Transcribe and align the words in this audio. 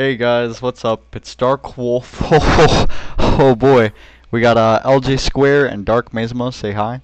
Hey 0.00 0.16
guys, 0.16 0.62
what's 0.62 0.82
up? 0.82 1.14
It's 1.14 1.34
Dark 1.34 1.76
Wolf. 1.76 2.16
Oh, 2.22 2.86
oh 3.18 3.54
boy, 3.54 3.92
we 4.30 4.40
got 4.40 4.56
uh, 4.56 4.80
LJ 4.82 5.20
Square 5.20 5.66
and 5.66 5.84
Dark 5.84 6.12
Mesmo. 6.14 6.50
Say 6.54 6.72
hi. 6.72 7.02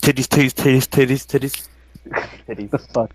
Titties, 0.00 0.28
titties, 0.28 0.54
titties, 0.54 0.86
titties, 0.86 1.26
titties. 1.26 1.68
Titties. 2.46 2.70
The 2.70 2.78
fuck? 2.78 3.12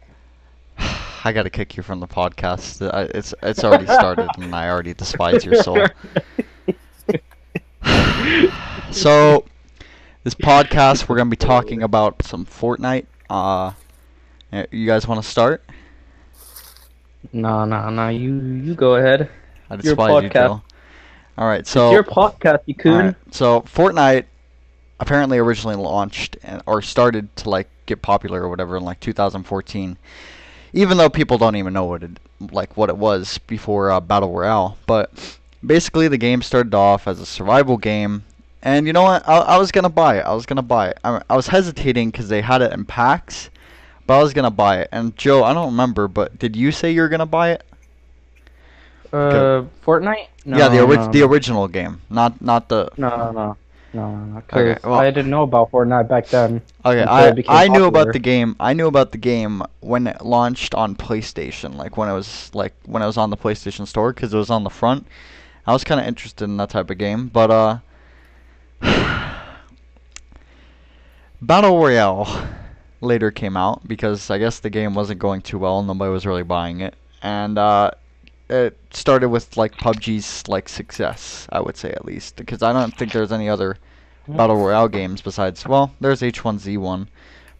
I 1.24 1.32
gotta 1.32 1.50
kick 1.50 1.78
you 1.78 1.84
from 1.84 2.02
the 2.02 2.08
podcast. 2.08 2.86
I- 2.94 3.04
It's 3.18 3.34
it's 3.42 3.64
already 3.64 3.86
started, 3.86 4.28
and 4.40 4.54
I 4.54 4.68
already 4.68 4.94
despise 4.94 5.46
your 5.46 5.56
soul. 5.56 5.80
So, 8.92 9.46
this 10.26 10.36
podcast, 10.36 11.08
we're 11.08 11.16
gonna 11.16 11.30
be 11.30 11.38
talking 11.38 11.82
about 11.82 12.26
some 12.26 12.46
Fortnite. 12.46 13.06
Uh, 13.30 13.72
uh, 14.52 14.66
you 14.70 14.86
guys 14.86 15.08
want 15.08 15.24
to 15.24 15.30
start? 15.30 15.64
No, 17.34 17.66
no, 17.66 17.90
no. 17.90 18.10
You 18.10 18.36
you 18.40 18.76
go 18.76 18.96
ahead. 18.96 19.30
I 19.70 19.74
Your 19.76 19.96
despise 19.96 20.24
you, 20.24 20.30
podcast. 20.30 20.62
All 21.38 21.48
right, 21.48 21.68
so 21.68 21.88
it's 21.88 21.94
your 21.94 22.04
podcast, 22.04 22.60
you 22.66 22.74
coon. 22.74 22.94
Alright, 22.94 23.16
so 23.32 23.62
Fortnite 23.62 24.26
apparently 25.00 25.38
originally 25.38 25.76
launched 25.76 26.38
and, 26.42 26.64
or 26.66 26.82
started 26.82 27.36
to 27.38 27.50
like 27.50 27.70
get 27.86 28.02
popular 28.02 28.44
or 28.44 28.50
whatever 28.50 28.78
in 28.78 28.84
like 28.84 29.00
2014. 29.00 29.98
Even 30.74 30.98
though 30.98 31.10
people 31.10 31.38
don't 31.38 31.56
even 31.56 31.74
know 31.74 31.86
what 31.86 32.04
it 32.04 32.20
like 32.52 32.76
what 32.78 32.90
it 32.90 32.98
was 32.98 33.38
before 33.40 33.92
uh, 33.92 34.00
Battle 34.00 34.32
Royale, 34.32 34.78
but 34.86 35.38
basically 35.66 36.08
the 36.08 36.18
game 36.18 36.42
started 36.42 36.74
off 36.74 37.08
as 37.08 37.20
a 37.20 37.26
survival 37.26 37.78
game. 37.78 38.24
And 38.62 38.88
you 38.88 38.94
know 38.94 39.04
what? 39.04 39.28
I, 39.28 39.38
I 39.38 39.58
was 39.58 39.72
gonna 39.72 39.90
buy 39.90 40.18
it. 40.18 40.22
I 40.22 40.34
was 40.34 40.46
gonna 40.46 40.64
buy 40.64 40.90
it. 40.90 41.00
I, 41.04 41.22
I 41.30 41.36
was 41.36 41.48
hesitating 41.48 42.10
because 42.10 42.30
they 42.30 42.42
had 42.42 42.62
it 42.62 42.74
in 42.74 42.86
packs, 42.86 43.50
but 44.08 44.20
I 44.20 44.24
was 44.24 44.34
gonna 44.34 44.50
buy 44.52 44.80
it. 44.80 44.90
And 44.92 45.16
Joe, 45.16 45.44
I 45.44 45.54
don't 45.54 45.68
remember, 45.72 46.08
but 46.08 46.40
did 46.40 46.56
you 46.56 46.72
say 46.72 46.92
you 46.92 47.02
were 47.02 47.10
gonna 47.10 47.26
buy 47.26 47.52
it? 47.52 47.64
Uh, 49.14 49.64
Fortnite? 49.86 50.28
No, 50.46 50.58
yeah, 50.58 50.68
the 50.70 50.82
ori- 50.82 50.98
no, 50.98 51.12
the 51.12 51.22
original 51.24 51.68
game, 51.68 52.02
not 52.10 52.42
not 52.42 52.70
the 52.70 52.90
No, 52.98 53.10
no, 53.10 53.32
no, 53.32 53.58
no, 53.94 54.16
no. 54.16 54.38
Okay, 54.40 54.78
well- 54.84 54.96
I 55.00 55.12
didn't 55.12 55.30
know 55.30 55.44
about 55.44 55.72
Fortnite 55.72 56.08
back 56.10 56.28
then. 56.28 56.62
Okay, 56.86 57.04
I 57.04 57.34
I 57.48 57.68
knew 57.68 57.86
about 57.86 58.12
the 58.14 58.20
game. 58.20 58.56
I 58.60 58.74
knew 58.74 58.88
about 58.88 59.12
the 59.12 59.18
game 59.18 59.62
when 59.82 60.08
it 60.08 60.22
launched 60.26 60.74
on 60.76 60.96
PlayStation, 60.96 61.76
like 61.76 61.96
when 61.98 62.10
it 62.10 62.14
was 62.14 62.50
like 62.54 62.74
when 62.86 63.02
it 63.02 63.06
was 63.06 63.18
on 63.18 63.30
the 63.30 63.38
PlayStation 63.38 63.86
Store 63.88 64.14
because 64.14 64.34
it 64.34 64.38
was 64.38 64.50
on 64.50 64.64
the 64.64 64.70
front. 64.70 65.06
I 65.66 65.74
was 65.74 65.84
kind 65.84 66.00
of 66.00 66.08
interested 66.08 66.46
in 66.46 66.56
that 66.58 66.70
type 66.70 66.90
of 66.90 66.98
game, 66.98 67.28
but 67.28 67.52
uh, 67.52 67.80
Battle 71.42 71.78
Royale 71.78 72.26
later 73.02 73.32
came 73.32 73.58
out 73.58 73.88
because 73.88 74.30
I 74.30 74.38
guess 74.38 74.60
the 74.60 74.70
game 74.70 74.94
wasn't 74.94 75.20
going 75.20 75.42
too 75.42 75.60
well. 75.60 75.84
Nobody 75.84 76.12
was 76.12 76.26
really 76.26 76.44
buying 76.44 76.82
it, 76.82 76.96
and 77.22 77.58
uh, 77.58 77.92
it 78.50 78.78
started 78.92 79.30
with 79.30 79.58
like 79.58 79.74
PUBG's 79.74 80.48
like 80.48 80.70
success. 80.70 81.48
I 81.52 81.60
would 81.60 81.78
say 81.78 81.92
at 81.92 82.06
least 82.06 82.36
because 82.36 82.64
I 82.64 82.74
don't 82.74 82.96
think 82.96 83.12
there's 83.12 83.32
any 83.32 83.50
other 83.50 83.78
battle 84.28 84.58
royale 84.58 84.88
games 84.88 85.22
besides 85.22 85.66
well 85.66 85.94
there's 86.02 86.22
h1z1 86.22 87.08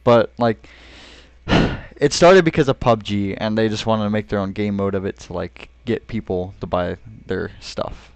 but 0.04 0.32
like 0.38 0.68
it 1.48 2.12
started 2.12 2.44
because 2.44 2.68
of 2.68 2.80
pubg 2.80 3.36
and 3.38 3.58
they 3.58 3.70
just 3.70 3.86
wanted 3.86 4.04
to 4.04 4.10
make 4.10 4.28
their 4.28 4.40
own 4.40 4.52
game 4.52 4.76
mode 4.76 4.96
of 4.96 5.06
it 5.06 5.18
to 5.18 5.34
like 5.34 5.70
get 5.86 6.08
people 6.08 6.54
to 6.60 6.68
buy 6.68 6.98
their 7.26 7.52
stuff 7.62 8.12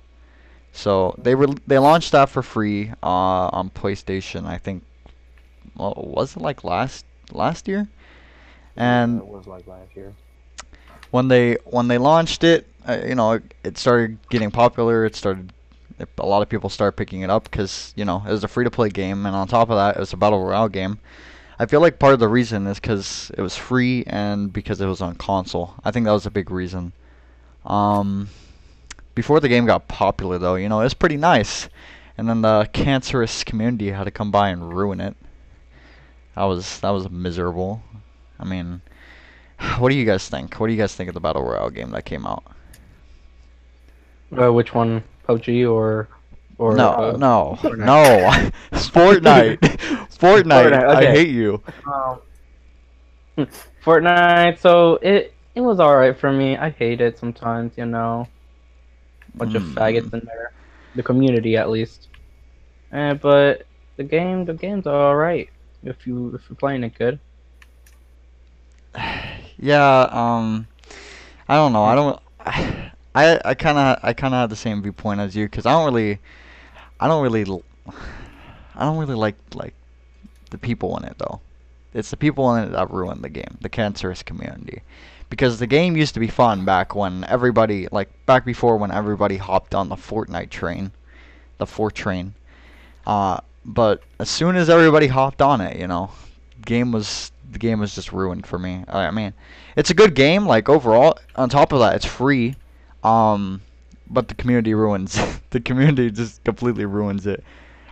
so 0.74 1.16
they 1.18 1.36
were 1.36 1.48
they 1.68 1.80
launched 1.80 2.12
that 2.12 2.30
for 2.30 2.42
free 2.42 2.92
uh, 3.02 3.48
on 3.54 3.70
playstation 3.70 4.46
i 4.46 4.58
think 4.58 4.84
well 5.76 5.94
was 5.98 6.36
it 6.36 6.42
like 6.42 6.64
last 6.64 7.06
last 7.34 7.68
year 7.68 7.88
and 8.76 9.20
it 9.20 9.28
was 9.28 9.48
like 9.48 9.68
last 9.68 9.96
year. 9.96 10.14
when 11.12 11.28
they 11.28 11.56
when 11.66 11.88
they 11.88 11.98
launched 11.98 12.44
it, 12.44 12.68
uh, 12.88 13.00
you 13.06 13.16
know, 13.16 13.34
it, 13.34 13.54
it 13.64 13.78
started 13.78 14.18
getting 14.30 14.52
popular. 14.52 15.06
It 15.06 15.16
started 15.16 15.54
a 16.18 16.26
lot 16.26 16.42
of 16.42 16.50
people 16.50 16.70
started 16.70 16.94
picking 16.98 17.22
it 17.22 17.30
up 17.30 17.44
because 17.44 17.94
you 17.96 18.06
know 18.06 18.24
it 18.28 18.32
was 18.32 18.44
a 18.44 18.48
free 18.48 18.64
to 18.64 18.72
play 18.72 18.90
game, 18.90 19.26
and 19.26 19.36
on 19.36 19.48
top 19.48 19.70
of 19.70 19.78
that, 19.78 19.98
it 19.98 20.00
was 20.00 20.14
a 20.14 20.18
battle 20.18 20.44
royale 20.44 20.70
game. 20.70 21.00
I 21.60 21.66
feel 21.68 21.80
like 21.82 22.00
part 22.00 22.14
of 22.14 22.20
the 22.20 22.28
reason 22.28 22.66
is 22.66 22.80
because 22.80 23.32
it 23.38 23.42
was 23.42 23.56
free 23.56 24.04
and 24.08 24.52
because 24.52 24.82
it 24.82 24.88
was 24.88 25.02
on 25.02 25.16
console. 25.16 25.76
I 25.84 25.92
think 25.92 26.06
that 26.06 26.12
was 26.12 26.26
a 26.26 26.32
big 26.32 26.50
reason. 26.50 26.92
Um, 27.66 28.30
before 29.14 29.40
the 29.40 29.48
game 29.50 29.68
got 29.68 29.88
popular, 29.88 30.40
though, 30.40 30.56
you 30.56 30.70
know, 30.70 30.80
it 30.80 30.86
was 30.86 30.96
pretty 30.96 31.18
nice, 31.18 31.70
and 32.18 32.28
then 32.28 32.42
the 32.42 32.68
cancerous 32.74 33.44
community 33.44 33.92
had 33.92 34.06
to 34.06 34.12
come 34.12 34.32
by 34.32 34.50
and 34.50 34.76
ruin 34.76 35.00
it. 35.00 35.16
That 36.36 36.44
was 36.44 36.80
that 36.80 36.90
was 36.90 37.10
miserable. 37.10 37.82
I 38.40 38.46
mean, 38.46 38.82
what 39.78 39.90
do 39.90 39.96
you 39.96 40.06
guys 40.06 40.28
think? 40.30 40.60
What 40.60 40.68
do 40.68 40.74
you 40.74 40.80
guys 40.80 40.96
think 40.96 41.08
of 41.10 41.14
the 41.14 41.20
battle 41.20 41.44
royale 41.44 41.70
game 41.70 41.92
that 41.92 42.06
came 42.06 42.26
out? 42.26 42.44
Uh, 44.38 44.52
which 44.52 44.74
one? 44.74 45.04
PUBG 45.28 45.70
or 45.70 46.08
or 46.58 46.76
no, 46.76 46.90
uh, 46.90 47.12
no, 47.18 47.58
Fortnite. 47.62 47.86
no, 47.86 48.50
Fortnite, 48.72 49.58
Fortnite. 50.18 50.72
Fortnite, 50.72 50.88
I 50.88 51.06
hate 51.06 51.30
you. 51.30 51.62
Um, 51.86 52.20
Fortnite. 53.84 54.58
So 54.60 54.96
it 55.02 55.34
it 55.56 55.62
was 55.62 55.80
all 55.80 55.96
right 55.96 56.18
for 56.18 56.32
me. 56.32 56.58
I 56.58 56.70
hate 56.70 57.02
it 57.02 57.18
sometimes, 57.18 57.78
you 57.78 57.86
know. 57.86 58.28
Bunch 59.36 59.56
of 59.56 59.64
Mm. 59.64 59.74
faggots 59.74 60.14
in 60.14 60.22
there. 60.26 60.52
The 60.96 61.04
community, 61.04 61.56
at 61.58 61.70
least. 61.70 62.10
Eh, 62.92 63.14
but 63.14 63.68
the 63.98 64.04
game, 64.04 64.46
the 64.46 64.54
game's 64.54 64.88
all 64.88 65.16
right 65.16 65.50
if 65.84 66.06
you 66.06 66.34
if 66.36 66.42
you're 66.50 66.56
playing 66.56 66.84
it 66.84 66.98
good. 66.98 67.20
Yeah, 69.64 70.10
um, 70.10 70.68
I 71.48 71.56
don't 71.56 71.72
know. 71.72 71.84
I 71.84 71.94
don't. 71.94 72.20
I 73.14 73.40
I 73.46 73.54
kind 73.54 73.78
of 73.78 74.00
I 74.02 74.14
kind 74.14 74.34
of 74.34 74.40
have 74.40 74.50
the 74.50 74.56
same 74.56 74.82
viewpoint 74.82 75.20
as 75.20 75.36
you 75.36 75.46
because 75.46 75.68
I 75.68 75.74
don't 75.74 75.86
really, 75.86 76.18
I 77.00 77.08
don't 77.08 77.22
really, 77.22 77.44
I 78.76 78.86
don't 78.86 78.98
really 78.98 79.14
like 79.14 79.36
like 79.54 79.76
the 80.50 80.58
people 80.58 80.98
in 80.98 81.04
it 81.04 81.16
though. 81.20 81.42
It's 81.94 82.10
the 82.10 82.18
people 82.18 82.56
in 82.56 82.64
it 82.64 82.72
that 82.72 82.90
ruin 82.90 83.22
the 83.22 83.30
game, 83.30 83.58
the 83.60 83.70
cancerous 83.70 84.24
community. 84.24 84.82
Because 85.30 85.60
the 85.60 85.68
game 85.68 85.96
used 85.96 86.14
to 86.14 86.20
be 86.20 86.28
fun 86.28 86.66
back 86.66 86.96
when 86.96 87.24
everybody, 87.26 87.88
like 87.92 88.10
back 88.26 88.46
before 88.46 88.78
when 88.78 88.92
everybody 88.92 89.38
hopped 89.38 89.76
on 89.76 89.90
the 89.90 89.96
Fortnite 89.96 90.50
train, 90.50 90.92
the 91.58 91.68
Fort 91.68 91.96
train. 91.96 92.34
Uh, 93.06 93.40
but 93.66 94.02
as 94.20 94.30
soon 94.30 94.56
as 94.56 94.70
everybody 94.70 95.08
hopped 95.08 95.42
on 95.42 95.62
it, 95.62 95.78
you 95.80 95.88
know, 95.88 96.12
game 96.66 96.92
was 96.92 97.32
the 97.52 97.60
game 97.60 97.80
was 97.80 97.94
just 97.94 98.12
ruined 98.14 98.46
for 98.48 98.58
me. 98.58 98.84
I 98.88 99.12
mean, 99.12 99.34
it's 99.76 99.90
a 99.90 99.94
good 99.94 100.16
game, 100.16 100.46
like 100.48 100.70
overall. 100.70 101.18
On 101.36 101.50
top 101.50 101.74
of 101.74 101.80
that, 101.80 101.96
it's 101.96 102.06
free. 102.06 102.56
Um, 103.04 103.62
but 104.10 104.28
the 104.30 104.36
community 104.36 104.74
ruins. 104.74 105.20
the 105.50 105.60
community 105.60 106.12
just 106.12 106.44
completely 106.44 106.86
ruins 106.86 107.28
it. 107.28 107.44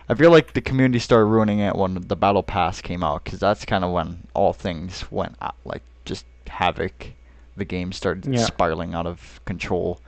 I 0.08 0.14
feel 0.14 0.30
like 0.30 0.54
the 0.54 0.60
community 0.60 0.98
started 0.98 1.26
ruining 1.26 1.60
it 1.60 1.76
when 1.76 1.94
the 1.94 2.16
battle 2.16 2.42
pass 2.42 2.80
came 2.80 3.04
out, 3.04 3.22
because 3.24 3.38
that's 3.38 3.64
kind 3.64 3.84
of 3.84 3.92
when 3.92 4.26
all 4.34 4.52
things 4.52 5.04
went 5.10 5.36
out, 5.40 5.54
like 5.64 5.82
just 6.04 6.24
havoc. 6.48 7.12
The 7.56 7.64
game 7.64 7.92
started 7.92 8.26
Yeah. 8.32 8.44
spiraling 8.44 8.94
out 8.94 9.06
of 9.06 9.40
control. 9.44 10.00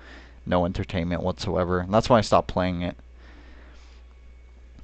No 0.46 0.64
entertainment 0.64 1.22
whatsoever. 1.22 1.78
And 1.80 1.92
that's 1.92 2.08
why 2.08 2.18
I 2.18 2.22
stopped 2.22 2.48
playing 2.48 2.82
it. 2.82 2.96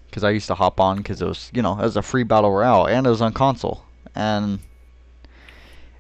Because 0.09 0.25
I 0.25 0.31
used 0.31 0.47
to 0.49 0.55
hop 0.55 0.81
on 0.81 0.99
because 0.99 1.21
it 1.23 1.27
was, 1.27 1.51
you 1.55 1.63
know, 1.63 1.73
it 1.73 1.83
was 1.83 1.97
a 1.97 2.03
free 2.03 2.23
battle 2.25 2.51
royale 2.51 2.87
and 2.87 3.07
it 3.07 3.11
was 3.11 3.21
on 3.21 3.33
console. 3.33 3.85
And 4.15 4.59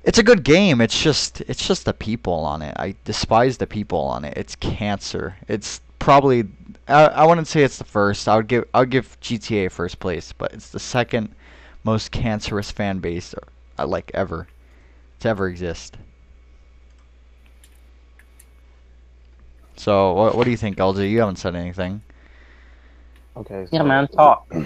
it's 0.05 0.19
a 0.19 0.23
good 0.23 0.43
game. 0.43 0.81
It's 0.81 1.01
just 1.01 1.43
it's 1.43 1.67
just 1.67 1.85
the 1.85 1.93
people 1.93 2.33
on 2.33 2.63
it. 2.63 2.75
I 2.77 2.95
despise 3.05 3.59
the 3.59 3.67
people 3.67 4.01
on 4.01 4.25
it. 4.25 4.35
It's 4.37 4.57
cancer. 4.57 5.37
It's 5.49 5.83
probably 5.99 6.45
I, 6.89 7.05
I 7.07 7.25
wouldn't 7.27 7.47
say 7.47 7.63
it's 7.63 7.77
the 7.77 7.85
first. 7.85 8.29
I 8.29 8.37
would 8.37 8.49
give 8.49 8.65
I 8.73 8.81
would 8.81 8.91
give 8.91 9.21
GTA 9.21 9.71
first 9.71 9.99
place, 9.99 10.33
but 10.33 10.53
it's 10.55 10.71
the 10.71 10.79
second 10.79 11.35
most 11.85 12.11
cancerous 12.11 12.71
fan 12.71 13.01
base 13.01 13.35
uh, 13.79 13.87
like 13.87 14.11
ever 14.15 14.49
to 15.21 15.29
ever 15.29 15.49
exist. 15.49 15.99
So 19.77 20.13
what 20.15 20.35
what 20.37 20.45
do 20.45 20.51
you 20.51 20.57
think, 20.57 20.79
LJ? 20.79 21.11
You 21.11 21.21
haven't 21.21 21.37
said 21.37 21.55
anything. 21.55 22.03
Okay. 23.39 23.67
Yeah, 23.71 23.83
man, 23.83 24.09
talk. 24.09 24.47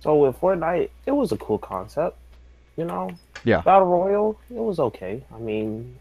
So 0.00 0.16
with 0.16 0.40
Fortnite, 0.40 0.90
it 1.06 1.12
was 1.12 1.30
a 1.30 1.36
cool 1.36 1.58
concept. 1.58 2.18
You 2.76 2.84
know. 2.86 3.10
Yeah. 3.44 3.62
Battle 3.62 3.86
Royale, 3.86 4.38
it 4.50 4.58
was 4.58 4.80
okay. 4.80 5.24
I 5.32 5.38
mean, 5.38 5.98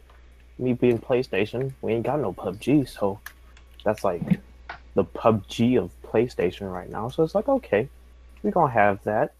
me 0.57 0.73
being 0.73 0.99
PlayStation, 0.99 1.71
we 1.81 1.93
ain't 1.93 2.05
got 2.05 2.19
no 2.19 2.33
PUBG, 2.33 2.87
so 2.89 3.19
that's 3.83 4.03
like 4.03 4.21
the 4.95 5.03
PUBG 5.03 5.77
of 5.77 5.91
PlayStation 6.01 6.71
right 6.71 6.89
now. 6.89 7.09
So 7.09 7.23
it's 7.23 7.35
like 7.35 7.47
okay, 7.47 7.89
we 8.43 8.51
gonna 8.51 8.71
have 8.71 9.03
that, 9.03 9.33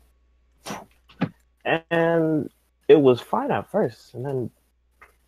and 1.66 2.50
it 2.88 3.00
was 3.00 3.22
fine 3.22 3.52
at 3.52 3.72
first, 3.72 4.14
and 4.14 4.26
then 4.26 4.52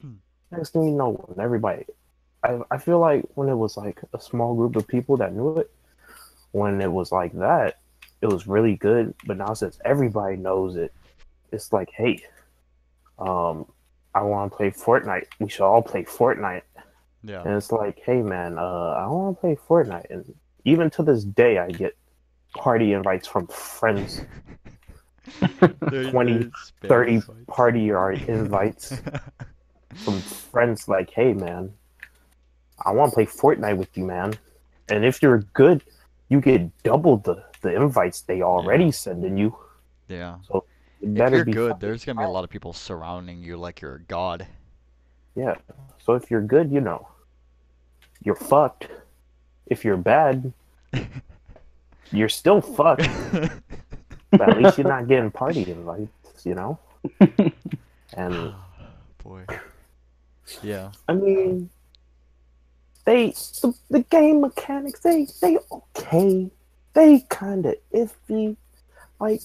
Hmm. 0.02 0.14
next 0.52 0.72
thing 0.72 0.84
you 0.84 0.92
know, 0.92 1.12
when 1.14 1.44
everybody, 1.44 1.86
I 2.44 2.60
I 2.72 2.78
feel 2.78 3.00
like 3.00 3.24
when 3.36 3.50
it 3.50 3.56
was 3.56 3.78
like 3.78 4.00
a 4.14 4.20
small 4.20 4.56
group 4.56 4.76
of 4.76 4.88
people 4.88 5.18
that 5.18 5.34
knew 5.34 5.58
it, 5.58 5.72
when 6.54 6.80
it 6.82 6.92
was 6.92 7.12
like 7.12 7.34
that, 7.34 7.80
it 8.22 8.28
was 8.28 8.48
really 8.48 8.76
good. 8.78 9.14
But 9.26 9.38
now 9.38 9.54
since 9.54 9.78
everybody 9.84 10.38
knows 10.38 10.76
it, 10.78 10.94
it's 11.52 11.72
like, 11.74 11.90
hey, 11.92 12.24
um, 13.20 13.66
I 14.16 14.22
want 14.24 14.52
to 14.52 14.58
play 14.58 14.72
Fortnite. 14.72 15.26
We 15.40 15.50
should 15.50 15.66
all 15.66 15.82
play 15.82 16.04
Fortnite. 16.06 16.62
Yeah. 17.24 17.42
And 17.44 17.54
it's 17.56 17.72
like, 17.72 18.00
hey 18.06 18.22
man, 18.22 18.58
uh, 18.58 18.62
I 18.98 19.08
want 19.08 19.38
to 19.38 19.40
play 19.42 19.56
Fortnite, 19.70 20.10
and 20.10 20.34
even 20.66 20.90
to 20.92 21.04
this 21.04 21.24
day, 21.24 21.58
I 21.58 21.70
get 21.70 21.96
party 22.56 22.94
invites 22.94 23.28
from 23.28 23.48
friends, 23.48 24.22
There- 25.82 26.12
20, 26.12 26.34
there's 26.34 26.74
30 26.84 27.14
invites. 27.14 27.30
party 27.48 27.92
or 27.92 28.12
invites 28.12 28.94
from 29.96 30.20
friends. 30.20 30.88
Like, 30.88 31.10
hey 31.12 31.34
man, 31.34 31.72
I 32.86 32.92
want 32.92 33.12
to 33.12 33.16
play 33.16 33.26
Fortnite 33.26 33.78
with 33.78 33.96
you, 33.98 34.06
man. 34.06 34.34
And 34.90 35.06
if 35.06 35.22
you're 35.22 35.40
good, 35.54 35.82
you 36.30 36.42
get 36.42 36.70
double 36.84 37.18
the 37.18 37.44
the 37.62 37.76
invites 37.76 38.22
they 38.22 38.42
already 38.42 38.86
Yeah. 38.86 38.92
sending 38.92 39.38
you. 39.38 39.56
yeah. 40.08 40.38
It 41.02 41.18
If 41.18 41.32
you're 41.32 41.46
be 41.46 41.52
good, 41.52 41.80
there's 41.80 42.06
gonna 42.06 42.20
be 42.22 42.26
a 42.26 42.30
lot 42.30 42.44
of 42.44 42.50
people 42.50 42.72
surrounding 42.74 43.42
you 43.44 43.58
like 43.58 43.82
you're 43.82 43.96
a 43.96 44.02
god. 44.04 44.48
Yeah. 45.36 45.56
So 46.00 46.14
if 46.14 46.30
you're 46.32 46.42
good, 46.42 46.72
you 46.72 46.80
know, 46.82 47.08
you're 48.24 48.36
fucked. 48.36 48.88
If 49.68 49.84
you're 49.84 49.98
bad, 49.98 50.54
you're 52.12 52.30
still 52.30 52.62
fucked. 52.62 53.08
but 54.32 54.42
at 54.50 54.58
least 54.62 54.78
you're 54.78 54.88
not 54.88 55.08
getting 55.08 55.32
party 55.32 55.70
invites, 55.70 56.46
you 56.46 56.56
know? 56.56 56.80
And 58.16 58.54
Boy. 59.24 59.46
Yeah. 60.62 60.92
I 61.08 61.14
mean, 61.14 61.70
they 63.06 63.32
the, 63.62 63.74
the 63.90 64.02
game 64.02 64.42
mechanics 64.42 65.00
they 65.02 65.28
they 65.42 65.58
okay. 65.72 66.50
They 66.94 67.22
kind 67.30 67.66
of 67.66 67.76
iffy. 67.94 68.56
Like 69.20 69.42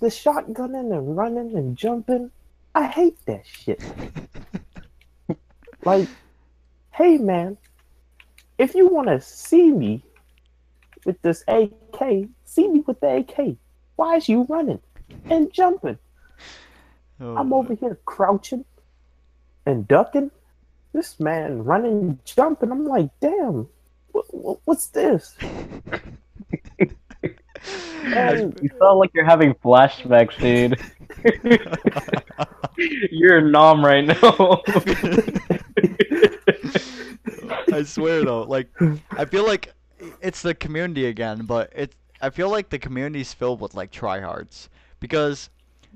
the 0.00 0.08
shotgunning 0.08 0.96
and 0.96 1.16
running 1.16 1.56
and 1.56 1.76
jumping. 1.76 2.30
I 2.74 2.86
hate 2.86 3.18
that 3.26 3.46
shit. 3.46 3.82
Like, 5.84 6.08
hey 6.92 7.18
man, 7.18 7.56
if 8.56 8.74
you 8.74 8.86
want 8.86 9.08
to 9.08 9.20
see 9.20 9.72
me 9.72 10.04
with 11.04 11.20
this 11.22 11.42
AK, 11.48 12.28
see 12.44 12.68
me 12.68 12.84
with 12.86 13.00
the 13.00 13.16
AK. 13.16 13.56
Why 13.96 14.16
is 14.16 14.28
you 14.28 14.46
running 14.48 14.80
and 15.28 15.52
jumping? 15.52 15.98
Oh, 17.20 17.36
I'm 17.36 17.52
Oh, 17.52 17.58
over 17.58 17.74
here 17.74 17.98
crouching 18.04 18.64
and 19.66 19.88
ducking. 19.88 20.30
This 20.92 21.18
man 21.20 21.64
running, 21.64 22.18
jumping. 22.24 22.70
I'm 22.70 22.86
like, 22.86 23.10
damn, 23.20 23.68
what, 24.12 24.32
what, 24.34 24.58
what's 24.64 24.86
this? 24.88 25.36
And 28.04 28.58
You 28.60 28.68
sound 28.78 28.98
like 28.98 29.10
you're 29.14 29.24
having 29.24 29.54
flashbacks, 29.54 30.36
dude. 30.38 30.78
you're 33.12 33.38
a 33.38 33.50
nom 33.50 33.84
right 33.84 34.04
now. 34.04 34.62
I 37.72 37.82
swear 37.84 38.24
though, 38.24 38.42
like 38.42 38.68
I 39.12 39.24
feel 39.24 39.46
like 39.46 39.72
it's 40.20 40.42
the 40.42 40.54
community 40.54 41.06
again, 41.06 41.44
but 41.46 41.72
it's 41.74 41.96
I 42.20 42.30
feel 42.30 42.50
like 42.50 42.70
the 42.70 42.78
community's 42.78 43.32
filled 43.32 43.60
with 43.60 43.74
like 43.74 43.90
tryhards 43.92 44.68
because 45.00 45.50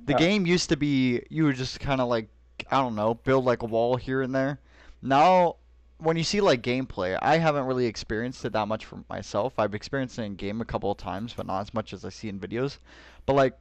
the 0.07 0.13
Yeah. 0.13 0.19
game 0.19 0.47
used 0.47 0.69
to 0.71 0.77
be 0.77 1.23
you 1.31 1.45
would 1.45 1.57
just 1.57 1.81
kind 1.81 2.01
of 2.01 2.09
like 2.09 2.29
I 2.71 2.81
don't 2.81 2.95
know 2.95 3.15
build 3.15 3.45
like 3.45 3.63
a 3.63 3.67
wall 3.67 3.97
here 3.97 4.23
and 4.23 4.35
there. 4.35 4.61
Now 5.07 5.57
when 5.99 6.17
you 6.17 6.25
see 6.25 6.41
like 6.41 6.63
gameplay, 6.63 7.17
I 7.23 7.39
haven't 7.39 7.67
really 7.67 7.87
experienced 7.87 8.45
it 8.45 8.53
that 8.53 8.69
much 8.69 8.85
for 8.85 9.03
myself. 9.09 9.55
I've 9.59 9.75
experienced 9.75 10.19
it 10.19 10.23
in 10.23 10.35
game 10.35 10.61
a 10.61 10.65
couple 10.65 10.91
of 10.91 10.99
times, 10.99 11.33
but 11.33 11.47
not 11.47 11.61
as 11.61 11.73
much 11.73 11.93
as 11.93 12.05
I 12.05 12.09
see 12.09 12.29
in 12.29 12.41
videos. 12.41 12.79
But 13.25 13.35
like 13.35 13.57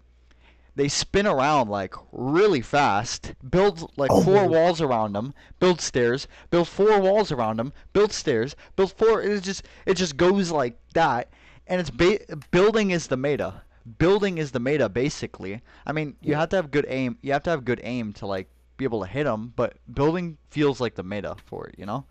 they 0.75 0.87
spin 0.87 1.27
around 1.27 1.69
like 1.69 1.93
really 2.11 2.61
fast, 2.61 3.35
build 3.49 3.91
like 3.95 4.11
oh, 4.11 4.23
four 4.23 4.47
walls 4.47 4.81
around 4.81 5.13
them, 5.13 5.33
build 5.59 5.79
stairs, 5.79 6.27
build 6.49 6.67
four 6.67 6.99
walls 6.99 7.31
around 7.31 7.57
them, 7.57 7.73
build 7.93 8.11
stairs, 8.11 8.55
build 8.75 8.91
four. 8.91 9.21
It 9.21 9.43
just 9.43 9.63
it 9.85 9.93
just 9.93 10.17
goes 10.17 10.51
like 10.51 10.77
that, 10.93 11.29
and 11.67 11.79
it's 11.79 11.91
ba- 11.91 12.25
building 12.51 12.91
is 12.91 13.07
the 13.07 13.17
meta. 13.17 13.61
Building 13.99 14.39
is 14.39 14.51
the 14.51 14.59
meta 14.59 14.89
basically. 14.89 15.61
I 15.85 15.91
mean, 15.91 16.15
you 16.21 16.33
have 16.33 16.49
to 16.49 16.55
have 16.55 16.71
good 16.71 16.87
aim. 16.89 17.19
You 17.21 17.33
have 17.33 17.43
to 17.43 17.51
have 17.51 17.63
good 17.63 17.81
aim 17.83 18.13
to 18.13 18.25
like 18.25 18.49
be 18.77 18.85
able 18.85 19.01
to 19.01 19.07
hit 19.07 19.23
them, 19.23 19.53
but 19.55 19.73
building 19.91 20.37
feels 20.49 20.79
like 20.81 20.95
the 20.95 21.03
meta 21.03 21.35
for 21.45 21.67
it. 21.67 21.75
You 21.77 21.85
know? 21.85 22.05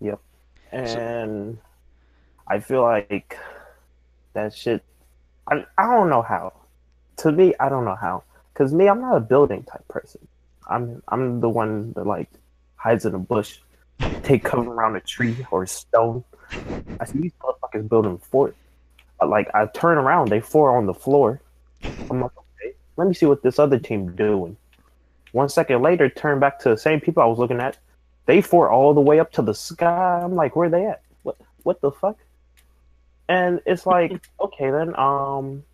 Yep. 0.00 0.20
And 0.72 1.58
I 2.46 2.60
feel 2.60 2.82
like 2.82 3.36
that 4.34 4.54
shit. 4.54 4.82
I 5.50 5.64
I 5.76 5.86
don't 5.86 6.10
know 6.10 6.22
how. 6.22 6.52
To 7.18 7.32
me, 7.32 7.54
I 7.58 7.68
don't 7.68 7.84
know 7.84 7.96
how. 7.96 8.22
Cause 8.54 8.72
me, 8.72 8.88
I'm 8.88 9.00
not 9.00 9.16
a 9.16 9.20
building 9.20 9.62
type 9.64 9.86
person. 9.88 10.26
I'm 10.68 11.02
I'm 11.08 11.40
the 11.40 11.48
one 11.48 11.92
that 11.94 12.06
like 12.06 12.30
hides 12.76 13.04
in 13.06 13.14
a 13.14 13.18
bush, 13.18 13.58
take 14.22 14.44
cover 14.44 14.70
around 14.70 14.96
a 14.96 15.00
tree 15.00 15.36
or 15.50 15.64
a 15.64 15.68
stone. 15.68 16.24
I 17.00 17.04
see 17.04 17.18
these 17.20 17.32
motherfuckers 17.42 17.88
building 17.88 18.18
fort. 18.18 18.56
Uh, 19.20 19.26
Like 19.26 19.48
I 19.54 19.66
turn 19.66 19.98
around, 19.98 20.28
they 20.28 20.40
four 20.40 20.76
on 20.76 20.86
the 20.86 20.94
floor. 20.94 21.40
I'm 22.10 22.20
like, 22.20 22.32
okay, 22.36 22.74
let 22.96 23.08
me 23.08 23.14
see 23.14 23.26
what 23.26 23.42
this 23.42 23.58
other 23.58 23.78
team 23.78 24.14
doing. 24.14 24.56
One 25.32 25.48
second 25.48 25.82
later, 25.82 26.08
turn 26.08 26.40
back 26.40 26.58
to 26.60 26.70
the 26.70 26.76
same 26.78 27.00
people 27.00 27.22
I 27.22 27.26
was 27.26 27.38
looking 27.38 27.60
at. 27.60 27.76
They 28.26 28.40
four 28.40 28.70
all 28.70 28.94
the 28.94 29.00
way 29.00 29.20
up 29.20 29.32
to 29.32 29.42
the 29.42 29.54
sky. 29.54 30.20
I'm 30.22 30.34
like, 30.34 30.54
where 30.56 30.66
are 30.68 30.70
they 30.70 30.86
at? 30.86 31.02
What 31.22 31.36
what 31.62 31.80
the 31.80 31.90
fuck? 31.90 32.16
And 33.28 33.60
it's 33.66 33.86
like, 33.94 34.20
okay 34.40 34.70
then, 34.70 34.98
um, 34.98 35.64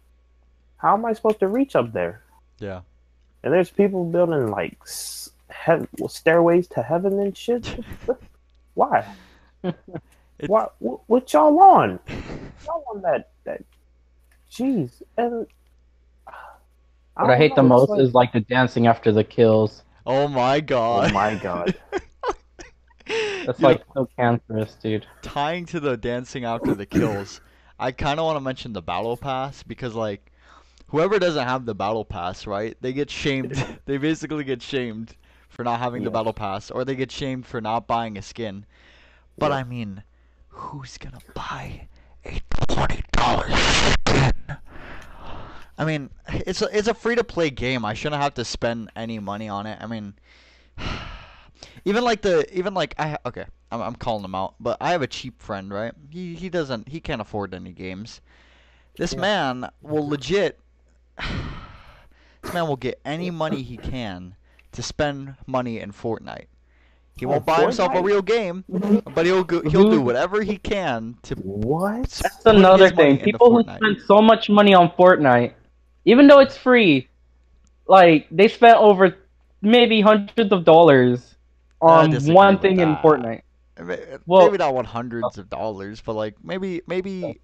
how 0.77 0.95
am 0.95 1.05
I 1.05 1.13
supposed 1.13 1.41
to 1.41 1.49
reach 1.49 1.77
up 1.77 1.93
there? 1.93 2.23
Yeah. 2.59 2.81
And 3.43 3.53
there's 3.53 3.71
people 3.71 4.05
building 4.05 4.49
like 4.51 4.77
s- 4.83 5.31
heav- 5.51 5.89
stairways 6.09 6.67
to 6.69 6.83
heaven 6.83 7.19
and 7.21 7.37
shit. 7.37 7.67
Why? 8.75 9.07
It- 9.63 9.75
Why? 10.49 10.69
What, 10.79 11.01
what 11.07 11.33
y'all 11.33 11.59
on? 11.61 11.99
Y'all 12.67 12.85
on 12.95 13.03
that? 13.03 13.31
That? 13.45 13.63
Jeez. 14.51 15.03
And 15.19 15.47
what 17.17 17.31
I 17.31 17.37
hate 17.37 17.55
the 17.55 17.63
most 17.63 17.91
it's 17.91 18.09
is 18.09 18.15
like 18.15 18.33
the 18.33 18.41
dancing 18.41 18.87
after 18.87 19.13
the 19.13 19.25
kills. 19.25 19.83
Oh 20.07 20.29
my 20.29 20.61
god. 20.61 21.11
Oh 21.11 21.15
my 21.15 21.35
god. 21.37 21.75
That's 23.07 23.61
You 23.61 23.63
know, 23.63 23.69
like 23.69 23.83
so 23.95 24.09
cancerous, 24.17 24.75
dude. 24.83 25.07
tying 25.23 25.67
to 25.67 25.81
the 25.81 25.97
dancing 25.97 26.45
after 26.45 26.75
the 26.75 26.87
kills. 26.87 27.41
I 27.79 27.93
kind 27.93 28.19
of 28.19 28.25
want 28.25 28.37
to 28.37 28.41
mention 28.41 28.73
the 28.73 28.83
battle 28.83 29.17
pass 29.17 29.63
because 29.63 29.95
like 29.95 30.33
whoever 30.89 31.19
doesn't 31.19 31.47
have 31.47 31.67
the 31.67 31.75
battle 31.75 32.05
pass, 32.05 32.47
right? 32.47 32.77
They 32.81 32.93
get 32.93 33.11
shamed. 33.11 33.53
they 33.85 33.99
basically 33.99 34.45
get 34.45 34.63
shamed 34.63 35.15
for 35.49 35.65
not 35.65 35.79
having 35.81 36.03
the 36.03 36.11
battle 36.11 36.33
pass 36.33 36.71
or 36.71 36.85
they 36.85 36.97
get 36.97 37.13
shamed 37.13 37.47
for 37.47 37.61
not 37.61 37.87
buying 37.87 38.17
a 38.17 38.23
skin. 38.23 38.65
But 39.39 39.51
Yeah. 39.51 39.59
I 39.59 39.65
mean, 39.65 40.03
who's 40.49 40.99
going 40.99 41.15
to 41.15 41.33
buy 41.35 41.89
a 42.25 42.41
$20 42.69 43.83
skin? 43.83 44.04
I 45.79 45.85
mean, 45.85 46.11
it's 46.29 46.63
a, 46.63 46.77
it's 46.77 46.89
a 46.89 46.95
free 46.95 47.17
to 47.17 47.25
play 47.25 47.51
game. 47.51 47.85
I 47.85 47.95
shouldn't 47.95 48.23
have 48.23 48.35
to 48.35 48.45
spend 48.45 48.91
any 48.97 49.19
money 49.19 49.49
on 49.49 49.67
it. 49.67 49.79
I 49.81 49.87
mean, 49.87 50.15
even 51.85 52.05
like 52.05 52.23
the 52.23 52.47
even 52.57 52.75
like 52.75 52.95
I 52.99 53.19
okay, 53.27 53.47
I'm 53.71 53.81
I'm 53.83 53.95
calling 53.97 54.25
him 54.25 54.35
out, 54.35 54.55
but 54.61 54.77
I 54.81 54.93
have 54.93 55.03
a 55.03 55.07
cheap 55.07 55.41
friend, 55.43 55.73
right? 55.73 55.93
He 56.11 56.35
he 56.35 56.49
doesn't 56.49 56.89
he 56.89 57.01
can't 57.01 57.21
afford 57.21 57.55
any 57.55 57.73
games. 57.73 58.21
This 58.97 59.15
Yeah. 59.15 59.21
man 59.21 59.71
will 59.83 60.09
legit. 60.09 60.61
this 62.43 62.53
man 62.53 62.69
will 62.69 62.77
get 62.77 63.01
any 63.05 63.31
money 63.31 63.63
he 63.63 63.79
can 63.79 64.37
to 64.73 64.83
spend 64.83 65.37
money 65.47 65.81
in 65.81 65.93
Fortnite. 65.93 66.47
He 67.17 67.27
Oh, 67.27 67.31
won't 67.31 67.47
buy 67.47 67.63
himself 67.63 67.95
a 67.95 68.01
real 68.01 68.23
game, 68.23 68.65
but 69.07 69.27
he'll 69.27 69.45
go, 69.45 69.63
he'll 69.63 69.85
do 69.85 70.01
whatever 70.01 70.43
he 70.43 70.57
can 70.59 71.19
to. 71.23 71.37
What? 71.37 72.11
That's 72.23 72.47
another 72.47 72.91
thing. 72.91 73.19
People 73.19 73.51
who 73.53 73.63
spend 73.77 73.99
so 74.07 74.21
much 74.23 74.49
money 74.49 74.75
on 74.75 74.91
Fortnite, 74.99 75.55
even 76.05 76.27
though 76.27 76.41
it's 76.41 76.57
free, 76.57 77.09
like 77.87 78.27
they 78.31 78.49
spent 78.49 78.79
over 78.79 79.17
maybe 79.63 80.01
hundreds 80.01 80.53
of 80.53 80.65
dollars 80.65 81.37
on 81.81 82.13
one 82.33 82.59
thing 82.59 82.81
in. 82.81 82.97
Fortnite. 82.97 83.43
Ma- 83.81 83.97
Well- 84.27 84.47
maybe 84.47 84.59
not 84.59 84.75
one 84.75 84.85
hundreds 84.85 85.37
of 85.39 85.51
dollars, 85.51 86.01
but 86.01 86.15
like 86.15 86.37
maybe 86.45 86.81
maybe 86.87 87.41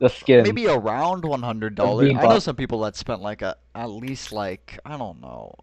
The 0.00 0.08
skin. 0.08 0.42
maybe 0.42 0.66
around 0.66 1.24
one 1.24 1.42
hundred 1.42 1.74
dollars. 1.74 2.10
I 2.16 2.22
know 2.22 2.38
some 2.38 2.56
people 2.56 2.80
that 2.80 2.96
spent 2.96 3.20
like 3.20 3.42
a 3.42 3.56
at 3.74 3.86
least 3.86 4.32
like 4.32 4.78
I 4.84 4.96
don't 4.96 5.20
know, 5.20 5.54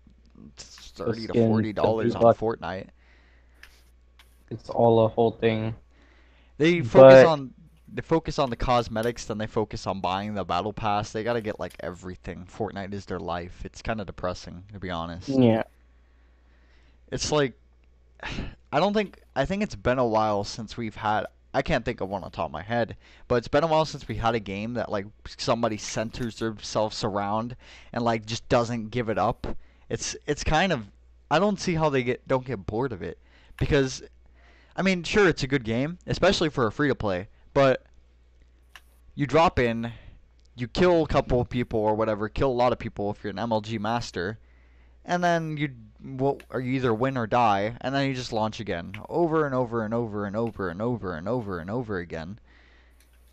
thirty 0.57 1.27
to 1.27 1.33
forty 1.33 1.73
dollars 1.73 2.15
on 2.15 2.21
V-Bucks. 2.21 2.39
Fortnite. 2.39 2.87
It's 4.51 4.69
all 4.69 5.05
a 5.05 5.07
whole 5.09 5.31
thing. 5.31 5.75
They 6.57 6.79
focus 6.81 7.23
But- 7.23 7.25
on 7.25 7.53
they 7.95 8.01
focus 8.01 8.39
on 8.39 8.49
the 8.49 8.55
cosmetics, 8.55 9.25
then 9.25 9.37
they 9.37 9.47
focus 9.47 9.87
on 9.87 10.01
buying 10.01 10.33
the 10.33 10.43
battle 10.43 10.73
pass. 10.73 11.11
They 11.11 11.23
gotta 11.23 11.41
get 11.41 11.59
like 11.59 11.75
everything. 11.79 12.45
Fortnite 12.45 12.93
is 12.93 13.05
their 13.05 13.19
life. 13.19 13.61
It's 13.63 13.81
kind 13.81 14.01
of 14.01 14.07
depressing 14.07 14.63
to 14.73 14.79
be 14.79 14.89
honest. 14.89 15.29
Yeah. 15.29 15.63
It's 17.11 17.31
like 17.31 17.53
I 18.71 18.79
don't 18.79 18.93
think 18.93 19.21
I 19.35 19.45
think 19.45 19.63
it's 19.63 19.75
been 19.75 19.99
a 19.99 20.05
while 20.05 20.43
since 20.43 20.75
we've 20.75 20.95
had 20.95 21.25
I 21.53 21.61
can't 21.61 21.85
think 21.85 22.01
of 22.01 22.09
one 22.09 22.23
on 22.25 22.31
top 22.31 22.47
of 22.47 22.51
my 22.51 22.63
head, 22.63 22.97
but 23.29 23.35
it's 23.35 23.47
been 23.47 23.63
a 23.63 23.67
while 23.67 23.85
since 23.85 24.09
we 24.09 24.15
had 24.15 24.35
a 24.35 24.41
game 24.41 24.73
that 24.73 24.91
like 24.91 25.05
somebody 25.37 25.77
centers 25.77 26.35
themselves 26.35 27.01
around 27.01 27.55
and 27.93 28.03
like 28.03 28.25
just 28.25 28.47
doesn't 28.49 28.89
give 28.89 29.07
it 29.07 29.17
up. 29.17 29.47
It's 29.89 30.17
it's 30.27 30.43
kind 30.43 30.73
of 30.73 30.85
I 31.31 31.39
don't 31.39 31.59
see 31.59 31.75
how 31.75 31.89
they 31.89 32.03
get 32.03 32.27
don't 32.27 32.45
get 32.45 32.65
bored 32.65 32.91
of 32.91 33.01
it 33.01 33.19
because 33.57 34.03
I 34.75 34.81
mean, 34.81 35.03
sure 35.03 35.29
it's 35.29 35.43
a 35.43 35.47
good 35.47 35.63
game, 35.63 35.97
especially 36.05 36.49
for 36.49 36.67
a 36.67 36.71
free 36.71 36.89
to 36.89 36.95
play, 36.95 37.29
but 37.55 37.83
you 39.15 39.25
drop 39.25 39.57
in, 39.57 39.91
you 40.55 40.67
kill 40.67 41.03
a 41.03 41.07
couple 41.07 41.39
of 41.39 41.49
people 41.49 41.79
or 41.79 41.95
whatever, 41.95 42.29
kill 42.29 42.51
a 42.51 42.53
lot 42.53 42.73
of 42.73 42.77
people 42.77 43.09
if 43.09 43.23
you're 43.23 43.31
an 43.31 43.37
MLG 43.37 43.79
master, 43.79 44.37
and 45.05 45.23
then 45.23 45.57
you 45.57 45.69
well, 46.03 46.37
you 46.53 46.73
either 46.73 46.93
win 46.93 47.17
or 47.17 47.25
die, 47.25 47.77
and 47.81 47.95
then 47.95 48.07
you 48.07 48.13
just 48.13 48.33
launch 48.33 48.59
again, 48.59 48.93
over 49.09 49.45
and 49.45 49.55
over 49.55 49.83
and 49.83 49.93
over 49.93 50.25
and 50.25 50.35
over 50.35 50.69
and 50.69 50.81
over 50.81 51.13
and 51.15 51.27
over 51.27 51.59
and 51.59 51.69
over 51.71 51.97
again. 51.97 52.39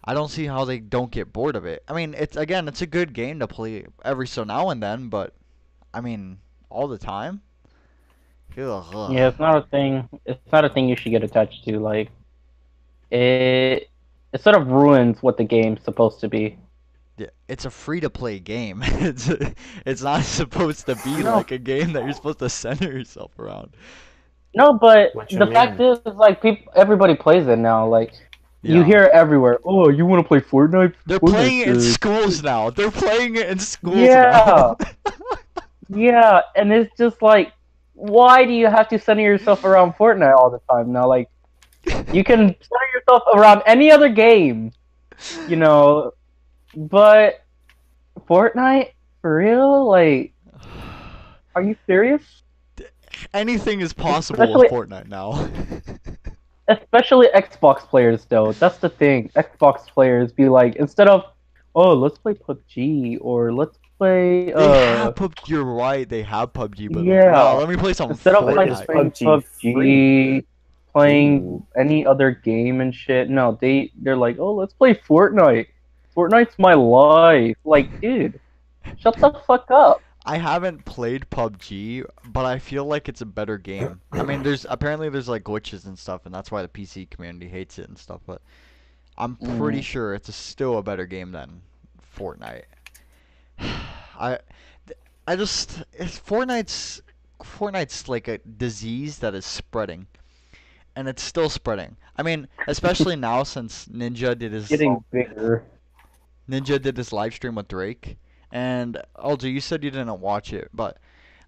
I 0.04 0.14
don't 0.14 0.30
see 0.30 0.46
how 0.46 0.64
they 0.64 0.78
don't 0.78 1.10
get 1.10 1.32
bored 1.32 1.56
of 1.56 1.66
it. 1.66 1.82
I 1.88 1.92
mean, 1.92 2.14
it's 2.16 2.36
again, 2.36 2.68
it's 2.68 2.80
a 2.80 2.86
good 2.86 3.12
game 3.12 3.40
to 3.40 3.48
play 3.48 3.86
every 4.04 4.28
so 4.28 4.44
now 4.44 4.70
and 4.70 4.82
then, 4.82 5.08
but 5.08 5.34
I 5.92 6.00
mean, 6.00 6.38
all 6.70 6.86
the 6.86 6.96
time. 6.96 7.42
Ugh. 8.56 9.12
Yeah, 9.12 9.28
it's 9.28 9.38
not 9.38 9.56
a 9.56 9.66
thing. 9.66 10.08
It's 10.26 10.52
not 10.52 10.64
a 10.64 10.68
thing 10.68 10.88
you 10.88 10.94
should 10.96 11.10
get 11.10 11.24
attached 11.24 11.64
to. 11.64 11.78
Like, 11.78 12.10
it 13.10 13.90
it 14.32 14.40
sort 14.42 14.56
of 14.56 14.66
ruins 14.68 15.22
what 15.22 15.36
the 15.36 15.44
game's 15.44 15.82
supposed 15.82 16.20
to 16.20 16.28
be. 16.28 16.58
Yeah, 17.18 17.26
it's 17.48 17.64
a 17.66 17.70
free 17.70 18.00
to 18.00 18.10
play 18.10 18.38
game. 18.38 18.80
it's 18.84 19.28
it's 19.86 20.02
not 20.02 20.22
supposed 20.40 20.86
to 20.86 20.96
be 21.04 21.22
No. 21.22 21.36
like 21.36 21.50
a 21.50 21.58
game 21.58 21.92
that 21.92 22.04
you're 22.04 22.12
supposed 22.14 22.38
to 22.40 22.48
center 22.48 22.90
yourself 22.90 23.38
around. 23.38 23.74
No, 24.54 24.72
but 24.74 25.14
What 25.14 25.32
you 25.32 25.38
the 25.38 25.46
fact 25.46 25.78
mean? 25.78 25.92
is, 25.92 25.98
is 26.04 26.14
like 26.14 26.42
people, 26.42 26.72
everybody 26.76 27.14
plays 27.14 27.46
it 27.46 27.56
now. 27.58 27.86
Like, 27.86 28.12
you 28.62 28.82
hear 28.84 29.04
it 29.04 29.10
everywhere. 29.12 29.58
Oh, 29.64 29.88
you 29.88 30.04
want 30.06 30.22
to 30.22 30.28
play 30.28 30.40
Fortnite? 30.40 30.92
They're 31.06 31.18
Fortnite's 31.18 31.32
playing 31.32 31.60
it 31.60 31.68
in 31.68 31.80
schools 31.80 32.42
now. 32.42 32.70
They're 32.70 32.90
playing 32.90 33.36
it 33.36 33.48
in 33.48 33.58
schools 33.58 33.96
Yeah. 33.96 34.44
now. 34.46 34.76
Yeah, 35.94 36.40
and 36.56 36.72
it's 36.72 36.90
just 36.96 37.20
like, 37.20 37.52
why 37.94 38.44
do 38.46 38.52
you 38.52 38.66
have 38.66 38.88
to 38.88 38.98
center 38.98 39.22
yourself 39.22 39.64
around 39.64 39.92
Fortnite 39.94 40.34
all 40.34 40.48
the 40.50 40.60
time 40.70 40.90
now? 40.92 41.06
Like, 41.06 41.28
you 42.12 42.24
can 42.24 42.38
center 42.38 42.81
yourself 43.08 43.22
around 43.34 43.62
any 43.66 43.90
other 43.90 44.08
game, 44.08 44.72
you 45.48 45.56
know, 45.56 46.12
but 46.76 47.44
Fortnite 48.28 48.92
for 49.20 49.36
real? 49.36 49.88
Like, 49.88 50.32
are 51.54 51.62
you 51.62 51.76
serious? 51.86 52.22
Anything 53.34 53.80
is 53.80 53.92
possible 53.92 54.42
Especially- 54.42 54.68
with 54.68 54.88
Fortnite 54.90 55.08
now. 55.08 55.48
Especially 56.68 57.26
Xbox 57.34 57.80
players, 57.80 58.24
though. 58.26 58.52
That's 58.52 58.78
the 58.78 58.88
thing. 58.88 59.30
Xbox 59.36 59.86
players 59.88 60.32
be 60.32 60.48
like, 60.48 60.76
instead 60.76 61.08
of, 61.08 61.24
oh, 61.74 61.92
let's 61.92 62.16
play 62.18 62.34
PUBG 62.34 63.18
or 63.20 63.52
let's 63.52 63.76
play, 63.98 64.46
they 64.46 64.52
uh, 64.52 64.96
have 65.04 65.14
PUBG. 65.16 65.48
You're 65.48 65.64
right. 65.64 66.08
They 66.08 66.22
have 66.22 66.52
PUBG, 66.52 66.92
but 66.92 67.04
Yeah. 67.04 67.32
wow, 67.32 67.58
let 67.58 67.68
me 67.68 67.76
play 67.76 67.92
some 67.92 68.10
instead 68.12 68.36
of 68.36 68.44
Fortnite 68.44 68.54
like 68.56 68.86
Fortnite. 68.86 68.86
playing 68.86 69.10
PUBG 69.10 69.74
PUBG. 69.74 70.44
Playing 70.92 71.42
Ooh. 71.42 71.66
any 71.76 72.04
other 72.06 72.30
game 72.30 72.80
and 72.80 72.94
shit. 72.94 73.30
No, 73.30 73.58
they 73.60 73.90
they're 73.96 74.16
like, 74.16 74.38
oh, 74.38 74.52
let's 74.54 74.72
play 74.74 74.94
Fortnite. 74.94 75.66
Fortnite's 76.16 76.58
my 76.58 76.74
life. 76.74 77.56
Like, 77.64 78.00
dude, 78.00 78.38
shut 78.98 79.16
the 79.18 79.32
fuck 79.46 79.70
up. 79.70 80.02
I 80.24 80.36
haven't 80.36 80.84
played 80.84 81.28
PUBG, 81.30 82.04
but 82.26 82.44
I 82.44 82.58
feel 82.58 82.84
like 82.84 83.08
it's 83.08 83.22
a 83.22 83.26
better 83.26 83.58
game. 83.58 84.00
I 84.12 84.22
mean, 84.22 84.42
there's 84.44 84.64
apparently 84.68 85.08
there's 85.08 85.28
like 85.28 85.42
glitches 85.42 85.86
and 85.86 85.98
stuff, 85.98 86.26
and 86.26 86.34
that's 86.34 86.50
why 86.50 86.62
the 86.62 86.68
PC 86.68 87.10
community 87.10 87.48
hates 87.48 87.78
it 87.78 87.88
and 87.88 87.98
stuff. 87.98 88.20
But 88.26 88.40
I'm 89.18 89.34
pretty 89.58 89.80
Mm. 89.80 89.84
sure 89.84 90.14
it's 90.14 90.28
a, 90.28 90.32
still 90.32 90.78
a 90.78 90.82
better 90.82 91.06
game 91.06 91.32
than 91.32 91.62
Fortnite. 92.16 92.62
I, 93.58 94.38
I 95.26 95.36
just 95.36 95.82
it's 95.92 96.20
Fortnite's 96.20 97.02
Fortnite's 97.42 98.08
like 98.08 98.28
a 98.28 98.38
disease 98.38 99.18
that 99.18 99.34
is 99.34 99.44
spreading, 99.44 100.06
and 100.96 101.08
it's 101.08 101.22
still 101.22 101.48
spreading. 101.48 101.96
I 102.16 102.22
mean, 102.22 102.48
especially 102.66 103.16
now 103.16 103.42
since 103.42 103.86
Ninja 103.88 104.38
did 104.38 104.52
his 104.52 104.68
Getting 104.68 105.02
bigger. 105.10 105.64
Ninja 106.48 106.80
did 106.80 106.96
this 106.96 107.12
live 107.12 107.34
stream 107.34 107.54
with 107.54 107.68
Drake, 107.68 108.16
and 108.50 109.00
LJ, 109.16 109.52
you 109.52 109.60
said 109.60 109.82
you 109.84 109.90
didn't 109.90 110.20
watch 110.20 110.52
it, 110.52 110.68
but 110.74 110.98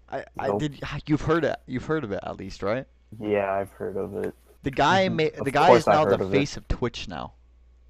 I, 0.09 0.23
I 0.39 0.57
did. 0.57 0.81
You've 1.05 1.21
heard 1.21 1.43
it. 1.45 1.57
You've 1.67 1.85
heard 1.85 2.03
of 2.03 2.11
it 2.11 2.19
at 2.23 2.37
least, 2.37 2.63
right? 2.63 2.85
Yeah, 3.19 3.51
I've 3.51 3.71
heard 3.71 3.97
of 3.97 4.15
it. 4.15 4.33
The 4.63 4.71
guy 4.71 5.07
Mhm. 5.09 5.15
made 5.15 5.35
Of 5.35 5.45
the 5.45 5.51
guy 5.51 5.71
is 5.73 5.85
now 5.85 6.05
the 6.05 6.15
of 6.15 6.21
it. 6.21 6.31
face 6.31 6.57
of 6.57 6.67
Twitch 6.67 7.07
now, 7.07 7.33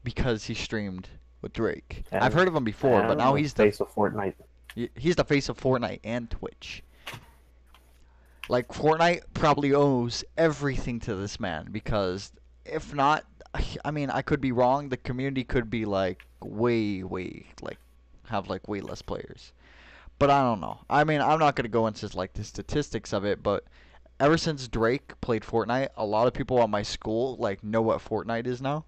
because 0.04 0.46
he 0.46 0.54
streamed 0.54 1.08
with 1.42 1.54
Drake. 1.54 2.04
I've 2.12 2.34
heard 2.34 2.48
of 2.48 2.56
him 2.56 2.64
before, 2.66 3.02
but 3.04 3.18
now 3.18 3.36
he's 3.36 3.54
the 3.54 3.64
face 3.64 3.80
of 3.80 3.94
Fortnite. 3.94 4.34
he's 4.96 5.16
the 5.16 5.24
face 5.24 5.48
of 5.48 5.58
Fortnite 5.60 6.00
and 6.04 6.30
Twitch. 6.30 6.84
Like 8.48 8.68
Fortnite 8.68 9.22
probably 9.34 9.74
owes 9.74 10.24
everything 10.38 11.00
to 11.02 11.16
this 11.16 11.40
man 11.40 11.70
because 11.72 12.32
if 12.64 12.94
not, 12.94 13.26
I 13.84 13.92
mean 13.92 14.10
I 14.10 14.22
could 14.22 14.42
be 14.42 14.52
wrong. 14.52 14.90
The 14.90 14.98
community 14.98 15.44
could 15.44 15.70
be 15.70 15.86
like 15.86 16.26
way, 16.42 17.04
way 17.04 17.48
like 17.62 17.80
have 18.28 18.48
like 18.48 18.68
way 18.68 18.82
less 18.82 19.02
players. 19.02 19.52
But 20.20 20.30
I 20.30 20.42
don't 20.42 20.62
know. 20.62 20.80
I 20.90 21.04
mean 21.04 21.22
I'm 21.22 21.40
not 21.40 21.56
gonna 21.56 21.70
go 21.70 21.88
into 21.88 22.10
like 22.16 22.34
the 22.34 22.44
statistics 22.44 23.14
of 23.14 23.26
it, 23.26 23.42
but 23.42 23.64
ever 24.20 24.38
since 24.38 24.68
Drake 24.68 25.20
played 25.22 25.44
Fortnite, 25.44 25.90
a 25.98 26.06
lot 26.06 26.28
of 26.28 26.34
people 26.34 26.62
at 26.62 26.70
my 26.70 26.84
school 26.84 27.38
like 27.38 27.64
know 27.64 27.82
what 27.82 28.04
Fortnite 28.04 28.48
is 28.48 28.62
now. 28.62 28.86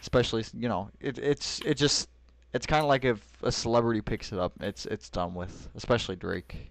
Especially 0.00 0.44
you 0.54 0.68
know 0.68 0.90
it 1.00 1.18
it's 1.18 1.60
it 1.64 1.74
just 1.74 2.08
it's 2.52 2.66
kind 2.66 2.82
of 2.82 2.88
like 2.88 3.04
if 3.04 3.20
a 3.42 3.52
celebrity 3.52 4.00
picks 4.00 4.32
it 4.32 4.38
up, 4.38 4.52
it's 4.60 4.86
it's 4.86 5.08
done 5.08 5.34
with. 5.34 5.68
Especially 5.74 6.16
Drake. 6.16 6.70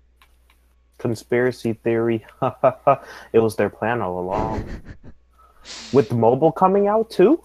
Conspiracy 1.00 1.74
theory. 1.74 2.26
it 3.34 3.40
was 3.40 3.56
their 3.56 3.70
plan 3.70 4.02
all 4.02 4.20
along. 4.20 4.70
With 5.92 6.14
mobile 6.14 6.52
coming 6.52 6.88
out 6.88 7.10
too? 7.10 7.42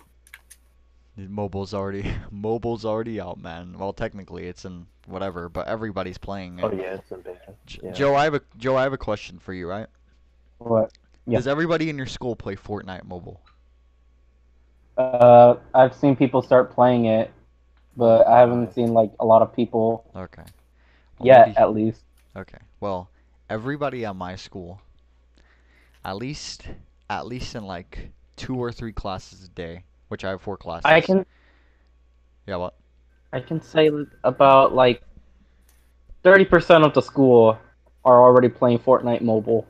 Mobile's 1.16 1.72
already 1.72 2.12
mobile's 2.30 2.84
already 2.84 3.20
out, 3.20 3.38
man. 3.40 3.76
Well, 3.78 3.92
technically 3.92 4.46
it's 4.48 4.64
in 4.64 4.86
whatever, 5.06 5.48
but 5.48 5.68
everybody's 5.68 6.18
playing 6.18 6.58
it. 6.58 6.64
Oh 6.64 6.72
yeah, 6.72 6.94
it's 6.94 7.10
in 7.12 7.20
beta. 7.20 7.54
J- 7.66 7.80
yeah. 7.84 7.92
Joe, 7.92 8.14
I 8.14 8.24
have 8.24 8.34
a 8.34 8.40
Joe, 8.56 8.76
I 8.76 8.82
have 8.82 8.92
a 8.92 8.98
question 8.98 9.38
for 9.38 9.52
you, 9.52 9.68
right? 9.68 9.86
What? 10.58 10.92
Yeah. 11.26 11.38
Does 11.38 11.46
everybody 11.46 11.88
in 11.88 11.96
your 11.96 12.06
school 12.06 12.34
play 12.36 12.56
Fortnite 12.56 13.04
mobile? 13.04 13.40
Uh, 14.98 15.56
I've 15.74 15.94
seen 15.94 16.16
people 16.16 16.42
start 16.42 16.72
playing 16.72 17.06
it, 17.06 17.30
but 17.96 18.26
I 18.26 18.40
haven't 18.40 18.74
seen 18.74 18.92
like 18.92 19.10
a 19.20 19.24
lot 19.24 19.42
of 19.42 19.54
people 19.54 20.10
Okay. 20.14 20.42
Well, 21.18 21.26
yet, 21.26 21.46
maybe- 21.48 21.58
at 21.58 21.72
least. 21.72 22.00
Okay. 22.36 22.58
Well, 22.80 23.08
everybody 23.50 24.04
at 24.04 24.16
my 24.16 24.36
school, 24.36 24.80
at 26.04 26.16
least 26.16 26.62
at 27.10 27.26
least 27.26 27.54
in 27.54 27.64
like 27.64 28.10
two 28.36 28.56
or 28.56 28.72
three 28.72 28.92
classes 28.92 29.44
a 29.44 29.48
day, 29.48 29.84
which 30.08 30.24
I 30.24 30.30
have 30.30 30.42
four 30.42 30.56
classes. 30.56 30.84
I 30.86 31.00
can 31.00 31.26
Yeah. 32.46 32.56
What? 32.56 32.74
I 33.32 33.40
can 33.40 33.60
say 33.60 33.90
about 34.22 34.74
like 34.74 35.02
thirty 36.22 36.44
percent 36.44 36.84
of 36.84 36.94
the 36.94 37.02
school 37.02 37.58
are 38.04 38.22
already 38.22 38.48
playing 38.48 38.78
Fortnite 38.78 39.22
mobile. 39.22 39.66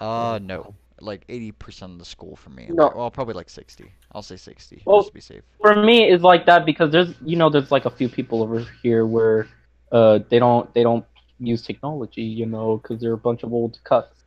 Uh, 0.00 0.38
no. 0.42 0.74
Like 1.00 1.26
80% 1.26 1.82
of 1.82 1.98
the 1.98 2.04
school 2.04 2.36
for 2.36 2.50
me. 2.50 2.68
No. 2.70 2.92
Well, 2.94 3.10
probably 3.10 3.34
like 3.34 3.50
60. 3.50 3.90
I'll 4.12 4.22
say 4.22 4.36
60, 4.36 4.82
Well- 4.84 4.98
just 4.98 5.08
to 5.08 5.14
be 5.14 5.20
safe. 5.20 5.42
For 5.60 5.74
me, 5.74 6.08
it's 6.08 6.22
like 6.22 6.46
that 6.46 6.64
because 6.64 6.92
there's 6.92 7.12
you 7.24 7.36
know 7.36 7.50
there's 7.50 7.72
like 7.72 7.86
a 7.86 7.90
few 7.90 8.08
people 8.08 8.42
over 8.42 8.64
here 8.82 9.04
where 9.04 9.48
uh 9.90 10.20
they 10.28 10.38
don't 10.38 10.72
they 10.74 10.82
don't 10.84 11.04
use 11.46 11.62
technology 11.62 12.22
you 12.22 12.46
know 12.46 12.78
because 12.78 13.00
they're 13.00 13.12
a 13.12 13.18
bunch 13.18 13.42
of 13.42 13.52
old 13.52 13.78
cuts. 13.84 14.24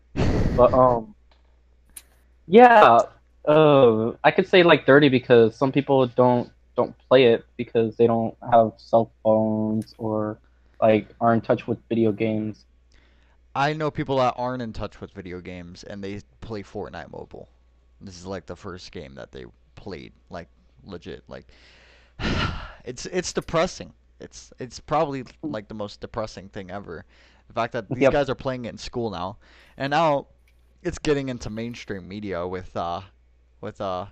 But 0.55 0.73
um, 0.73 1.15
yeah, 2.47 2.99
uh, 3.47 4.11
I 4.23 4.31
could 4.31 4.47
say 4.47 4.63
like 4.63 4.85
thirty 4.85 5.09
because 5.09 5.55
some 5.55 5.71
people 5.71 6.07
don't 6.07 6.49
don't 6.75 6.95
play 7.07 7.25
it 7.25 7.45
because 7.57 7.95
they 7.95 8.07
don't 8.07 8.35
have 8.51 8.73
cell 8.77 9.11
phones 9.23 9.93
or 9.97 10.39
like 10.81 11.07
are 11.21 11.33
in 11.33 11.41
touch 11.41 11.67
with 11.67 11.79
video 11.89 12.11
games. 12.11 12.65
I 13.55 13.71
know 13.73 13.89
people 13.89 14.17
that 14.17 14.33
aren't 14.37 14.61
in 14.61 14.73
touch 14.73 14.99
with 14.99 15.11
video 15.11 15.39
games 15.39 15.83
and 15.83 16.03
they 16.03 16.21
play 16.41 16.61
Fortnite 16.61 17.11
mobile. 17.11 17.47
This 18.01 18.17
is 18.17 18.25
like 18.25 18.45
the 18.45 18.55
first 18.55 18.91
game 18.91 19.15
that 19.15 19.31
they 19.31 19.45
played, 19.75 20.11
like 20.29 20.49
legit. 20.83 21.23
Like 21.27 21.45
it's 22.85 23.05
it's 23.07 23.33
depressing. 23.33 23.93
It's 24.19 24.53
it's 24.59 24.79
probably 24.79 25.23
like 25.43 25.67
the 25.67 25.73
most 25.73 25.99
depressing 26.01 26.49
thing 26.49 26.71
ever. 26.71 27.05
The 27.47 27.53
fact 27.53 27.73
that 27.73 27.93
these 27.93 28.01
Yep. 28.03 28.11
guys 28.11 28.29
are 28.29 28.35
playing 28.35 28.65
it 28.65 28.69
in 28.69 28.77
school 28.77 29.09
now, 29.11 29.37
and 29.77 29.91
now 29.91 30.27
it's 30.83 30.97
getting 30.99 31.29
into 31.29 31.49
mainstream 31.49 32.07
media 32.07 32.47
with 32.47 32.75
uh 32.75 33.01
with 33.61 33.81
uh 33.81 34.07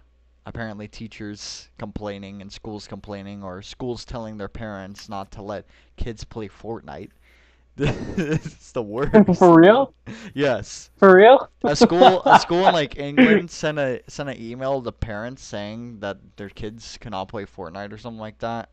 apparently 0.46 0.88
teachers 0.88 1.70
complaining 1.78 2.42
and 2.42 2.52
schools 2.52 2.88
complaining 2.88 3.44
or 3.44 3.62
schools 3.62 4.04
telling 4.06 4.38
their 4.38 4.50
parents 4.50 5.08
not 5.10 5.32
to 5.32 5.42
let 5.42 5.66
kids 5.96 6.24
play 6.24 6.48
Fortnite. 6.50 7.12
it's 7.78 8.72
the 8.72 8.84
worst. 8.84 9.14
For 9.38 9.60
real? 9.60 9.94
Yes. 10.34 10.92
For 10.98 11.16
real? 11.16 11.50
A 11.66 11.76
school 11.76 12.24
a 12.26 12.36
school 12.40 12.66
in 12.68 12.74
like 12.74 12.98
England 12.98 13.50
sent 13.52 13.80
a 13.80 14.02
sent 14.08 14.30
an 14.30 14.40
email 14.42 14.82
to 14.82 14.92
parents 14.92 15.44
saying 15.44 16.00
that 16.02 16.18
their 16.38 16.50
kids 16.50 16.98
cannot 17.00 17.30
play 17.30 17.46
Fortnite 17.46 17.92
or 17.92 17.98
something 17.98 18.20
like 18.20 18.40
that. 18.40 18.70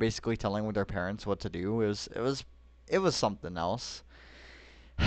Basically 0.00 0.36
telling 0.36 0.68
their 0.72 0.86
parents 0.86 1.26
what 1.26 1.40
to 1.40 1.50
do. 1.50 1.82
It 1.82 1.88
was 1.88 2.08
it 2.16 2.20
was 2.20 2.44
it 2.88 2.98
was 2.98 3.14
something 3.16 3.56
else. 3.58 4.02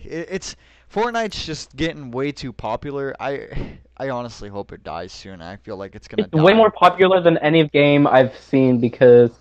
It, 0.00 0.28
it's 0.30 0.56
Fortnite's 0.92 1.44
just 1.44 1.76
getting 1.76 2.12
way 2.12 2.32
too 2.32 2.52
popular. 2.52 3.14
I 3.20 3.48
I 3.98 4.10
honestly 4.10 4.48
hope 4.48 4.72
it 4.72 4.84
dies 4.84 5.12
soon. 5.12 5.42
I 5.42 5.56
feel 5.56 5.76
like 5.76 5.96
it's 5.96 6.08
gonna 6.08 6.26
It's 6.26 6.30
die. 6.30 6.42
way 6.42 6.54
more 6.54 6.70
popular 6.70 7.20
than 7.20 7.36
any 7.38 7.68
game 7.68 8.06
I've 8.06 8.36
seen 8.38 8.80
because 8.80 9.32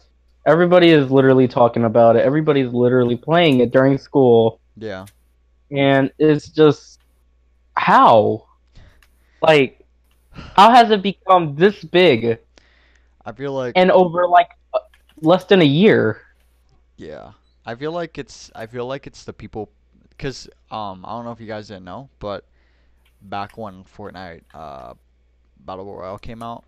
everybody 0.46 0.89
is 0.89 1.12
literally 1.12 1.48
talking 1.48 1.86
about 1.86 2.16
it. 2.16 2.25
Everybody's 2.25 2.74
literally 2.74 3.18
playing 3.18 3.60
it 3.62 3.72
during 3.72 3.98
school, 4.00 4.60
Yeah. 4.75 5.06
and 5.72 6.12
it's 6.18 6.50
just 6.50 7.00
how, 7.75 8.48
like, 9.42 9.86
how 10.32 10.72
has 10.72 10.89
it 10.92 11.04
become 11.04 11.56
this 11.56 11.84
big 11.84 12.39
I 13.25 13.32
feel 13.34 13.54
like 13.54 13.74
and 13.75 13.92
over 13.92 14.27
like 14.27 14.50
less 15.22 15.46
than 15.46 15.62
a 15.62 15.66
year? 15.66 16.22
Yeah, 16.98 17.34
I 17.66 17.76
feel 17.76 17.92
like 17.92 18.18
it's 18.18 18.52
I 18.56 18.66
feel 18.68 18.86
like 18.86 19.08
it's 19.08 19.24
the 19.24 19.34
people, 19.34 19.70
cause 20.18 20.48
um 20.72 21.06
I 21.06 21.12
don't 21.12 21.26
know 21.26 21.32
if 21.32 21.40
you 21.40 21.48
guys 21.48 21.68
didn't 21.68 21.86
know, 21.86 22.10
but 22.20 22.46
back 23.22 23.58
when 23.58 23.84
Fortnite 23.84 24.44
uh 24.54 24.94
Battle 25.60 25.86
Royale 25.86 26.18
came 26.20 26.42
out, 26.44 26.66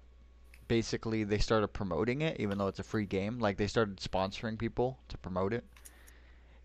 basically 0.68 1.24
they 1.24 1.38
started 1.40 1.70
promoting 1.70 2.22
it 2.22 2.40
even 2.40 2.58
though 2.58 2.68
it's 2.68 2.80
a 2.80 2.84
free 2.84 3.06
game. 3.06 3.40
Like 3.40 3.58
they 3.58 3.68
started 3.68 3.98
sponsoring 3.98 4.58
people 4.58 5.00
to 5.10 5.18
promote 5.18 5.54
it. 5.54 5.64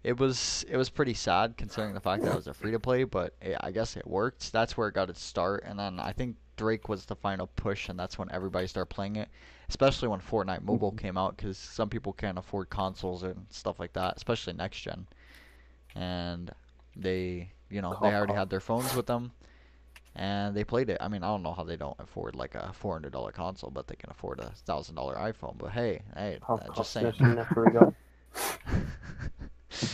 It 0.03 0.19
was 0.19 0.64
it 0.69 0.76
was 0.76 0.91
pretty 0.91 1.14
sad 1.14 1.57
considering 1.57 1.95
the 1.95 2.00
fact 2.00 2.23
that 2.25 2.33
it 2.33 2.37
was 2.37 2.47
a 2.47 2.55
free 2.55 2.73
to 2.73 2.81
play, 2.81 3.05
but 3.05 3.35
it, 3.41 3.57
I 3.61 3.71
guess 3.71 3.97
it 3.97 4.07
worked. 4.07 4.53
That's 4.53 4.76
where 4.76 4.88
it 4.88 4.95
got 4.95 5.09
its 5.11 5.23
start, 5.23 5.64
and 5.67 5.79
then 5.79 5.99
I 5.99 6.12
think 6.12 6.37
Drake 6.57 6.88
was 6.88 7.07
the 7.07 7.17
final 7.17 7.47
push, 7.57 7.88
and 7.88 7.99
that's 7.99 8.19
when 8.19 8.31
everybody 8.31 8.67
started 8.67 8.95
playing 8.95 9.17
it 9.17 9.29
especially 9.68 10.09
when 10.09 10.21
Fortnite 10.21 10.62
Mobile 10.62 10.92
came 10.92 11.16
out, 11.16 11.37
because 11.37 11.59
some 11.59 11.88
people 11.88 12.12
can't 12.12 12.38
afford 12.38 12.71
consoles 12.71 13.23
and 13.23 13.47
stuff 13.50 13.78
like 13.78 13.92
that, 13.94 14.16
especially 14.16 14.52
next 14.52 14.80
gen. 14.80 15.06
And 15.94 16.50
they, 16.97 17.50
you 17.71 17.80
know, 17.83 17.97
they 18.02 18.12
already 18.12 18.35
had 18.35 18.50
their 18.50 18.61
phones 18.61 18.94
with 18.94 19.06
them, 19.06 19.33
and 20.16 20.54
they 20.54 20.64
played 20.64 20.90
it. 20.90 20.99
I 21.00 21.09
mean, 21.09 21.23
I 21.23 21.28
don't 21.28 21.42
know 21.42 21.52
how 21.52 21.64
they 21.64 21.76
don't 21.76 21.99
afford 21.99 22.35
like 22.35 22.54
a 22.54 22.73
four 22.73 22.92
hundred 22.94 23.12
dollar 23.12 23.33
console, 23.33 23.71
but 23.71 23.87
they 23.87 23.97
can 23.97 24.11
afford 24.11 24.40
a 24.40 24.50
thousand 24.66 24.97
dollar 24.97 25.14
iPhone. 25.16 25.56
But 25.59 25.71
hey, 25.71 26.02
hey, 26.16 26.38
uh, 26.49 26.59
just 26.76 26.92
saying. 26.92 27.12
cost 27.12 27.21
never 27.21 27.71
go. 27.71 27.94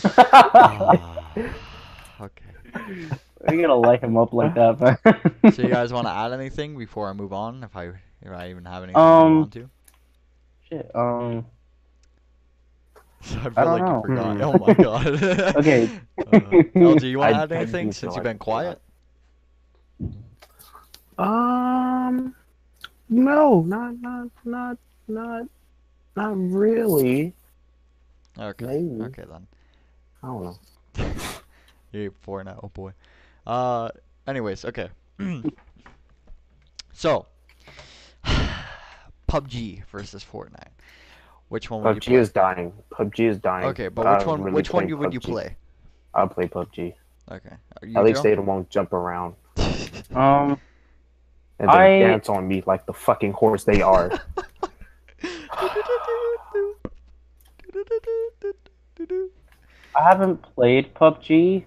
Ah, 0.03 1.33
okay. 2.21 2.45
We're 3.47 3.61
gonna 3.61 3.75
light 3.75 4.03
him 4.03 4.17
up 4.17 4.33
like 4.33 4.53
that, 4.55 4.79
man. 4.79 5.53
So 5.53 5.63
you 5.63 5.69
guys 5.69 5.91
want 5.91 6.07
to 6.07 6.11
add 6.11 6.31
anything 6.31 6.77
before 6.77 7.09
I 7.09 7.13
move 7.13 7.33
on? 7.33 7.63
If 7.63 7.75
I 7.75 7.91
if 8.21 8.31
I 8.31 8.49
even 8.49 8.65
have 8.65 8.83
anything 8.83 9.01
Um, 9.01 9.49
to 9.51 9.59
to. 9.61 9.69
Shit. 10.69 10.91
Um. 10.95 11.45
I 13.23 13.25
feel 13.25 13.51
don't 13.51 13.55
like 13.55 13.81
know. 13.83 14.03
you 14.07 14.15
forgot. 14.15 14.35
Hmm. 14.35 14.41
Oh 14.43 14.65
my 14.67 14.73
god. 14.83 15.55
Okay. 15.57 15.89
Uh, 16.21 16.39
LJ, 16.39 17.09
you 17.09 17.19
want 17.19 17.33
to 17.33 17.37
I- 17.39 17.43
add 17.43 17.51
I 17.51 17.55
anything 17.57 17.91
since 17.91 18.15
you've 18.15 18.23
been 18.23 18.37
quiet? 18.37 18.79
Um, 21.17 22.35
no, 23.09 23.61
not 23.61 23.99
not 23.99 24.27
not 24.45 24.77
not 25.07 25.43
not 26.15 26.37
really. 26.37 27.33
Okay. 28.39 28.65
Maybe. 28.65 29.01
Okay 29.03 29.23
then. 29.29 29.47
I 30.23 30.27
don't 30.27 30.43
know. 30.43 30.59
You're 31.91 32.11
four 32.21 32.43
now. 32.43 32.59
Oh 32.63 32.69
boy. 32.69 32.93
Uh. 33.45 33.89
Anyways, 34.27 34.63
okay. 34.65 34.89
so, 36.93 37.25
PUBG 39.31 39.85
versus 39.85 40.25
Fortnite. 40.29 40.67
Which 41.49 41.69
one 41.69 41.83
would 41.83 41.95
you 41.95 42.01
PUBG 42.01 42.05
play? 42.05 42.15
is 42.15 42.31
dying. 42.31 42.73
PUBG 42.91 43.19
is 43.29 43.37
dying. 43.37 43.65
Okay, 43.67 43.87
but 43.87 44.17
which 44.17 44.25
one? 44.27 44.41
really 44.41 44.55
which 44.55 44.73
one 44.73 44.83
play 44.83 44.89
you 44.89 44.97
would 44.97 45.13
you 45.13 45.19
play? 45.19 45.55
I'll 46.13 46.27
play 46.27 46.47
PUBG. 46.47 46.93
Okay. 47.31 47.55
Are 47.81 47.87
you 47.87 47.97
At 47.97 48.03
least 48.03 48.23
Joe? 48.23 48.29
they 48.29 48.35
won't 48.35 48.69
jump 48.69 48.91
around 48.93 49.35
Um. 50.15 50.59
and 51.59 51.69
then 51.69 51.69
I- 51.69 51.99
dance 51.99 52.27
on 52.29 52.47
me 52.47 52.63
like 52.65 52.85
the 52.85 52.93
fucking 52.93 53.31
horse 53.33 53.63
they 53.63 53.81
are. 53.81 54.11
I 59.93 60.03
haven't 60.03 60.41
played 60.55 60.93
PUBG, 60.93 61.65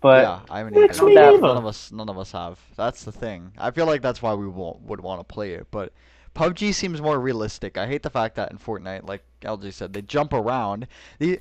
but 0.00 0.22
yeah, 0.22 0.40
I 0.50 0.58
haven't 0.58 0.76
It's 0.76 0.98
either. 0.98 1.06
me 1.08 1.14
None 1.14 1.56
of 1.56 1.66
us, 1.66 1.92
none 1.92 2.08
of 2.08 2.18
us 2.18 2.32
have. 2.32 2.58
That's 2.76 3.04
the 3.04 3.12
thing. 3.12 3.52
I 3.58 3.70
feel 3.70 3.86
like 3.86 4.02
that's 4.02 4.22
why 4.22 4.34
we 4.34 4.46
won't, 4.48 4.80
would 4.82 5.00
want 5.00 5.20
to 5.20 5.24
play 5.24 5.52
it. 5.52 5.66
But 5.70 5.92
PUBG 6.36 6.74
seems 6.74 7.00
more 7.00 7.18
realistic. 7.18 7.78
I 7.78 7.86
hate 7.86 8.02
the 8.02 8.10
fact 8.10 8.36
that 8.36 8.52
in 8.52 8.58
Fortnite, 8.58 9.08
like 9.08 9.22
LJ 9.42 9.72
said, 9.72 9.92
they 9.94 10.02
jump 10.02 10.32
around. 10.32 10.86
The 11.18 11.40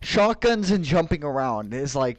shotguns 0.00 0.70
and 0.70 0.84
jumping 0.84 1.24
around 1.24 1.74
is 1.74 1.96
like, 1.96 2.18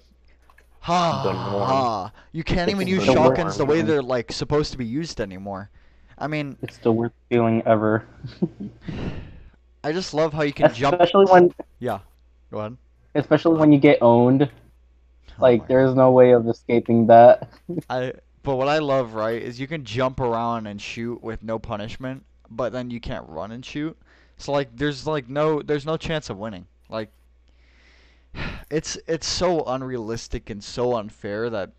ha 0.82 1.24
ha. 1.34 2.12
You 2.34 2.44
can't 2.44 2.70
even 2.70 2.88
use 2.88 3.06
the 3.06 3.14
shotguns 3.14 3.58
the 3.58 3.66
way 3.66 3.82
they're 3.82 4.04
like 4.04 4.32
supposed 4.32 4.72
to 4.74 4.78
be 4.78 4.86
used 4.86 5.22
anymore. 5.22 5.70
I 6.18 6.28
mean, 6.28 6.58
it's 6.62 6.78
the 6.78 6.92
worst 6.92 7.16
feeling 7.30 7.64
ever. 7.66 8.06
I 9.84 9.92
just 9.94 10.14
love 10.14 10.34
how 10.34 10.42
you 10.44 10.54
can 10.54 10.74
jump. 10.74 11.02
especially 11.02 11.26
when, 11.26 11.54
Yeah, 11.80 12.00
go 12.52 12.60
ahead. 12.60 12.78
especially 13.16 13.58
when 13.58 13.72
you 13.72 13.80
get 13.80 14.00
owned. 14.02 14.50
Oh 15.40 15.42
Like 15.42 15.60
my 15.60 15.68
there's 15.68 15.96
no 15.96 16.12
way 16.12 16.32
of 16.32 16.48
escaping 16.48 17.08
that. 17.08 17.50
I 17.90 18.14
but 18.44 18.56
what 18.56 18.68
I 18.68 18.80
love, 18.80 19.14
right, 19.14 19.42
is 19.42 19.60
you 19.60 19.68
can 19.68 19.84
jump 19.84 20.20
around 20.20 20.68
and 20.68 20.82
shoot 20.82 21.22
with 21.22 21.44
no 21.44 21.60
punishment, 21.60 22.26
but 22.50 22.72
then 22.72 22.90
you 22.90 23.00
can't 23.00 23.28
run 23.28 23.52
and 23.52 23.66
shoot. 23.66 23.98
So 24.38 24.52
like 24.52 24.70
there's 24.76 25.08
like 25.08 25.28
no 25.30 25.62
there's 25.62 25.86
no 25.86 25.98
chance 25.98 26.30
of 26.30 26.38
winning. 26.38 26.68
Like 26.90 27.12
it's 28.72 28.98
it's 29.08 29.28
so 29.28 29.64
unrealistic 29.66 30.50
and 30.50 30.64
so 30.64 30.96
unfair 30.96 31.50
that 31.50 31.72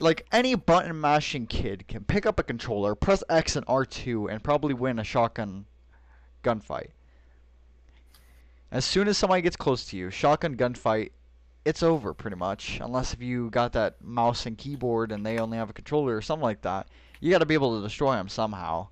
like 0.00 0.26
any 0.32 0.54
button 0.54 0.98
mashing 0.98 1.46
kid 1.46 1.86
can 1.86 2.04
pick 2.04 2.24
up 2.24 2.40
a 2.40 2.42
controller, 2.42 2.94
press 2.94 3.22
X 3.28 3.56
and 3.56 3.66
R2 3.66 4.30
and 4.30 4.42
probably 4.42 4.74
win 4.74 4.98
a 4.98 5.04
shotgun 5.04 5.66
gunfight. 6.42 6.88
As 8.70 8.86
soon 8.86 9.06
as 9.06 9.18
somebody 9.18 9.42
gets 9.42 9.56
close 9.56 9.84
to 9.86 9.96
you, 9.98 10.10
shotgun 10.10 10.56
gunfight 10.56 11.10
it's 11.64 11.82
over 11.82 12.14
pretty 12.14 12.36
much. 12.36 12.78
Unless 12.80 13.14
if 13.14 13.22
you 13.22 13.50
got 13.50 13.72
that 13.72 14.02
mouse 14.02 14.46
and 14.46 14.58
keyboard 14.58 15.12
and 15.12 15.24
they 15.24 15.38
only 15.38 15.58
have 15.58 15.70
a 15.70 15.74
controller 15.74 16.16
or 16.16 16.22
something 16.22 16.42
like 16.42 16.62
that, 16.62 16.88
you 17.20 17.30
got 17.30 17.38
to 17.38 17.46
be 17.46 17.54
able 17.54 17.76
to 17.76 17.86
destroy 17.86 18.14
them 18.14 18.28
somehow. 18.28 18.88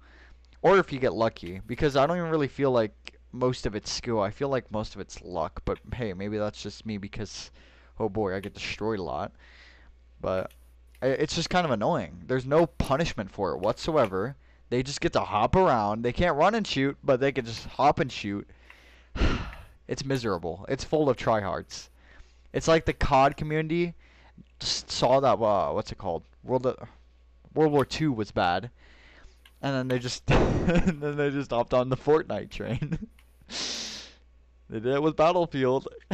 Or 0.62 0.78
if 0.78 0.92
you 0.92 0.98
get 0.98 1.14
lucky, 1.14 1.60
because 1.66 1.96
I 1.96 2.06
don't 2.06 2.18
even 2.18 2.30
really 2.30 2.48
feel 2.48 2.70
like 2.70 3.18
most 3.32 3.66
of 3.66 3.74
it's 3.74 3.90
skill. 3.90 4.20
I 4.20 4.30
feel 4.30 4.48
like 4.48 4.70
most 4.70 4.94
of 4.94 5.00
it's 5.00 5.22
luck. 5.22 5.62
But 5.64 5.78
hey, 5.94 6.12
maybe 6.12 6.38
that's 6.38 6.62
just 6.62 6.86
me 6.86 6.98
because, 6.98 7.50
oh 7.98 8.08
boy, 8.08 8.34
I 8.34 8.40
get 8.40 8.54
destroyed 8.54 8.98
a 8.98 9.02
lot. 9.04 9.32
But 10.20 10.52
it's 11.02 11.34
just 11.34 11.50
kind 11.50 11.64
of 11.64 11.70
annoying. 11.70 12.22
There's 12.26 12.46
no 12.46 12.66
punishment 12.66 13.30
for 13.30 13.52
it 13.52 13.58
whatsoever. 13.58 14.36
They 14.68 14.82
just 14.82 15.00
get 15.00 15.12
to 15.14 15.20
hop 15.20 15.56
around. 15.56 16.02
They 16.02 16.12
can't 16.12 16.36
run 16.36 16.54
and 16.54 16.66
shoot, 16.66 16.96
but 17.02 17.20
they 17.20 17.32
can 17.32 17.44
just 17.44 17.66
hop 17.66 17.98
and 17.98 18.10
shoot. 18.10 18.48
It's 19.88 20.04
miserable. 20.04 20.64
It's 20.68 20.84
full 20.84 21.10
of 21.10 21.16
tryhards. 21.16 21.88
It's 22.52 22.68
like 22.68 22.84
the 22.84 22.92
COD 22.92 23.36
community 23.36 23.94
saw 24.60 25.20
that 25.20 25.34
uh, 25.40 25.72
what's 25.72 25.92
it 25.92 25.98
called 25.98 26.22
World 26.42 26.66
of, 26.66 26.88
World 27.54 27.72
War 27.72 27.84
Two 27.84 28.12
was 28.12 28.30
bad, 28.30 28.70
and 29.62 29.74
then 29.74 29.88
they 29.88 29.98
just 29.98 30.28
and 30.30 31.00
then 31.00 31.16
they 31.16 31.30
just 31.30 31.50
hopped 31.50 31.74
on 31.74 31.88
the 31.88 31.96
Fortnite 31.96 32.50
train. 32.50 33.08
they 34.68 34.80
did 34.80 34.94
it 34.94 35.02
with 35.02 35.16
Battlefield. 35.16 35.88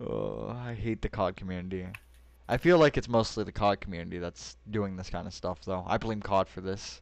oh, 0.00 0.56
I 0.56 0.74
hate 0.74 1.02
the 1.02 1.08
COD 1.08 1.36
community. 1.36 1.86
I 2.48 2.56
feel 2.56 2.78
like 2.78 2.96
it's 2.96 3.08
mostly 3.08 3.44
the 3.44 3.52
COD 3.52 3.80
community 3.80 4.18
that's 4.18 4.56
doing 4.70 4.96
this 4.96 5.08
kind 5.08 5.28
of 5.28 5.32
stuff, 5.32 5.60
though. 5.64 5.84
I 5.86 5.98
blame 5.98 6.20
COD 6.20 6.48
for 6.48 6.60
this. 6.60 7.00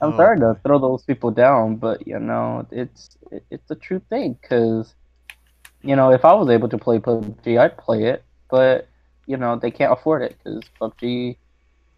I'm 0.00 0.12
Oh, 0.12 0.14
sorry 0.14 0.38
to 0.40 0.58
throw 0.64 0.78
those 0.78 1.04
people 1.04 1.30
down, 1.30 1.76
but 1.76 2.06
you 2.06 2.18
know, 2.20 2.66
it's 2.70 3.16
it, 3.30 3.44
it's 3.50 3.70
a 3.70 3.76
true 3.76 4.00
thing 4.10 4.38
because 4.40 4.94
you 5.82 5.96
know, 5.96 6.12
if 6.12 6.24
I 6.24 6.34
was 6.34 6.50
able 6.50 6.68
to 6.70 6.78
play 6.78 6.98
PUBG, 7.00 7.42
I'd 7.44 7.62
play 7.64 8.04
it, 8.04 8.10
but 8.50 8.88
you 9.26 9.36
know, 9.36 9.56
they 9.56 9.70
can't 9.70 9.92
afford 9.92 10.22
it 10.22 10.36
because 10.38 10.62
PUBG 10.80 11.36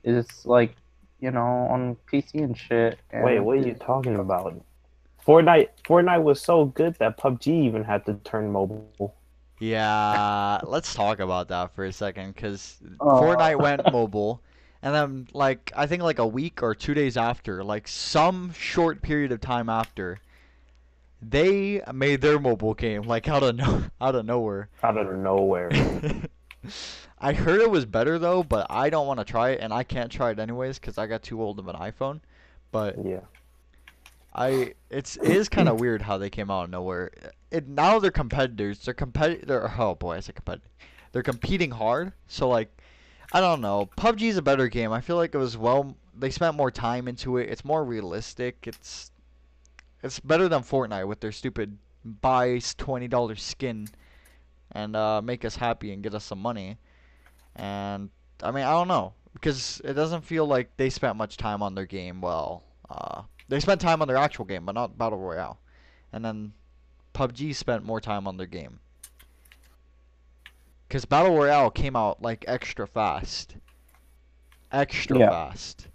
is 0.04 0.26
like, 0.46 0.76
you 1.20 1.30
know, 1.30 1.66
on 1.70 1.96
PC 2.10 2.42
and 2.42 2.56
shit. 2.56 2.98
And 3.10 3.24
Wait, 3.24 3.40
what 3.40 3.58
are 3.58 3.66
you 3.66 3.74
talking 3.74 4.16
about? 4.16 4.54
Fortnite 5.26 5.68
Fortnite 5.84 6.22
was 6.22 6.40
so 6.40 6.64
good 6.66 6.94
that 6.96 7.18
PUBG 7.18 7.46
even 7.48 7.84
had 7.84 8.04
to 8.06 8.14
turn 8.24 8.50
mobile. 8.50 9.14
Yeah, 9.58 10.58
let's 10.66 10.94
talk 10.94 11.20
about 11.20 11.48
that 11.48 11.74
for 11.74 11.84
a 11.84 11.92
second, 11.92 12.34
because 12.34 12.78
Oh. 13.00 13.20
Fortnite 13.20 13.60
went 13.60 13.92
mobile, 13.92 14.40
And 14.82 14.94
then 14.94 15.28
like 15.34 15.72
I 15.76 15.86
think 15.86 16.02
like 16.02 16.18
a 16.18 16.26
week 16.26 16.62
or 16.62 16.74
two 16.74 16.94
days 16.94 17.16
after, 17.18 17.62
like 17.62 17.86
some 17.86 18.52
short 18.54 19.02
period 19.02 19.30
of 19.32 19.40
time 19.42 19.68
after, 19.68 20.18
they 21.20 21.82
made 21.92 22.22
their 22.22 22.38
mobile 22.38 22.72
game 22.72 23.02
like 23.02 23.28
out 23.28 23.42
of 23.42 23.56
no 23.56 23.84
out 24.00 24.14
of 24.14 24.24
nowhere. 24.24 24.70
Out 24.82 24.96
of 24.96 25.14
nowhere. 25.18 25.68
I 27.20 27.32
heard 27.32 27.60
it 27.60 27.70
was 27.70 27.84
better 27.84 28.18
though, 28.18 28.42
but 28.42 28.66
I 28.70 28.90
don't 28.90 29.06
want 29.06 29.20
to 29.20 29.24
try 29.24 29.50
it, 29.50 29.60
and 29.60 29.72
I 29.72 29.82
can't 29.82 30.10
try 30.10 30.30
it 30.30 30.38
anyways 30.38 30.78
because 30.78 30.98
I 30.98 31.06
got 31.06 31.22
too 31.22 31.42
old 31.42 31.58
of 31.58 31.68
an 31.68 31.76
iPhone. 31.76 32.20
But 32.72 32.96
yeah. 33.04 33.20
I 34.34 34.74
it's 34.90 35.16
it 35.16 35.30
is 35.30 35.48
kind 35.48 35.68
of 35.68 35.80
weird 35.80 36.02
how 36.02 36.18
they 36.18 36.30
came 36.30 36.50
out 36.50 36.64
of 36.64 36.70
nowhere. 36.70 37.10
It 37.50 37.68
now 37.68 37.98
they're 37.98 38.10
competitors. 38.10 38.78
They're 38.78 38.94
competitor. 38.94 39.72
Oh 39.76 39.94
boy, 39.94 40.16
I 40.16 40.20
said 40.20 40.36
competitor. 40.36 40.68
They're 41.12 41.22
competing 41.22 41.72
hard. 41.72 42.12
So 42.28 42.48
like, 42.48 42.70
I 43.32 43.40
don't 43.40 43.60
know. 43.60 43.90
PUBG 43.96 44.22
is 44.22 44.36
a 44.36 44.42
better 44.42 44.68
game. 44.68 44.92
I 44.92 45.00
feel 45.00 45.16
like 45.16 45.34
it 45.34 45.38
was 45.38 45.56
well. 45.56 45.96
They 46.16 46.30
spent 46.30 46.56
more 46.56 46.70
time 46.70 47.08
into 47.08 47.38
it. 47.38 47.48
It's 47.48 47.64
more 47.64 47.84
realistic. 47.84 48.56
It's 48.66 49.10
it's 50.02 50.20
better 50.20 50.48
than 50.48 50.62
Fortnite 50.62 51.08
with 51.08 51.20
their 51.20 51.32
stupid 51.32 51.76
buy 52.04 52.60
twenty 52.76 53.08
dollars 53.08 53.42
skin 53.42 53.88
and 54.72 54.94
uh, 54.96 55.20
make 55.22 55.44
us 55.44 55.56
happy 55.56 55.92
and 55.92 56.02
get 56.02 56.14
us 56.14 56.24
some 56.24 56.40
money. 56.40 56.78
And 57.56 58.10
I 58.42 58.50
mean, 58.50 58.64
I 58.64 58.70
don't 58.70 58.88
know 58.88 59.14
because 59.32 59.80
it 59.84 59.94
doesn't 59.94 60.22
feel 60.22 60.46
like 60.46 60.76
they 60.76 60.90
spent 60.90 61.16
much 61.16 61.36
time 61.36 61.62
on 61.62 61.74
their 61.74 61.86
game. 61.86 62.20
Well, 62.20 62.62
uh, 62.90 63.22
they 63.48 63.60
spent 63.60 63.80
time 63.80 64.02
on 64.02 64.08
their 64.08 64.16
actual 64.16 64.44
game, 64.44 64.64
but 64.64 64.74
not 64.74 64.96
battle 64.98 65.18
royale. 65.18 65.58
And 66.12 66.24
then 66.24 66.52
PUBG 67.14 67.54
spent 67.54 67.84
more 67.84 68.00
time 68.00 68.26
on 68.26 68.36
their 68.36 68.46
game. 68.46 68.80
Cause 70.88 71.04
battle 71.04 71.36
royale 71.36 71.70
came 71.70 71.94
out 71.94 72.20
like 72.20 72.44
extra 72.48 72.86
fast. 72.86 73.56
Extra 74.72 75.18
Yeah. 75.18 75.30
fast. 75.30 75.86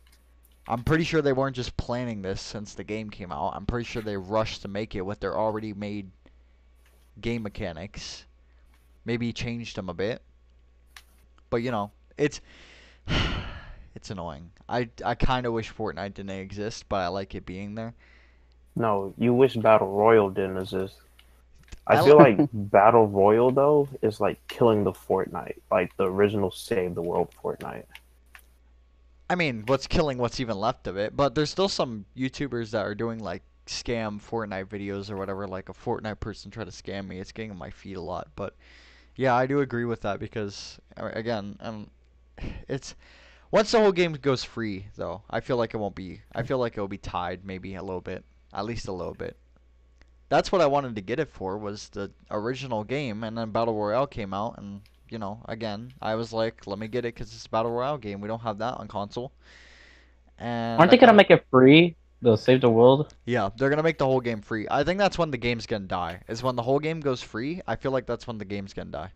I'm 0.67 0.83
pretty 0.83 1.03
sure 1.03 1.21
they 1.21 1.33
weren't 1.33 1.55
just 1.55 1.77
planning 1.77 2.21
this 2.21 2.41
since 2.41 2.73
the 2.73 2.83
game 2.83 3.09
came 3.09 3.31
out. 3.31 3.53
I'm 3.55 3.65
pretty 3.65 3.85
sure 3.85 4.01
they 4.01 4.17
rushed 4.17 4.61
to 4.63 4.67
make 4.67 4.95
it 4.95 5.01
with 5.01 5.19
their 5.19 5.37
already 5.37 5.73
made 5.73 6.11
game 7.19 7.43
mechanics. 7.43 8.25
Maybe 9.05 9.31
changed 9.31 9.77
them 9.77 9.89
a 9.89 9.93
bit. 9.93 10.21
But 11.49 11.57
you 11.57 11.71
know, 11.71 11.91
it's 12.17 12.41
it's 13.95 14.09
annoying. 14.09 14.51
I 14.67 14.89
I 15.03 15.15
kind 15.15 15.45
of 15.45 15.53
wish 15.53 15.73
Fortnite 15.73 16.15
didn't 16.15 16.31
exist, 16.31 16.85
but 16.89 16.97
I 16.97 17.07
like 17.07 17.35
it 17.35 17.45
being 17.45 17.75
there. 17.75 17.93
No, 18.75 19.13
you 19.17 19.33
wish 19.33 19.55
Battle 19.55 19.87
Royale 19.87 20.29
didn't 20.29 20.57
exist. 20.57 20.97
I 21.87 21.97
I 21.97 22.03
feel 22.03 22.17
like- 22.17 22.39
Battle 22.53 23.07
Royale 23.07 23.51
though 23.51 23.87
is 24.01 24.19
like 24.19 24.45
killing 24.47 24.83
the 24.83 24.91
Fortnite, 24.91 25.57
like 25.71 25.95
the 25.97 26.05
original 26.05 26.51
Save 26.51 26.95
the 26.95 27.01
World 27.01 27.29
Fortnite. 27.41 27.85
I 29.29 29.35
mean, 29.35 29.63
what's 29.67 29.87
killing 29.87 30.17
what's 30.17 30.39
even 30.39 30.57
left 30.57 30.87
of 30.87 30.97
it? 30.97 31.15
But 31.15 31.35
there's 31.35 31.49
still 31.49 31.69
some 31.69 32.05
YouTubers 32.17 32.71
that 32.71 32.85
are 32.85 32.95
doing 32.95 33.19
like 33.19 33.43
scam 33.65 34.21
Fortnite 34.21 34.65
videos 34.65 35.09
or 35.09 35.17
whatever. 35.17 35.47
Like 35.47 35.69
a 35.69 35.73
Fortnite 35.73 36.19
person 36.19 36.51
tried 36.51 36.65
to 36.65 36.71
scam 36.71 37.07
me. 37.07 37.19
It's 37.19 37.31
getting 37.31 37.51
on 37.51 37.57
my 37.57 37.69
feet 37.71 37.97
a 37.97 38.01
lot. 38.01 38.27
But 38.35 38.55
yeah, 39.15 39.35
I 39.35 39.45
do 39.45 39.61
agree 39.61 39.85
with 39.85 40.01
that 40.01 40.19
because 40.19 40.79
again, 40.97 41.57
um, 41.61 41.89
it's 42.67 42.95
once 43.51 43.71
the 43.71 43.79
whole 43.79 43.91
game 43.91 44.13
goes 44.13 44.43
free 44.43 44.87
though, 44.95 45.21
I 45.29 45.39
feel 45.39 45.57
like 45.57 45.73
it 45.73 45.77
won't 45.77 45.95
be. 45.95 46.21
I 46.33 46.43
feel 46.43 46.57
like 46.57 46.73
it'll 46.73 46.87
be 46.87 46.97
tied 46.97 47.45
maybe 47.45 47.75
a 47.75 47.83
little 47.83 48.01
bit, 48.01 48.23
at 48.53 48.65
least 48.65 48.87
a 48.87 48.91
little 48.91 49.13
bit. 49.13 49.37
That's 50.29 50.51
what 50.51 50.61
I 50.61 50.65
wanted 50.65 50.95
to 50.95 51.01
get 51.01 51.19
it 51.19 51.29
for 51.29 51.57
was 51.57 51.89
the 51.89 52.11
original 52.31 52.83
game, 52.83 53.23
and 53.23 53.37
then 53.37 53.51
Battle 53.51 53.75
Royale 53.75 54.07
came 54.07 54.33
out, 54.33 54.57
and 54.57 54.81
you 55.09 55.19
know, 55.19 55.39
again, 55.47 55.93
I 56.01 56.15
was 56.15 56.33
like, 56.33 56.67
let 56.67 56.79
me 56.79 56.87
get 56.87 57.05
it 57.05 57.13
because 57.13 57.33
it's 57.33 57.45
a 57.45 57.49
battle 57.49 57.71
royale 57.71 57.97
game. 57.97 58.21
We 58.21 58.27
don't 58.27 58.41
have 58.41 58.57
that 58.57 58.75
on 58.75 58.87
console. 58.87 59.31
And 60.37 60.79
Aren't 60.79 60.91
they 60.91 60.97
gonna 60.97 61.13
make 61.13 61.31
it 61.31 61.45
free? 61.49 61.95
The 62.25 62.35
Save 62.35 62.61
the 62.61 62.69
World. 62.69 63.13
Yeah, 63.25 63.49
they're 63.55 63.69
gonna 63.69 63.83
make 63.83 63.99
the 63.99 64.05
whole 64.05 64.19
game 64.19 64.41
free. 64.41 64.67
I 64.69 64.83
think 64.83 64.97
that's 64.97 65.17
when 65.17 65.31
the 65.31 65.37
game's 65.37 65.67
gonna 65.67 65.85
die. 65.85 66.21
Is 66.27 66.41
when 66.41 66.55
the 66.55 66.63
whole 66.63 66.79
game 66.79 66.99
goes 66.99 67.21
free. 67.21 67.61
I 67.67 67.75
feel 67.75 67.91
like 67.91 68.07
that's 68.07 68.25
when 68.25 68.39
the 68.39 68.45
game's 68.45 68.73
gonna 68.73 68.89
die. 68.91 69.11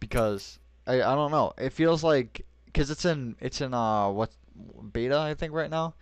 Because 0.00 0.58
I 0.86 1.02
I 1.02 1.14
don't 1.14 1.30
know. 1.30 1.52
It 1.58 1.74
feels 1.74 2.02
like 2.02 2.46
because 2.64 2.90
it's 2.90 3.04
in 3.04 3.36
it's 3.38 3.60
in 3.60 3.74
uh 3.74 4.08
what 4.08 4.30
beta 4.92 5.18
I 5.18 5.34
think 5.34 5.52
right 5.52 5.70
now. 5.70 5.94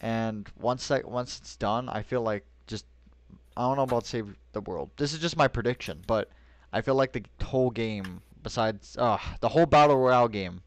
And 0.00 0.48
once 0.58 0.88
that 0.88 1.06
once 1.06 1.38
it's 1.38 1.56
done, 1.56 1.88
I 1.88 2.02
feel 2.02 2.22
like 2.22 2.44
just 2.66 2.86
I 3.56 3.62
don't 3.62 3.76
know 3.76 3.82
about 3.82 4.06
save 4.06 4.36
the 4.52 4.62
world. 4.62 4.90
This 4.96 5.12
is 5.12 5.18
just 5.18 5.36
my 5.36 5.48
prediction, 5.48 6.02
but 6.06 6.30
I 6.72 6.80
feel 6.80 6.94
like 6.94 7.12
the 7.12 7.24
whole 7.44 7.70
game, 7.70 8.22
besides 8.42 8.96
uh 8.98 9.18
the 9.40 9.50
whole 9.50 9.66
battle 9.66 9.98
royale 9.98 10.28
game, 10.28 10.62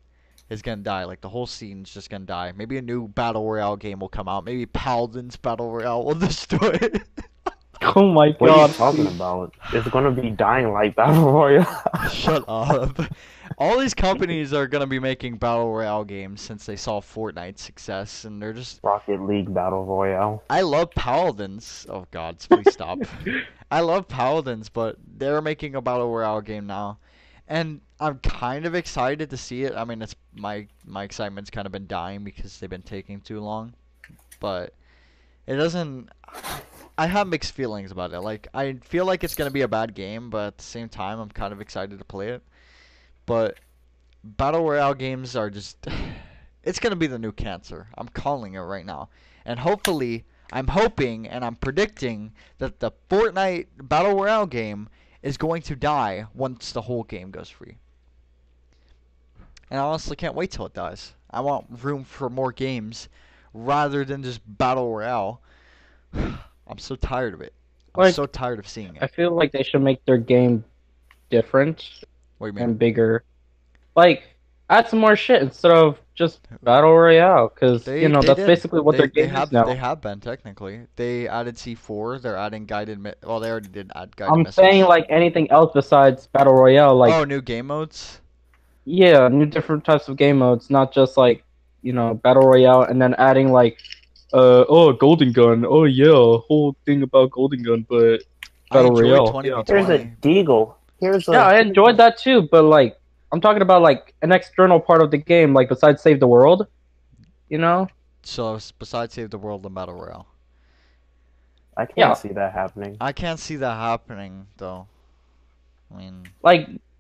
is 0.52 0.62
gonna 0.62 0.84
die. 0.84 1.06
Like 1.06 1.22
the 1.22 1.30
whole 1.30 1.48
scene's 1.48 1.92
just 1.92 2.10
gonna 2.10 2.26
die. 2.26 2.52
Maybe 2.56 2.78
a 2.78 2.82
new 2.82 3.08
battle 3.08 3.50
royale 3.50 3.78
game 3.78 4.00
will 4.00 4.10
come 4.10 4.28
out. 4.28 4.44
Maybe 4.46 4.66
Paladin's 4.66 5.38
battle 5.38 5.72
royale 5.72 6.06
will 6.06 6.16
destroy 6.30 6.78
it. 6.82 7.02
Oh 7.96 8.12
my 8.12 8.30
god, 8.30 8.40
What 8.40 8.52
are 8.52 8.68
you 8.68 8.74
talking 8.76 9.08
about? 9.08 9.56
It's 9.74 9.88
gonna 9.90 10.12
be 10.12 10.30
dying 10.30 10.72
like 10.72 10.96
Battle 10.96 11.32
Royale. 11.32 11.84
Shut 12.12 12.46
up. 12.48 13.00
All 13.58 13.80
these 13.80 13.96
companies 13.96 14.54
are 14.54 14.68
gonna 14.68 14.86
be 14.86 15.00
making 15.00 15.38
battle 15.38 15.74
royale 15.74 16.04
games 16.04 16.42
since 16.42 16.68
they 16.68 16.76
saw 16.76 17.02
Fortnite's 17.02 17.64
success, 17.64 18.24
and 18.24 18.40
they're 18.40 18.54
just. 18.54 18.82
Rocket 18.84 19.24
League 19.24 19.52
Battle 19.52 19.84
Royale. 19.84 20.44
I 20.48 20.62
love 20.62 20.92
Paladins. 20.92 21.88
Oh 21.90 22.06
God, 22.12 22.38
please 22.38 22.72
stop. 22.72 23.00
I 23.72 23.80
love 23.80 24.08
Paladins, 24.08 24.70
but 24.70 24.98
they're 25.18 25.42
making 25.42 25.74
a 25.74 25.82
battle 25.82 26.14
royale 26.14 26.42
game 26.42 26.68
now, 26.68 27.00
and 27.48 27.82
I'm 28.00 28.20
kind 28.20 28.68
of 28.68 28.76
excited 28.76 29.32
to 29.32 29.38
see 29.38 29.64
it. 29.64 29.74
I 29.76 29.86
mean, 29.86 30.04
it's 30.04 30.16
my 30.34 30.68
my 30.86 31.04
excitement's 31.04 31.50
kind 31.50 31.66
of 31.66 31.72
been 31.72 31.88
dying 31.88 32.24
because 32.24 32.60
they've 32.60 32.70
been 32.70 32.82
taking 32.82 33.22
too 33.22 33.40
long, 33.40 33.74
but 34.40 34.74
it 35.48 35.56
doesn't. 35.56 36.10
I 36.98 37.08
have 37.08 37.28
mixed 37.28 37.54
feelings 37.54 37.92
about 37.92 38.14
it. 38.14 38.22
Like 38.22 38.48
I 38.54 38.74
feel 38.84 39.06
like 39.06 39.24
it's 39.24 39.36
gonna 39.36 39.52
be 39.52 39.62
a 39.62 39.68
bad 39.68 39.94
game, 39.96 40.30
but 40.30 40.48
at 40.48 40.58
the 40.58 40.64
same 40.64 40.90
time, 40.90 41.20
I'm 41.20 41.30
kind 41.30 41.54
of 41.54 41.62
excited 41.62 41.98
to 42.00 42.06
play 42.06 42.30
it. 42.30 42.44
But 43.26 43.58
battle 44.24 44.64
royale 44.64 44.94
games 44.94 45.36
are 45.36 45.50
just. 45.50 45.88
It's 46.64 46.80
gonna 46.80 46.96
be 46.96 47.08
the 47.08 47.18
new 47.18 47.32
cancer. 47.32 47.88
I'm 47.98 48.08
calling 48.10 48.54
it 48.54 48.60
right 48.60 48.86
now, 48.86 49.10
and 49.46 49.60
hopefully. 49.60 50.26
I'm 50.54 50.68
hoping 50.68 51.28
and 51.28 51.46
I'm 51.46 51.56
predicting 51.56 52.34
that 52.58 52.82
the 52.82 52.92
Fortnite 53.10 53.68
Battle 53.84 54.16
Royale 54.16 54.46
game 54.46 54.90
is 55.24 55.38
going 55.38 55.62
to 55.64 55.76
die 55.76 56.26
once 56.34 56.72
the 56.74 56.82
whole 56.82 57.04
game 57.04 57.32
goes 57.32 57.50
free. 57.50 57.78
And 59.72 59.80
I 59.80 59.84
honestly 59.84 60.18
can't 60.18 60.36
wait 60.36 60.52
till 60.52 60.66
it 60.66 60.74
dies. 60.74 61.14
I 61.32 61.40
want 61.40 61.66
room 61.82 62.04
for 62.04 62.30
more 62.30 62.52
games 62.52 63.08
rather 63.54 64.04
than 64.06 64.22
just 64.22 64.42
Battle 64.46 64.94
Royale. 64.94 65.42
I'm 66.14 66.78
so 66.78 66.96
tired 66.96 67.34
of 67.34 67.42
it. 67.42 67.54
I'm 67.96 68.04
Like, 68.04 68.14
so 68.14 68.26
tired 68.26 68.60
of 68.60 68.68
seeing 68.68 68.96
it. 68.98 69.02
I 69.02 69.08
feel 69.08 69.32
like 69.32 69.52
they 69.54 69.64
should 69.64 69.82
make 69.82 70.04
their 70.06 70.18
game 70.18 70.64
different 71.30 71.90
What 72.38 72.48
do 72.48 72.50
you 72.50 72.54
mean? 72.54 72.64
and 72.72 72.80
bigger. 72.80 73.24
Like, 73.96 74.24
add 74.70 74.88
some 74.88 75.00
more 75.00 75.16
shit 75.16 75.42
instead 75.42 75.72
of 75.72 76.00
just 76.16 76.48
Battle 76.64 76.98
Royale, 76.98 77.50
because, 77.50 77.88
you 77.88 78.08
know, 78.08 78.22
that's 78.22 78.40
did. 78.40 78.48
basically 78.48 78.80
what 78.82 78.94
they, 78.94 79.00
their 79.00 79.08
they 79.08 79.22
game 79.24 79.30
have, 79.30 79.48
is 79.50 79.52
now. 79.54 79.66
They 79.66 79.76
have 79.76 80.02
been 80.02 80.20
technically. 80.20 80.82
They 80.96 81.28
added 81.28 81.56
C4. 81.56 82.22
They're 82.22 82.38
adding 82.38 82.66
guided. 82.66 83.00
Mi- 83.00 83.14
well, 83.24 83.40
they 83.40 83.50
already 83.50 83.70
did 83.70 83.92
add 83.96 84.16
guided 84.16 84.34
I'm 84.34 84.44
missiles. 84.44 84.56
saying, 84.56 84.84
like, 84.86 85.06
anything 85.10 85.50
else 85.52 85.72
besides 85.74 86.28
Battle 86.28 86.54
Royale, 86.54 86.96
like, 86.96 87.14
oh, 87.14 87.24
new 87.26 87.42
game 87.42 87.68
modes. 87.68 88.21
Yeah, 88.92 89.28
new 89.28 89.46
different 89.46 89.86
types 89.86 90.08
of 90.10 90.18
game 90.18 90.38
modes, 90.40 90.70
not 90.70 90.94
just, 90.94 91.18
like, 91.18 91.44
you 91.82 91.94
know, 91.94 92.14
Battle 92.14 92.44
Royale, 92.44 92.84
and 92.84 93.02
then 93.02 93.14
adding, 93.16 93.52
like, 93.52 93.78
uh, 94.34 94.66
oh, 94.70 94.94
Golden 94.94 95.32
Gun, 95.32 95.66
oh, 95.66 95.86
yeah, 95.86 96.12
whole 96.48 96.76
thing 96.86 97.04
about 97.04 97.32
Golden 97.32 97.64
Gun, 97.64 97.86
but 97.90 98.22
I 98.72 98.76
Battle 98.76 98.92
Royale. 98.96 99.32
20 99.32 99.50
Yeah. 99.50 99.64
Here's 99.68 99.90
a 99.90 100.00
Deagle. 100.22 100.76
Here's 101.00 101.28
a 101.28 101.32
Yeah, 101.34 101.46
I 101.46 101.60
enjoyed 101.60 101.98
that 101.98 102.18
too, 102.18 102.44
but 102.52 102.64
like 102.64 102.98
I'm 103.32 103.42
talking 103.42 103.62
about 103.62 103.82
like 103.82 104.14
an 104.22 104.32
external 104.32 104.80
part 104.80 105.02
of 105.02 105.12
the 105.12 105.18
game, 105.18 105.54
like 105.54 105.70
besides 105.70 106.02
Save 106.02 106.20
the 106.20 106.28
World. 106.28 106.68
You 107.50 107.58
know? 107.58 107.88
So 108.24 108.60
besides 108.80 109.14
Save 109.14 109.32
the 109.32 109.38
World 109.38 109.66
and 109.66 109.76
Battle 109.76 109.96
Royale, 109.96 110.28
I 111.76 111.86
can't 111.86 111.98
Yeah. 111.98 112.14
see 112.14 112.30
that 112.30 112.54
happening. 112.54 112.98
I 113.02 113.12
can't 113.12 113.40
see 113.40 113.56
that 113.58 113.76
happening 113.76 114.48
though. 114.58 114.88
I 115.94 115.98
mean, 115.98 116.30
Like 116.44 116.68
I 116.68 116.68
don't 116.68 116.74
know. 116.74 116.91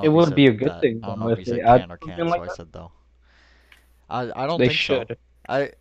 It 0.00 0.08
wouldn't 0.08 0.34
be 0.36 0.46
a 0.46 0.52
good 0.52 0.78
that. 0.78 0.80
thing, 0.80 1.02
I 1.02 1.06
don't 1.08 1.18
know 1.18 1.28
if 1.28 1.36
if 1.36 1.38
he 1.38 1.44
they 1.44 1.44
said 1.44 1.60
add 1.60 1.84
can 1.84 1.90
or 1.90 1.96
can't, 1.96 2.18
something 2.18 2.28
so 2.28 2.40
like 2.40 2.42
I 2.42 2.48
said 2.48 2.72
though. 2.72 2.90
I 4.08 4.30
I 4.34 4.46
don't 4.46 4.62
they 4.62 4.66
think 4.66 4.80
so. 4.80 5.04
should. 5.04 5.16
I 5.48 5.72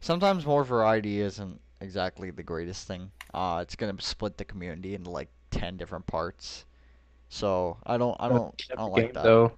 sometimes 0.00 0.46
more 0.46 0.64
variety 0.64 1.20
isn't 1.20 1.60
exactly 1.80 2.30
the 2.30 2.42
greatest 2.42 2.86
thing. 2.86 3.10
Uh, 3.32 3.60
it's 3.62 3.74
gonna 3.76 4.00
split 4.00 4.36
the 4.38 4.44
community 4.44 4.94
into 4.94 5.10
like 5.10 5.30
ten 5.50 5.76
different 5.76 6.06
parts. 6.06 6.64
So 7.28 7.78
I 7.84 7.96
don't 7.98 8.16
I 8.20 8.28
don't 8.28 8.54
I 8.72 8.80
don't 8.82 8.92
like 8.92 9.12
that. 9.12 9.22
Though. 9.22 9.52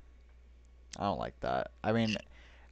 I 0.99 1.05
don't 1.05 1.19
like 1.19 1.39
that. 1.41 1.71
I 1.83 1.93
mean, 1.93 2.17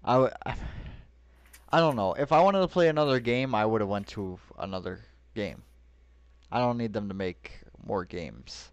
I, 0.04 0.14
w- 0.14 0.32
I 1.72 1.78
don't 1.80 1.96
know. 1.96 2.14
If 2.14 2.32
I 2.32 2.40
wanted 2.40 2.60
to 2.60 2.68
play 2.68 2.88
another 2.88 3.20
game, 3.20 3.54
I 3.54 3.64
would 3.64 3.80
have 3.80 3.88
went 3.88 4.06
to 4.08 4.38
another 4.58 5.00
game. 5.34 5.62
I 6.52 6.58
don't 6.58 6.78
need 6.78 6.92
them 6.92 7.08
to 7.08 7.14
make 7.14 7.62
more 7.84 8.04
games. 8.04 8.72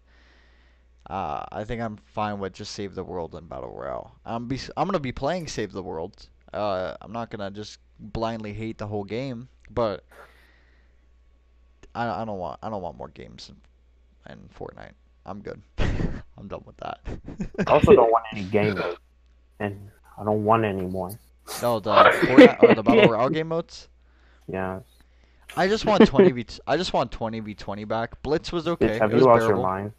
Uh, 1.10 1.44
I 1.50 1.64
think 1.64 1.82
I'm 1.82 1.96
fine 1.96 2.38
with 2.38 2.52
just 2.52 2.72
Save 2.72 2.94
the 2.94 3.02
World 3.02 3.34
and 3.34 3.48
Battle 3.48 3.74
Royale. 3.74 4.14
I'm 4.24 4.46
be 4.46 4.60
I'm 4.76 4.86
gonna 4.86 5.00
be 5.00 5.10
playing 5.10 5.48
Save 5.48 5.72
the 5.72 5.82
World. 5.82 6.28
Uh, 6.54 6.94
I'm 7.00 7.10
not 7.10 7.30
gonna 7.30 7.50
just 7.50 7.80
blindly 7.98 8.52
hate 8.52 8.78
the 8.78 8.86
whole 8.86 9.02
game, 9.02 9.48
but 9.70 10.04
I 11.96 12.22
I 12.22 12.24
don't 12.24 12.38
want 12.38 12.60
I 12.62 12.70
don't 12.70 12.80
want 12.80 12.96
more 12.96 13.08
games 13.08 13.50
in, 13.50 14.32
in 14.32 14.38
Fortnite. 14.56 14.92
I'm 15.26 15.40
good. 15.40 15.60
I'm 16.38 16.46
done 16.46 16.62
with 16.64 16.76
that. 16.76 17.00
I 17.66 17.72
also 17.72 17.92
don't 17.92 18.12
want 18.12 18.24
any 18.32 18.44
game 18.56 18.76
modes, 18.76 18.98
and 19.58 19.90
I 20.16 20.22
don't 20.22 20.44
want 20.44 20.64
any 20.64 20.82
more. 20.82 21.10
No, 21.60 21.80
the 21.80 21.92
Fortnite 21.92 22.62
or 22.62 22.74
the 22.76 22.84
Battle 22.84 23.10
Royale 23.10 23.30
game 23.30 23.48
modes. 23.48 23.88
Yeah, 24.46 24.78
I 25.56 25.66
just 25.66 25.86
want 25.86 26.06
20 26.06 26.30
v. 26.30 26.46
I 26.68 26.76
just 26.76 26.92
want 26.92 27.10
20 27.10 27.40
v 27.40 27.54
20 27.54 27.84
back. 27.84 28.22
Blitz 28.22 28.52
was 28.52 28.68
okay. 28.68 28.86
bitch, 28.86 29.00
have 29.00 29.10
it 29.10 29.14
was 29.14 29.22
you 29.22 29.26
lost 29.26 29.40
your 29.40 29.48
bearable. 29.48 29.62
mind? 29.64 29.92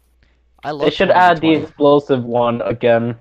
I 0.64 0.70
love 0.70 0.82
They 0.82 0.90
should 0.90 1.06
20 1.08 1.18
add 1.20 1.40
the 1.40 1.52
explosive 1.54 2.24
one 2.24 2.60
again. 2.62 3.16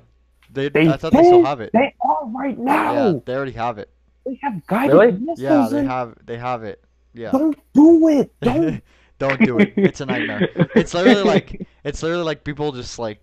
They, 0.52 0.70
They 0.70 0.88
I 0.88 0.98
thought 0.98 1.14
they 1.14 1.24
still 1.24 1.40
did. 1.40 1.46
have 1.48 1.62
it. 1.62 1.72
They 1.74 1.94
are 2.02 2.26
right 2.28 2.58
now. 2.58 2.94
Yeah, 2.94 3.20
they 3.26 3.36
already 3.36 3.52
have 3.54 3.78
it. 3.78 3.90
They 4.26 4.38
have 4.44 4.66
guided 4.68 4.92
Really? 4.96 5.12
missiles. 5.14 5.40
Yeah, 5.40 5.68
they 5.72 5.80
in- 5.80 5.88
have 5.88 6.16
they 6.26 6.38
have 6.38 6.64
it. 6.64 6.84
Yeah. 7.14 7.32
Don't 7.32 7.58
do 7.74 8.08
it. 8.10 8.32
Don't. 8.42 8.84
Don't 9.20 9.40
do 9.46 9.60
it. 9.60 9.74
It's 9.76 10.02
a 10.02 10.06
nightmare. 10.08 10.50
It's 10.76 10.94
literally 10.96 11.22
like 11.24 11.68
it's 11.84 12.02
literally 12.02 12.24
like 12.24 12.44
people 12.44 12.72
just 12.72 12.98
like 12.98 13.20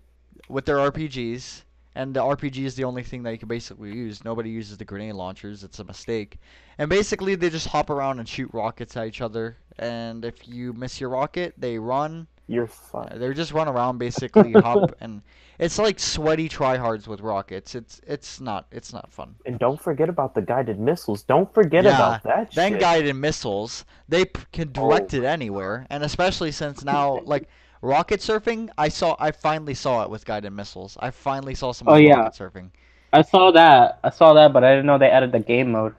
with 0.47 0.65
their 0.65 0.77
RPGs 0.77 1.63
and 1.95 2.13
the 2.13 2.21
RPG 2.21 2.63
is 2.63 2.75
the 2.75 2.85
only 2.85 3.03
thing 3.03 3.21
that 3.23 3.31
you 3.31 3.37
can 3.37 3.49
basically 3.49 3.89
use. 3.93 4.23
Nobody 4.23 4.49
uses 4.49 4.77
the 4.77 4.85
grenade 4.85 5.15
launchers. 5.15 5.63
It's 5.65 5.79
a 5.79 5.83
mistake. 5.83 6.39
And 6.77 6.89
basically 6.89 7.35
they 7.35 7.49
just 7.49 7.67
hop 7.67 7.89
around 7.89 8.19
and 8.19 8.29
shoot 8.29 8.49
rockets 8.53 8.95
at 8.95 9.07
each 9.07 9.19
other. 9.19 9.57
And 9.77 10.23
if 10.23 10.47
you 10.47 10.71
miss 10.71 11.01
your 11.01 11.09
rocket, 11.09 11.53
they 11.57 11.77
run. 11.77 12.27
You're 12.49 12.65
fine. 12.67 13.19
They're 13.19 13.35
just 13.35 13.51
run 13.53 13.67
around 13.67 13.99
basically 13.99 14.53
hop 14.53 14.95
and 15.01 15.21
it's 15.59 15.77
like 15.77 15.99
sweaty 15.99 16.49
tryhards 16.49 17.05
with 17.07 17.21
rockets. 17.21 17.75
It's 17.75 18.01
it's 18.07 18.41
not 18.41 18.65
it's 18.71 18.91
not 18.91 19.11
fun. 19.11 19.35
And 19.45 19.59
don't 19.59 19.79
forget 19.79 20.09
about 20.09 20.33
the 20.33 20.41
guided 20.41 20.79
missiles. 20.79 21.21
Don't 21.21 21.53
forget 21.53 21.83
Yeah, 21.83 21.95
about 21.95 22.23
that 22.23 22.51
Then 22.55 22.71
shit. 22.73 22.81
guided 22.81 23.15
missiles, 23.15 23.85
they 24.07 24.25
p- 24.25 24.41
can 24.51 24.69
oh. 24.69 24.89
direct 24.89 25.13
Oh. 25.13 25.17
it 25.17 25.25
anywhere, 25.25 25.85
and 25.91 26.03
especially 26.03 26.51
since 26.51 26.83
now, 26.83 27.19
like 27.25 27.47
rocket 27.83 28.19
surfing, 28.19 28.69
I 28.79 28.89
saw, 28.89 29.15
I 29.19 29.29
finally 29.31 29.75
saw 29.75 30.01
it 30.03 30.09
with 30.09 30.25
guided 30.25 30.51
missiles. 30.51 30.97
I 30.99 31.11
finally 31.11 31.53
saw 31.53 31.71
some 31.71 31.87
Oh, 31.87 31.95
yeah. 31.97 32.15
rocket 32.15 32.33
surfing. 32.33 32.71
I 33.13 33.21
saw 33.21 33.51
that. 33.51 33.99
I 34.03 34.09
saw 34.09 34.33
that, 34.33 34.53
but 34.53 34.63
I 34.63 34.71
didn't 34.71 34.87
know 34.87 34.97
they 34.97 35.09
added 35.11 35.31
the 35.31 35.39
game 35.39 35.71
mode. 35.71 35.93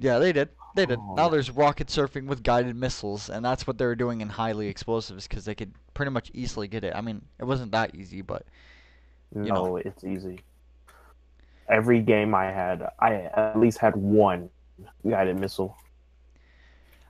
Yeah, 0.00 0.18
they 0.18 0.32
did. 0.32 0.48
They 0.74 0.86
did. 0.86 0.98
Oh. 1.00 1.14
Now 1.14 1.28
there's 1.28 1.50
rocket 1.50 1.86
surfing 1.86 2.26
with 2.26 2.42
guided 2.42 2.74
missiles, 2.76 3.30
and 3.30 3.44
that's 3.44 3.66
what 3.66 3.78
they 3.78 3.86
were 3.86 3.94
doing 3.94 4.20
in 4.20 4.28
highly 4.28 4.68
explosives 4.68 5.28
because 5.28 5.44
they 5.44 5.54
could 5.54 5.72
pretty 5.94 6.10
much 6.10 6.30
easily 6.34 6.66
get 6.68 6.84
it. 6.84 6.94
I 6.94 7.00
mean, 7.00 7.22
it 7.38 7.44
wasn't 7.44 7.72
that 7.72 7.94
easy, 7.94 8.22
but 8.22 8.44
no, 9.32 9.42
know. 9.42 9.76
it's 9.76 10.04
easy. 10.04 10.40
Every 11.68 12.00
game 12.00 12.34
I 12.34 12.46
had, 12.46 12.88
I 12.98 13.30
at 13.34 13.58
least 13.58 13.78
had 13.78 13.96
one 13.96 14.50
guided 15.08 15.38
missile. 15.38 15.76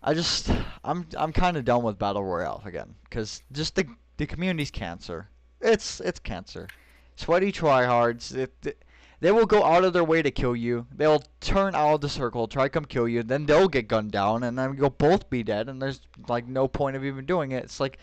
I 0.03 0.13
just, 0.13 0.51
I'm, 0.85 1.07
I'm 1.17 1.33
kind 1.33 1.57
of 1.57 1.65
done 1.65 1.83
with 1.83 1.99
battle 1.99 2.23
royale 2.23 2.63
again, 2.67 2.95
because 3.05 3.43
just 3.53 3.75
the 3.75 3.87
the 4.17 4.27
community's 4.27 4.71
cancer. 4.71 5.29
It's 5.61 6.01
it's 6.01 6.21
cancer. 6.21 6.69
Sweaty 7.17 7.51
tryhards. 7.53 8.35
It, 8.37 8.53
it, 8.65 8.85
they 9.21 9.33
will 9.33 9.47
go 9.47 9.65
out 9.65 9.85
of 9.85 9.93
their 9.93 10.05
way 10.05 10.23
to 10.23 10.31
kill 10.31 10.57
you. 10.57 10.87
They'll 10.95 11.23
turn 11.41 11.75
out 11.75 11.95
of 11.95 12.01
the 12.01 12.09
circle, 12.09 12.47
try 12.49 12.65
to 12.65 12.69
come 12.69 12.85
kill 12.85 13.09
you. 13.09 13.23
Then 13.23 13.47
they'll 13.47 13.69
get 13.69 13.89
gunned 13.89 14.13
down, 14.13 14.43
and 14.43 14.59
then 14.59 14.77
you'll 14.77 14.91
both 14.91 15.31
be 15.31 15.43
dead. 15.43 15.69
And 15.69 15.81
there's 15.81 16.01
like 16.29 16.47
no 16.47 16.69
point 16.69 16.97
of 16.97 17.05
even 17.05 17.25
doing 17.27 17.53
it. 17.53 17.65
It's 17.65 17.81
like 17.81 17.99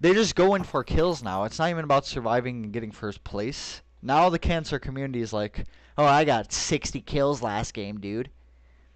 they 0.00 0.12
just 0.12 0.34
go 0.34 0.54
in 0.54 0.62
for 0.62 0.84
kills 0.84 1.22
now. 1.22 1.44
It's 1.44 1.58
not 1.58 1.70
even 1.70 1.84
about 1.84 2.06
surviving 2.06 2.64
and 2.64 2.72
getting 2.72 2.90
first 2.90 3.24
place. 3.24 3.82
Now 4.02 4.28
the 4.28 4.38
cancer 4.38 4.78
community 4.78 5.20
is 5.20 5.32
like, 5.32 5.64
oh, 5.96 6.04
I 6.04 6.24
got 6.24 6.52
60 6.52 7.00
kills 7.02 7.42
last 7.42 7.72
game, 7.74 7.98
dude. 8.00 8.30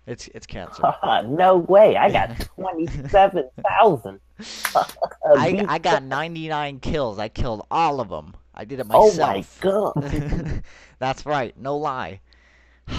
It's 0.06 0.28
it's 0.34 0.46
cancer. 0.46 0.82
no 1.26 1.58
way! 1.58 1.96
I 1.96 2.10
got 2.10 2.36
twenty-seven 2.56 3.50
thousand. 3.68 4.18
I, 5.36 5.64
I 5.68 5.78
got 5.78 6.02
99 6.02 6.80
kills. 6.80 7.18
I 7.18 7.28
killed 7.28 7.66
all 7.70 8.00
of 8.00 8.08
them. 8.08 8.34
I 8.54 8.64
did 8.64 8.80
it 8.80 8.86
myself. 8.86 9.14
oh 9.14 9.26
my 9.26 9.44
god! 9.60 10.62
That's 10.98 11.26
right. 11.26 11.56
No 11.58 11.76
lie. 11.76 12.20
I, 12.88 12.94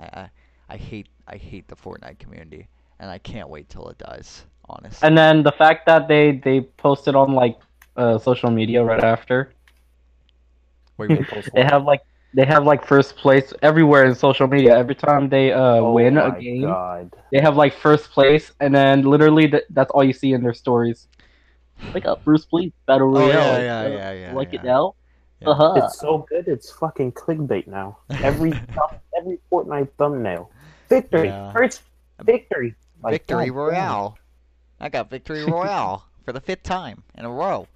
I 0.00 0.30
I 0.68 0.76
hate 0.76 1.08
I 1.26 1.36
hate 1.36 1.68
the 1.68 1.76
Fortnite 1.76 2.18
community, 2.18 2.68
and 2.98 3.10
I 3.10 3.18
can't 3.18 3.48
wait 3.48 3.68
till 3.68 3.88
it 3.88 3.98
dies. 3.98 4.44
Honestly. 4.68 5.06
And 5.06 5.16
then 5.16 5.42
the 5.42 5.52
fact 5.52 5.86
that 5.86 6.08
they 6.08 6.40
they 6.42 6.62
posted 6.62 7.14
on 7.14 7.32
like 7.32 7.58
uh, 7.96 8.18
social 8.18 8.50
media 8.50 8.82
right 8.82 9.02
after. 9.04 9.52
Wait, 10.96 11.10
wait. 11.10 11.26
They 11.54 11.62
have 11.64 11.84
like 11.84 12.00
they 12.34 12.44
have 12.44 12.64
like 12.64 12.84
first 12.86 13.16
place 13.16 13.52
everywhere 13.62 14.04
in 14.04 14.14
social 14.14 14.46
media. 14.46 14.76
Every 14.76 14.94
time 14.94 15.28
they 15.28 15.52
uh 15.52 15.80
oh 15.80 15.92
win 15.92 16.14
my 16.14 16.36
a 16.36 16.40
game, 16.40 16.62
god! 16.62 17.14
they 17.30 17.40
have 17.40 17.56
like 17.56 17.74
first 17.74 18.10
place, 18.10 18.52
and 18.60 18.74
then 18.74 19.02
literally 19.02 19.48
th- 19.48 19.64
that's 19.70 19.90
all 19.90 20.04
you 20.04 20.12
see 20.12 20.32
in 20.32 20.42
their 20.42 20.54
stories. 20.54 21.08
Like 21.92 22.04
a 22.04 22.16
first 22.24 22.48
place 22.50 22.72
battle 22.86 23.16
Oh 23.16 23.20
royale. 23.20 23.28
yeah, 23.30 23.50
like, 23.50 23.62
yeah, 23.62 23.80
uh, 23.80 23.88
yeah, 23.88 24.12
yeah. 24.12 24.34
like 24.34 24.52
yeah. 24.52 24.60
it 24.60 24.64
now. 24.64 24.94
Yeah. 25.40 25.48
Uh-huh. 25.50 25.72
It's 25.76 25.98
so 25.98 26.26
good. 26.28 26.48
It's 26.48 26.70
fucking 26.72 27.12
clickbait 27.12 27.66
now. 27.66 27.98
Every 28.10 28.50
thumb- 28.74 29.00
every 29.16 29.38
Fortnite 29.50 29.90
thumbnail. 29.98 30.50
Victory. 30.88 31.28
Yeah. 31.28 31.52
First 31.52 31.82
victory. 32.22 32.74
Like, 33.02 33.12
Victory 33.12 33.36
God 33.36 33.44
damn. 33.46 33.54
Royale. 33.54 34.18
I 34.80 34.88
got 34.88 35.10
Victory 35.10 35.44
Royale 35.50 36.06
for 36.24 36.32
the 36.32 36.40
fifth 36.40 36.62
time 36.62 37.02
in 37.16 37.24
a 37.24 37.30
row. 37.30 37.66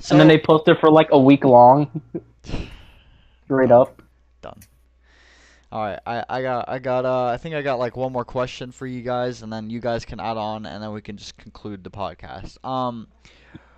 So, 0.00 0.14
and 0.14 0.20
then 0.20 0.28
they 0.28 0.38
post 0.38 0.66
it 0.68 0.78
for 0.80 0.90
like 0.90 1.08
a 1.12 1.18
week 1.18 1.44
long. 1.44 2.02
Straight 3.44 3.70
up. 3.70 4.02
done. 4.42 4.58
All 5.72 5.82
right, 5.82 6.00
I, 6.04 6.24
I 6.28 6.42
got 6.42 6.68
I 6.68 6.78
got 6.80 7.04
uh 7.04 7.26
I 7.26 7.36
think 7.36 7.54
I 7.54 7.62
got 7.62 7.78
like 7.78 7.96
one 7.96 8.12
more 8.12 8.24
question 8.24 8.72
for 8.72 8.86
you 8.86 9.02
guys, 9.02 9.42
and 9.42 9.52
then 9.52 9.70
you 9.70 9.80
guys 9.80 10.04
can 10.04 10.18
add 10.18 10.36
on, 10.36 10.66
and 10.66 10.82
then 10.82 10.92
we 10.92 11.00
can 11.00 11.16
just 11.16 11.36
conclude 11.36 11.84
the 11.84 11.90
podcast. 11.90 12.62
Um, 12.64 13.06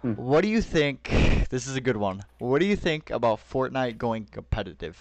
Hmm. 0.01 0.15
what 0.15 0.41
do 0.43 0.49
you 0.49 0.61
think? 0.61 1.09
This 1.51 1.67
is 1.69 1.77
a 1.77 1.81
good 1.81 1.97
one. 1.99 2.23
What 2.39 2.59
do 2.61 2.67
you 2.67 2.75
think 2.77 3.11
about 3.11 3.39
Fortnite 3.39 3.99
going 3.99 4.25
competitive? 4.25 4.99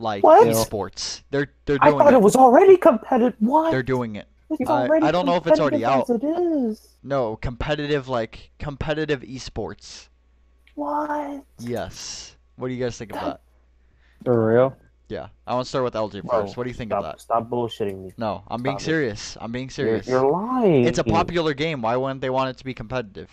Like 0.00 0.24
What? 0.24 0.46
esports, 0.48 1.22
they're 1.30 1.52
they're 1.66 1.76
I 1.82 1.90
doing 1.90 1.98
thought 1.98 2.12
it. 2.14 2.16
it 2.16 2.22
was 2.22 2.34
already 2.34 2.76
competitive. 2.78 3.34
What? 3.40 3.70
They're 3.70 3.82
doing 3.84 4.16
it. 4.16 4.26
It's 4.50 4.68
I- 4.70 4.82
already 4.86 5.06
I 5.06 5.10
don't 5.12 5.26
know 5.26 5.36
if 5.36 5.46
it's 5.46 5.60
already 5.60 5.84
out. 5.84 6.08
It 6.08 6.24
is. 6.24 6.88
No, 7.04 7.36
competitive 7.36 8.08
like 8.08 8.50
competitive 8.58 9.20
esports. 9.20 10.08
What? 10.74 11.44
Yes. 11.60 12.34
What 12.56 12.68
do 12.68 12.74
you 12.74 12.82
guys 12.82 12.96
think 12.96 13.12
of 13.14 13.20
that? 13.20 13.40
For 14.24 14.46
real. 14.54 14.76
Yeah, 15.08 15.28
I 15.46 15.54
want 15.54 15.64
to 15.64 15.68
start 15.68 15.84
with 15.84 15.94
LJ 15.94 16.22
Bro, 16.24 16.42
first. 16.42 16.56
What 16.56 16.64
do 16.64 16.68
you 16.70 16.74
think 16.74 16.90
stop, 16.90 16.98
of 16.98 17.04
that? 17.04 17.20
Stop 17.20 17.48
bullshitting 17.48 17.98
me. 18.04 18.12
No, 18.18 18.42
I'm 18.48 18.62
being 18.62 18.76
Stop 18.78 18.82
it. 18.82 18.84
serious. 18.84 19.38
I'm 19.40 19.52
being 19.52 19.66
You're, 19.66 19.70
serious. 19.70 20.06
you're 20.06 20.30
lying. 20.30 20.84
It's 20.84 20.98
a 20.98 21.04
popular 21.04 21.54
game. 21.54 21.80
Why 21.80 21.96
wouldn't 21.96 22.20
they 22.20 22.28
want 22.30 22.50
it 22.50 22.58
to 22.58 22.64
be 22.64 22.74
competitive? 22.74 23.30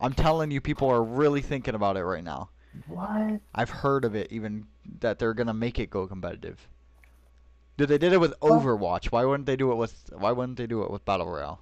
I'm 0.00 0.14
telling 0.14 0.50
you, 0.50 0.60
people 0.60 0.88
are 0.88 1.02
really 1.02 1.42
thinking 1.42 1.74
about 1.74 1.96
it 1.98 2.04
right 2.04 2.24
now. 2.24 2.48
What? 2.88 3.40
I've 3.54 3.68
heard 3.70 4.06
of 4.06 4.14
it, 4.14 4.32
even 4.32 4.66
that 5.00 5.18
they're 5.18 5.34
gonna 5.34 5.52
make 5.54 5.78
it 5.78 5.90
go 5.90 6.06
competitive. 6.06 6.66
Dude, 7.76 7.88
they 7.88 7.98
did 7.98 8.14
it 8.14 8.18
with 8.20 8.32
Well- 8.40 8.58
Overwatch. 8.60 9.06
Why 9.12 9.24
wouldn't 9.26 9.46
they 9.46 9.56
do 9.56 9.70
it 9.70 9.74
with? 9.76 10.10
Why 10.16 10.32
wouldn't 10.32 10.56
they 10.56 10.66
do 10.66 10.82
it 10.82 10.90
with 10.90 11.04
Battle 11.04 11.26
Royale? 11.26 11.60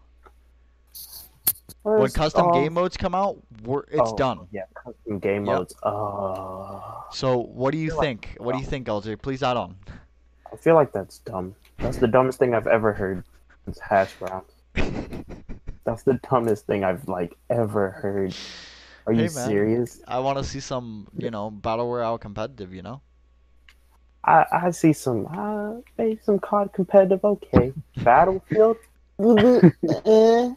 When 1.82 2.10
custom 2.10 2.52
game 2.52 2.74
modes 2.74 2.96
come 2.96 3.14
out, 3.14 3.38
we're, 3.64 3.80
it's 3.84 3.98
oh, 4.12 4.16
done. 4.16 4.46
Yeah, 4.52 4.64
custom 4.74 5.18
game 5.18 5.46
Yep. 5.46 5.56
modes. 5.56 5.74
Uh, 5.82 7.02
So, 7.12 7.38
what 7.38 7.72
do 7.72 7.78
you 7.78 7.88
feel 7.88 7.96
like- 7.98 8.06
think? 8.06 8.36
What 8.38 8.52
do 8.52 8.58
you 8.60 8.66
think, 8.66 8.86
LJ? 8.86 9.16
Please 9.20 9.42
add 9.42 9.56
on. 9.56 9.76
I 10.52 10.56
feel 10.56 10.74
like 10.74 10.92
that's 10.92 11.18
dumb. 11.18 11.54
That's 11.78 11.96
the 11.98 12.08
dumbest 12.08 12.38
thing 12.38 12.54
I've 12.54 12.66
ever 12.66 12.92
heard. 12.92 13.24
It's 13.66 13.78
hash 13.80 14.12
browns. 14.18 14.50
That's 15.84 16.02
the 16.02 16.20
dumbest 16.30 16.66
thing 16.66 16.84
I've 16.84 17.08
like 17.08 17.36
ever 17.48 17.90
heard. 17.90 18.34
Are 19.06 19.12
you 19.12 19.22
Hey, 19.28 19.34
man. 19.34 19.48
serious? 19.48 20.02
I 20.06 20.18
want 20.20 20.38
to 20.38 20.44
see 20.44 20.60
some, 20.60 21.08
you 21.16 21.30
know, 21.30 21.50
Battle 21.50 21.90
Royale 21.90 22.18
competitive. 22.18 22.72
You 22.74 22.82
know. 22.82 23.00
I 24.24 24.44
I 24.52 24.70
see 24.70 24.92
some 24.92 25.26
uh 25.26 25.80
maybe 25.98 26.20
some 26.22 26.38
COD 26.38 26.72
competitive. 26.72 27.24
Okay, 27.24 27.72
Battlefield. 28.04 28.76
Eh. 29.20 30.54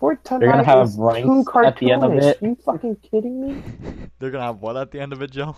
Fortnite. 0.00 0.22
Fortnite. 0.22 0.40
They're 0.40 0.50
gonna 0.50 0.64
have 0.64 0.88
is 0.88 0.96
ranks 0.98 1.48
at 1.64 1.76
the 1.78 1.90
end 1.92 2.04
of 2.04 2.10
cartoonish. 2.12 2.22
it. 2.22 2.38
You 2.42 2.56
fucking 2.64 2.96
kidding 2.96 3.40
me? 3.46 3.62
They're 4.18 4.30
gonna 4.30 4.44
have 4.44 4.60
what 4.60 4.76
at 4.76 4.90
the 4.90 5.00
end 5.00 5.12
of 5.12 5.22
it, 5.22 5.30
Joe? 5.30 5.56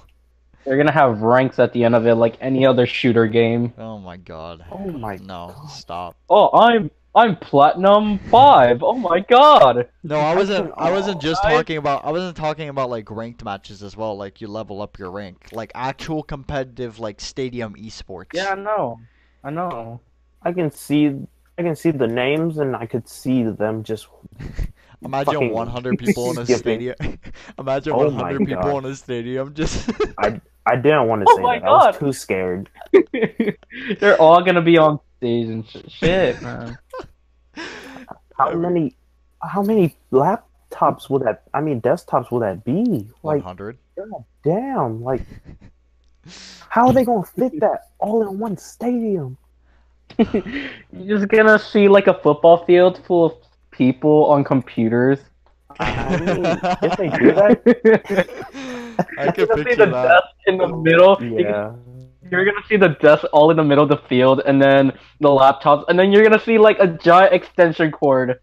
They're 0.65 0.77
gonna 0.77 0.93
have 0.93 1.23
ranks 1.23 1.59
at 1.59 1.73
the 1.73 1.85
end 1.85 1.95
of 1.95 2.07
it, 2.07 2.15
like 2.17 2.37
any 2.41 2.67
other 2.67 2.87
shooter 2.87 3.27
game. 3.27 3.73
Oh 3.79 3.99
my 3.99 4.17
god. 4.19 4.65
Oh 4.71 4.79
my 4.91 5.17
No, 5.17 5.55
God. 5.57 5.67
stop. 5.71 6.17
Oh, 6.29 6.51
I'm 6.57 6.91
I'm 7.15 7.37
platinum 7.37 8.19
five. 8.31 8.83
Oh 8.83 8.95
my 8.95 9.21
god. 9.21 9.89
No, 10.05 10.21
I 10.21 10.35
wasn't. 10.37 10.73
I 10.77 10.93
wasn't 10.93 11.21
just 11.21 11.43
talking 11.43 11.77
about. 11.79 12.05
I 12.05 12.11
wasn't 12.13 12.37
talking 12.37 12.69
about 12.69 12.89
like 12.91 13.11
ranked 13.11 13.43
matches 13.45 13.83
as 13.83 13.97
well. 13.97 14.17
Like 14.17 14.41
you 14.41 14.49
level 14.49 14.81
up 14.83 14.99
your 14.99 15.11
rank, 15.11 15.49
like 15.53 15.73
actual 15.75 16.23
competitive, 16.23 16.99
like 17.01 17.21
stadium 17.21 17.75
esports. 17.75 18.29
Yeah, 18.35 18.51
I 18.51 18.55
know. 18.55 19.01
I 19.43 19.51
know. 19.51 20.01
I 20.43 20.53
can 20.53 20.71
see 20.71 21.17
I 21.61 21.63
can 21.63 21.77
see 21.77 21.91
the 21.91 22.07
names 22.07 22.57
and 22.57 22.75
I 22.75 22.87
could 22.87 23.07
see 23.07 23.43
them 23.43 23.83
just 23.85 24.09
Imagine 25.05 25.51
100 25.51 25.99
people 25.99 26.31
in 26.31 26.39
a 26.39 26.47
stadium. 26.59 26.95
Imagine 27.59 27.93
Oh 27.93 28.07
100 28.09 28.47
people 28.47 28.63
God. 28.63 28.85
in 28.87 28.91
a 28.91 28.95
stadium 28.97 29.53
just. 29.53 29.91
I 30.19 30.41
I 30.65 30.77
didn't 30.77 31.07
want 31.09 31.21
to 31.21 31.27
Oh 31.29 31.37
say 31.37 31.43
my 31.43 31.59
that. 31.59 31.69
I 31.69 31.71
was 31.71 31.85
God. 31.85 31.99
too 32.01 32.13
scared. 32.15 32.71
They're 34.01 34.19
all 34.19 34.43
gonna 34.43 34.63
be 34.63 34.79
on 34.79 35.01
stage 35.19 35.49
and 35.49 35.69
sh- 35.69 35.85
shit, 35.89 36.41
man. 36.41 36.79
How 38.39 38.55
many 38.55 38.97
how 39.43 39.63
many 39.63 39.97
laptops 40.13 41.11
will 41.11 41.19
that 41.21 41.43
I 41.53 41.61
mean 41.61 41.83
desktops 41.83 42.31
will 42.31 42.41
that 42.41 42.65
be? 42.65 43.07
Like 43.23 43.45
100. 43.45 43.77
damn, 44.45 45.03
like 45.03 45.27
how 46.71 46.87
are 46.89 46.93
they 46.95 47.05
gonna 47.05 47.25
fit 47.27 47.61
that 47.61 47.81
all 47.99 48.27
in 48.27 48.39
one 48.39 48.57
stadium? 48.57 49.37
You're 50.93 51.19
just 51.19 51.29
gonna 51.29 51.59
see 51.59 51.89
like 51.89 52.07
a 52.07 52.15
football 52.15 52.65
field 52.65 53.01
full 53.07 53.25
of 53.27 53.35
people 53.71 54.27
on 54.27 54.45
computers. 54.45 55.21
I 55.79 56.17
mean, 56.19 56.45
if 56.83 56.97
they 56.97 57.09
do 57.09 57.33
that, 57.33 58.29
I 59.19 59.25
You're 59.25 59.33
can 59.33 59.47
gonna 59.47 59.65
see 59.65 59.75
the 59.75 59.87
that. 59.87 60.09
desk 60.09 60.27
in 60.47 60.59
the 60.59 60.69
middle. 60.69 61.17
Yeah. 61.23 61.73
You're 62.31 62.45
gonna 62.45 62.65
see 62.69 62.77
the 62.77 62.91
desk 63.01 63.25
all 63.33 63.51
in 63.51 63.57
the 63.57 63.65
middle 63.65 63.85
of 63.85 63.91
the 63.91 63.97
field, 64.09 64.43
and 64.47 64.61
then 64.61 64.93
the 65.21 65.29
laptops, 65.29 65.85
and 65.89 65.99
then 65.99 66.13
you're 66.13 66.23
gonna 66.23 66.41
see 66.41 66.59
like 66.59 66.79
a 66.79 66.87
giant 66.87 67.33
extension 67.33 67.91
cord 67.91 68.39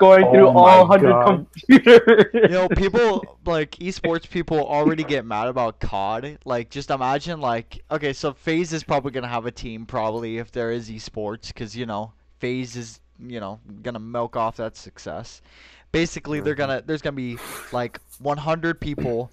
going 0.00 0.24
Oh 0.24 0.32
through 0.32 0.48
all 0.48 0.86
hundred 0.86 1.12
God. 1.12 1.46
computers. 1.60 2.26
You 2.34 2.48
know, 2.48 2.68
people 2.68 3.38
like 3.44 3.72
esports 3.72 4.28
people 4.28 4.58
already 4.58 5.04
get 5.04 5.24
mad 5.24 5.46
about 5.46 5.78
COD. 5.78 6.38
Like, 6.44 6.70
just 6.70 6.90
imagine 6.90 7.40
like, 7.40 7.84
okay, 7.90 8.12
so 8.12 8.32
FaZe 8.32 8.72
is 8.72 8.82
probably 8.82 9.12
gonna 9.12 9.28
have 9.28 9.46
a 9.46 9.52
team 9.52 9.86
probably 9.86 10.38
if 10.38 10.50
there 10.50 10.72
is 10.72 10.90
esports, 10.90 11.48
because 11.48 11.76
you 11.76 11.86
know 11.86 12.12
FaZe 12.38 12.76
is 12.76 13.00
you 13.20 13.38
know 13.38 13.60
gonna 13.82 14.00
milk 14.00 14.36
off 14.36 14.56
that 14.56 14.76
success. 14.76 15.42
Basically, 15.92 16.40
they're 16.40 16.54
gonna 16.54 16.78
mm-hmm. 16.78 16.86
there's 16.86 17.02
gonna 17.02 17.14
be 17.14 17.38
like 17.72 18.00
100 18.18 18.80
people, 18.80 19.30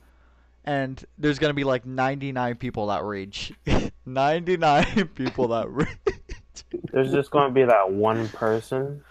and 0.65 1.03
there's 1.17 1.39
gonna 1.39 1.53
be 1.53 1.63
like 1.63 1.85
99 1.85 2.55
people 2.55 2.87
that 2.87 3.03
rage. 3.03 3.53
99 4.05 5.07
people 5.15 5.47
that 5.49 5.67
rage. 5.69 5.87
There's 6.91 7.11
just 7.11 7.31
gonna 7.31 7.53
be 7.53 7.63
that 7.63 7.89
one 7.89 8.27
person 8.29 9.03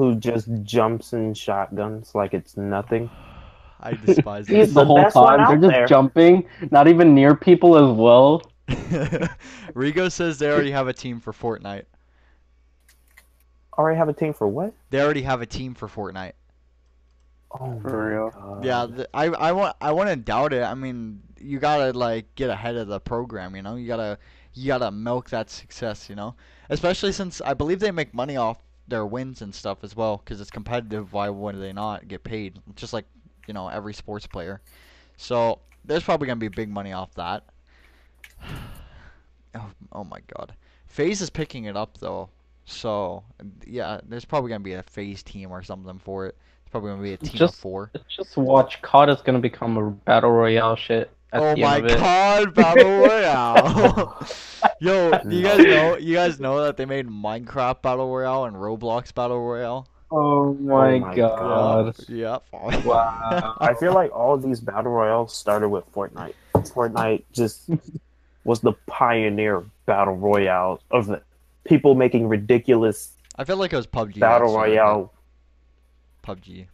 who 0.00 0.16
just 0.16 0.48
jumps 0.62 1.12
in 1.12 1.34
shotguns 1.34 2.14
like 2.14 2.34
it's 2.34 2.56
nothing. 2.56 3.10
I 3.80 3.94
despise 3.94 4.48
He's 4.48 4.74
the 4.74 4.82
the 4.82 4.84
whole 4.84 4.96
best 4.96 5.16
one 5.20 5.38
time 5.38 5.46
they're 5.46 5.56
just 5.58 5.68
there. 5.68 5.86
jumping, 5.86 6.46
not 6.70 6.88
even 6.88 7.14
near 7.14 7.34
people 7.34 7.76
as 7.76 7.96
well. 7.96 8.42
Rigo 9.74 10.10
says 10.10 10.38
they 10.38 10.50
already 10.50 10.70
have 10.70 10.88
a 10.88 10.92
team 10.92 11.20
for 11.20 11.32
Fortnite. 11.32 11.84
Already 13.78 13.98
have 13.98 14.08
a 14.08 14.12
team 14.12 14.32
for 14.34 14.48
what? 14.48 14.74
They 14.90 15.00
already 15.00 15.22
have 15.22 15.40
a 15.42 15.46
team 15.46 15.74
for 15.74 15.88
Fortnite. 15.88 16.32
Oh 17.52 17.80
For 17.80 18.10
real. 18.10 18.30
God. 18.30 18.64
Yeah, 18.64 18.86
th- 18.86 19.08
I 19.12 19.26
I 19.26 19.52
want 19.52 19.76
I 19.80 19.92
wouldn't 19.92 20.24
doubt 20.24 20.52
it. 20.52 20.62
I 20.62 20.74
mean, 20.74 21.22
you 21.40 21.58
gotta 21.58 21.92
like 21.96 22.34
get 22.36 22.50
ahead 22.50 22.76
of 22.76 22.88
the 22.88 23.00
program. 23.00 23.56
You 23.56 23.62
know, 23.62 23.76
you 23.76 23.86
gotta 23.88 24.18
you 24.54 24.68
gotta 24.68 24.90
milk 24.92 25.30
that 25.30 25.50
success. 25.50 26.08
You 26.08 26.14
know, 26.16 26.34
especially 26.68 27.12
since 27.12 27.40
I 27.40 27.54
believe 27.54 27.80
they 27.80 27.90
make 27.90 28.14
money 28.14 28.36
off 28.36 28.58
their 28.90 29.06
wins 29.06 29.42
and 29.42 29.54
stuff 29.54 29.78
as 29.82 29.96
well. 29.96 30.18
Because 30.18 30.40
it's 30.40 30.50
competitive. 30.50 31.12
Why 31.12 31.28
would 31.28 31.60
they 31.60 31.72
not 31.72 32.08
get 32.08 32.22
paid? 32.24 32.58
Just 32.76 32.92
like 32.92 33.06
you 33.46 33.54
know 33.54 33.68
every 33.68 33.94
sports 33.94 34.26
player. 34.26 34.60
So 35.16 35.60
there's 35.84 36.02
probably 36.02 36.26
gonna 36.26 36.36
be 36.36 36.48
big 36.48 36.68
money 36.68 36.92
off 36.92 37.14
that. 37.14 37.44
Oh, 39.52 39.68
oh 39.90 40.04
my 40.04 40.20
God, 40.36 40.54
FaZe 40.86 41.22
is 41.22 41.28
picking 41.28 41.64
it 41.64 41.76
up 41.76 41.98
though. 41.98 42.28
So 42.66 43.24
yeah, 43.66 44.00
there's 44.08 44.24
probably 44.24 44.50
gonna 44.50 44.60
be 44.60 44.74
a 44.74 44.82
FaZe 44.84 45.24
team 45.24 45.50
or 45.50 45.64
something 45.64 45.98
for 45.98 46.26
it. 46.26 46.36
It's 46.62 46.70
probably 46.70 46.90
gonna 46.90 47.02
be 47.02 47.14
a 47.14 47.16
team 47.16 47.42
of 47.42 47.54
four. 47.56 47.90
Just 48.08 48.36
watch, 48.36 48.80
COD 48.80 49.10
is 49.10 49.20
gonna 49.22 49.40
become 49.40 49.76
a 49.76 49.90
battle 49.90 50.30
royale 50.30 50.76
shit. 50.76 51.10
At 51.32 51.40
Oh 51.40 51.56
my 51.56 51.76
end 51.76 51.86
of 51.86 51.92
it. 51.92 51.98
god, 51.98 52.54
Battle 52.54 52.98
Royale! 52.98 54.26
Yo, 54.80 55.10
do 55.18 55.36
you 55.36 55.42
guys 55.42 55.58
know 55.64 55.96
you 55.96 56.14
guys 56.14 56.40
know 56.40 56.62
that 56.64 56.76
they 56.76 56.84
made 56.84 57.06
Minecraft 57.08 57.82
Battle 57.82 58.08
Royale 58.14 58.44
and 58.46 58.56
Roblox 58.56 59.14
Battle 59.14 59.40
Royale? 59.40 59.86
Oh 60.10 60.54
my, 60.54 60.94
oh 60.94 60.98
my 61.00 61.14
god. 61.14 61.94
Yep. 62.08 62.42
Wow. 62.84 63.56
I 63.60 63.74
feel 63.74 63.94
like 63.94 64.10
all 64.12 64.36
these 64.36 64.58
battle 64.60 64.90
royales 64.92 65.34
started 65.36 65.68
with 65.68 65.84
Fortnite. 65.92 66.34
Fortnite 66.54 67.22
just 67.32 67.70
was 68.44 68.60
the 68.60 68.72
pioneer 68.86 69.64
battle 69.86 70.16
royale 70.16 70.80
of 70.90 71.06
the 71.06 71.22
people 71.64 71.94
making 71.94 72.26
ridiculous 72.26 73.12
I 73.36 73.44
feel 73.44 73.56
like 73.56 73.72
it 73.72 73.76
was 73.76 73.86
PUBG. 73.86 74.18
battle 74.18 74.48
actually, 74.58 74.76
royale. 74.76 75.12
PUBG. 76.24 76.66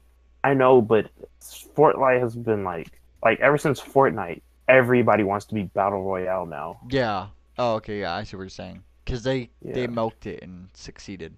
I 0.43 0.55
know, 0.55 0.81
but 0.81 1.09
Fortnite 1.43 2.21
has 2.21 2.35
been 2.35 2.65
like 2.65 2.89
like 3.23 3.39
ever 3.41 3.59
since 3.59 3.81
Fortnite, 3.81 4.41
everybody 4.69 5.25
wants 5.25 5.47
to 5.47 5.55
be 5.55 5.65
battle 5.65 6.03
royale 6.03 6.47
now. 6.47 6.81
Yeah. 6.91 7.29
Oh, 7.59 7.75
okay. 7.75 8.01
Yeah, 8.01 8.15
I 8.15 8.25
see 8.25 8.37
what 8.37 8.43
you're 8.43 8.51
saying. 8.51 8.83
Cause 9.07 9.23
they 9.23 9.51
they 9.63 9.87
milked 9.87 10.27
it 10.27 10.43
and 10.43 10.69
succeeded. 10.75 11.37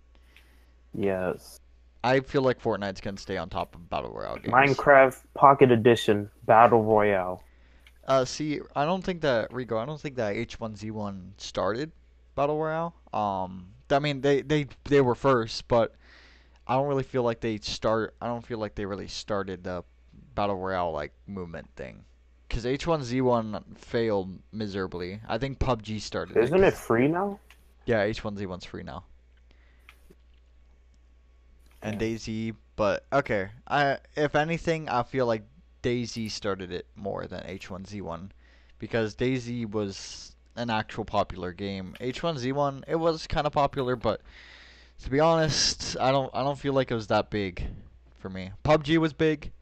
Yes, 0.94 1.60
I 2.02 2.20
feel 2.20 2.40
like 2.40 2.62
Fortnite's 2.62 3.02
gonna 3.02 3.18
stay 3.18 3.36
on 3.36 3.50
top 3.50 3.74
of 3.74 3.90
battle 3.90 4.10
royale 4.10 4.36
games. 4.36 4.54
Minecraft 4.54 5.20
Pocket 5.34 5.70
Edition 5.70 6.30
battle 6.46 6.82
royale. 6.82 7.42
Uh, 8.06 8.24
see, 8.24 8.60
I 8.74 8.86
don't 8.86 9.04
think 9.04 9.20
that 9.20 9.52
Rico. 9.52 9.76
I 9.76 9.84
don't 9.84 10.00
think 10.00 10.16
that 10.16 10.34
H1Z1 10.34 11.32
started 11.36 11.92
battle 12.34 12.58
royale. 12.58 12.94
Um, 13.12 13.66
I 13.90 13.98
mean 13.98 14.22
they 14.22 14.40
they 14.40 14.66
they 14.84 15.02
were 15.02 15.14
first, 15.14 15.68
but 15.68 15.94
I 16.66 16.74
don't 16.74 16.86
really 16.86 17.02
feel 17.02 17.22
like 17.22 17.40
they 17.40 17.58
start. 17.58 18.14
I 18.20 18.28
don't 18.28 18.46
feel 18.46 18.58
like 18.58 18.74
they 18.74 18.86
really 18.86 19.08
started 19.08 19.64
the 19.64 19.84
battle 20.34 20.56
royale 20.56 20.92
like 20.92 21.12
movement 21.26 21.68
thing. 21.76 22.04
Cause 22.50 22.64
H1Z1 22.64 23.76
failed 23.76 24.38
miserably. 24.52 25.20
I 25.28 25.36
think 25.36 25.58
PUBG 25.58 26.00
started. 26.00 26.36
Isn't 26.38 26.64
it 26.64 26.74
free 26.74 27.06
now? 27.06 27.38
Yeah, 27.84 28.06
H1Z1's 28.06 28.64
free 28.64 28.82
now. 28.82 29.04
And 31.82 32.00
Yeah. 32.00 32.08
DayZ, 32.08 32.54
but 32.74 33.04
okay. 33.12 33.50
I 33.66 33.98
if 34.16 34.34
anything, 34.34 34.88
I 34.88 35.02
feel 35.02 35.26
like 35.26 35.42
DayZ 35.82 36.30
started 36.30 36.72
it 36.72 36.86
more 36.96 37.26
than 37.26 37.42
H1Z1 37.44 38.30
because 38.78 39.14
DayZ 39.14 39.70
was 39.70 40.34
an 40.56 40.70
actual 40.70 41.04
popular 41.04 41.52
game. 41.52 41.94
H1Z1 42.00 42.84
it 42.88 42.96
was 42.96 43.26
kind 43.26 43.46
of 43.46 43.52
popular, 43.52 43.94
but 43.94 44.22
to 45.04 45.10
be 45.10 45.20
honest, 45.20 45.98
I 46.00 46.10
don't 46.12 46.30
I 46.34 46.42
don't 46.42 46.58
feel 46.58 46.72
like 46.72 46.90
it 46.90 46.94
was 46.94 47.08
that 47.08 47.28
big 47.30 47.62
for 48.18 48.30
me. 48.30 48.52
PUBG 48.64 48.96
was 48.96 49.12
big. 49.12 49.52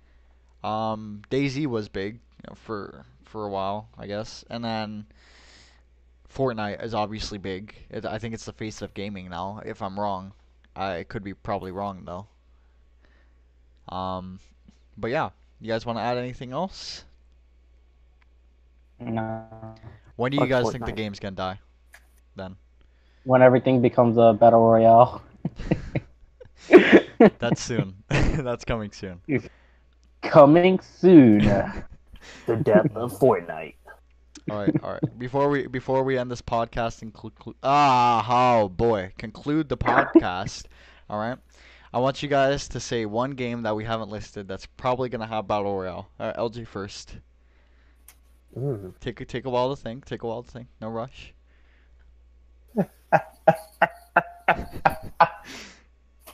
Um, 0.63 1.23
DayZ 1.31 1.67
was 1.67 1.89
big 1.89 2.21
you 2.36 2.36
know, 2.49 2.55
for 2.55 3.05
for 3.25 3.45
a 3.45 3.51
while, 3.51 3.89
I 3.99 4.07
guess, 4.07 4.45
and 4.51 4.65
then 4.65 5.07
Fortnite 6.33 6.83
is 6.85 6.95
obviously 6.95 7.39
big. 7.39 7.75
It, 7.91 8.05
I 8.05 8.19
think 8.19 8.35
it's 8.35 8.45
the 8.45 8.53
face 8.53 8.83
of 8.83 8.95
gaming 8.95 9.31
now. 9.31 9.61
If 9.65 9.83
I'm 9.83 9.99
wrong, 9.99 10.33
I 10.75 11.05
could 11.09 11.25
be 11.25 11.35
probably 11.35 11.73
wrong 11.73 12.03
though. 12.05 12.27
Um, 13.95 14.41
but 14.97 15.11
yeah, 15.11 15.31
you 15.61 15.69
guys 15.69 15.87
want 15.87 15.99
to 15.99 16.03
add 16.03 16.19
anything 16.19 16.53
else? 16.53 17.05
No. 19.01 19.45
When 20.17 20.31
do 20.31 20.37
you 20.37 20.41
Fuck 20.41 20.49
guys 20.49 20.73
think 20.73 20.87
the 20.87 20.93
game's 20.93 21.21
gonna 21.21 21.37
die? 21.37 21.61
Then 22.35 22.57
When 23.25 23.43
everything 23.43 23.81
becomes 23.83 24.17
a 24.17 24.33
battle 24.39 24.61
royale. 24.61 25.23
that's 27.39 27.63
soon. 27.63 27.95
that's 28.09 28.65
coming 28.65 28.91
soon. 28.93 29.21
Coming 30.23 30.81
soon. 30.81 31.41
The 32.47 32.57
death 32.57 32.95
of 32.95 33.13
Fortnite. 33.19 33.75
All 34.51 34.59
right, 34.59 34.83
all 34.83 34.93
right. 34.93 35.19
Before 35.19 35.49
we 35.49 35.67
before 35.67 36.05
we 36.05 36.17
end 36.17 36.31
this 36.31 36.43
podcast 36.43 37.03
and 37.03 37.13
conclude, 37.13 37.57
ah, 37.65 38.61
oh 38.61 38.69
boy, 38.69 39.13
conclude 39.19 39.69
the 39.69 39.77
podcast. 39.77 40.67
All 41.11 41.19
right. 41.19 41.37
I 41.93 41.99
want 41.99 42.23
you 42.23 42.29
guys 42.29 42.69
to 42.69 42.79
say 42.79 43.07
one 43.07 43.33
game 43.33 43.63
that 43.63 43.75
we 43.75 43.85
haven't 43.85 44.09
listed 44.11 44.47
that's 44.47 44.67
probably 44.67 45.09
gonna 45.09 45.27
have 45.27 45.49
battle 45.49 45.77
royale. 45.77 46.09
All 46.21 46.27
right, 46.27 46.37
LJ 46.37 46.67
first. 46.67 47.17
Mm. 48.57 48.95
Take 49.01 49.21
a 49.21 49.25
take 49.25 49.47
a 49.47 49.51
while 49.51 49.75
to 49.75 49.83
think. 49.83 50.05
Take 50.05 50.23
a 50.23 50.27
while 50.27 50.43
to 50.45 50.51
think. 50.51 50.69
No 50.81 50.89
rush. 50.91 51.35
You're 52.77 52.87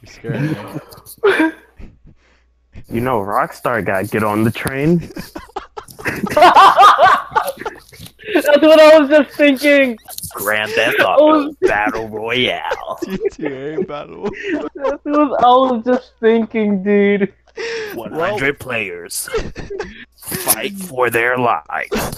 scared. 0.04 0.82
You 2.88 3.00
know, 3.00 3.18
Rockstar 3.20 3.84
got 3.84 4.10
get 4.10 4.24
on 4.24 4.44
the 4.44 4.50
train. 4.50 5.10
That's 8.34 8.62
what 8.62 8.80
I 8.80 8.98
was 8.98 9.08
just 9.08 9.36
thinking. 9.36 9.98
Grand 10.34 10.70
Theft 10.72 11.00
Auto 11.00 11.52
Battle 11.60 12.08
Royale. 12.08 12.98
GTA 13.02 13.86
battle. 13.86 14.30
That's 14.74 15.04
what 15.04 15.44
I 15.44 15.48
was 15.48 15.84
just 15.84 16.12
thinking, 16.20 16.82
dude. 16.82 17.32
100 17.94 18.58
players 18.58 19.28
fight 20.16 20.74
for 20.74 21.10
their 21.10 21.36
lives. 21.36 22.16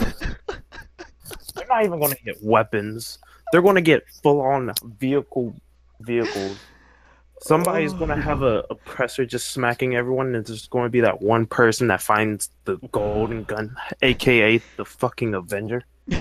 They're 1.54 1.66
not 1.68 1.84
even 1.84 1.98
going 1.98 2.12
to 2.12 2.22
get 2.24 2.36
weapons. 2.42 3.18
They're 3.50 3.62
going 3.62 3.74
to 3.74 3.80
get 3.80 4.04
full-on 4.22 4.72
vehicle 4.98 5.54
vehicles, 6.00 6.58
Somebody's 7.40 7.92
Oh. 7.92 7.98
gonna 7.98 8.20
have 8.20 8.42
a 8.42 8.64
oppressor 8.70 9.26
just 9.26 9.50
smacking 9.50 9.96
everyone, 9.96 10.34
and 10.34 10.44
there's 10.46 10.66
going 10.68 10.84
to 10.84 10.90
be 10.90 11.00
that 11.00 11.20
one 11.20 11.46
person 11.46 11.88
that 11.88 12.00
finds 12.00 12.50
the 12.64 12.76
golden 12.92 13.44
gun, 13.44 13.76
aka 14.02 14.60
the 14.76 14.84
fucking 14.84 15.34
Avenger. 15.34 15.82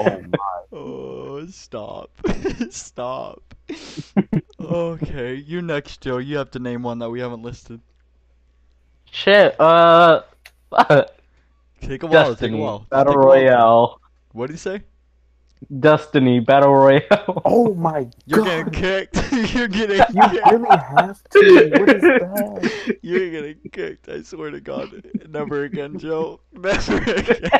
Oh 0.00 0.20
my! 0.20 0.76
Oh, 0.76 1.46
stop. 1.46 2.10
stop. 2.70 3.42
okay, 4.60 5.34
you 5.34 5.62
next, 5.62 6.00
Joe. 6.02 6.18
You 6.18 6.36
have 6.38 6.50
to 6.52 6.58
name 6.58 6.82
one 6.82 6.98
that 6.98 7.08
we 7.10 7.20
haven't 7.20 7.42
listed. 7.42 7.80
Shit. 9.10 9.58
Uh. 9.60 10.22
Take 11.80 12.02
a 12.02 12.06
while, 12.06 12.06
take 12.06 12.06
a 12.06 12.06
Destiny 12.10 12.58
while. 12.60 12.86
Battle 12.90 13.12
Take 13.14 13.16
a 13.16 13.26
while. 13.26 13.28
Royale. 13.36 14.00
What 14.32 14.46
do 14.46 14.52
you 14.52 14.58
say? 14.58 14.82
Destiny 15.80 16.40
Battle 16.40 16.74
Royale. 16.74 17.42
Oh 17.44 17.74
my 17.74 18.04
god! 18.04 18.14
You're 18.26 18.44
getting 18.44 18.70
kicked. 18.72 19.32
You're 19.54 19.68
getting 19.68 19.98
You 20.14 20.22
kicked. 20.30 20.50
really 20.50 20.76
have 20.76 21.22
to. 21.30 21.70
What 21.78 21.88
is 21.88 22.02
that? 22.02 22.98
You're 23.02 23.30
getting 23.30 23.58
kicked. 23.72 24.08
I 24.08 24.22
swear 24.22 24.50
to 24.50 24.60
God. 24.60 25.02
Never 25.28 25.64
again, 25.64 25.98
Joe. 25.98 26.40
Never 26.52 26.96
again. 27.02 27.50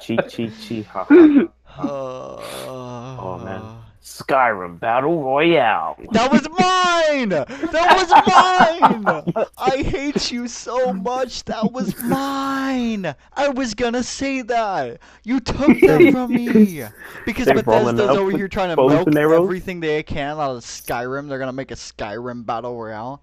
Cheat, 0.00 0.28
cheat, 0.28 0.52
cheat. 0.60 0.86
Ha, 0.86 1.04
ha. 1.04 1.48
oh, 1.82 3.18
Oh, 3.20 3.38
man. 3.44 3.81
Skyrim 4.02 4.80
Battle 4.80 5.22
Royale. 5.22 5.96
That 6.10 6.32
was 6.32 6.42
mine! 6.48 7.28
That 7.28 7.96
was 7.96 9.34
mine! 9.34 9.46
I 9.58 9.82
hate 9.82 10.32
you 10.32 10.48
so 10.48 10.92
much. 10.92 11.44
That 11.44 11.70
was 11.72 11.96
mine. 12.02 13.14
I 13.34 13.48
was 13.48 13.74
gonna 13.74 14.02
say 14.02 14.42
that. 14.42 14.98
You 15.22 15.38
took 15.38 15.78
that 15.80 16.08
from 16.12 16.34
me. 16.34 16.84
Because 17.24 17.46
They're 17.46 17.54
Bethesda's 17.62 18.00
over 18.10 18.32
here 18.36 18.48
trying 18.48 18.74
to 18.74 18.82
milk 18.88 19.16
everything 19.16 19.78
they 19.78 20.02
can 20.02 20.32
out 20.38 20.56
of 20.56 20.62
Skyrim. 20.64 21.28
They're 21.28 21.38
gonna 21.38 21.52
make 21.52 21.70
a 21.70 21.74
Skyrim 21.76 22.44
battle 22.44 22.76
royale. 22.76 23.22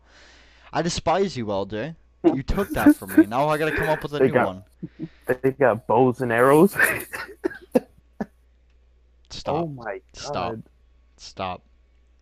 I 0.71 0.81
despise 0.81 1.35
you, 1.35 1.45
LJ. 1.47 1.95
You 2.23 2.43
took 2.43 2.69
that 2.69 2.95
from 2.95 3.15
me. 3.17 3.25
Now 3.25 3.49
I 3.49 3.57
gotta 3.57 3.75
come 3.75 3.89
up 3.89 4.01
with 4.03 4.13
a 4.13 4.19
They 4.19 4.27
new 4.27 4.33
got- 4.33 4.47
one. 4.47 4.63
They 5.41 5.51
got 5.51 5.87
bows 5.87 6.21
and 6.21 6.31
arrows. 6.31 6.75
Stop. 9.39 9.55
Oh 9.55 9.67
my 9.67 9.83
god. 9.85 10.01
Stop. 10.13 10.55
Stop. 11.17 11.63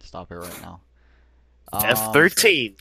Stop 0.02 0.32
it 0.32 0.36
right 0.36 0.62
now. 0.62 0.82
F 1.74 2.00
Um, 2.00 2.14
thirteen. 2.14 2.76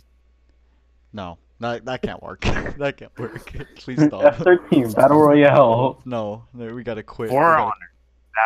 No, 1.13 1.39
that 1.61 1.85
that 1.87 2.03
can't 2.03 2.23
work. 2.23 2.41
that 2.79 2.95
can't 2.97 3.19
work. 3.19 3.53
Please 3.77 4.03
stop. 4.05 4.35
F13 4.37 4.95
Battle 4.95 5.19
Royale. 5.21 6.01
No, 6.05 6.45
no, 6.55 6.75
we 6.75 6.83
gotta 6.83 7.03
quit. 7.03 7.31
For 7.31 7.41
gotta- 7.41 7.63
honor. 7.63 7.91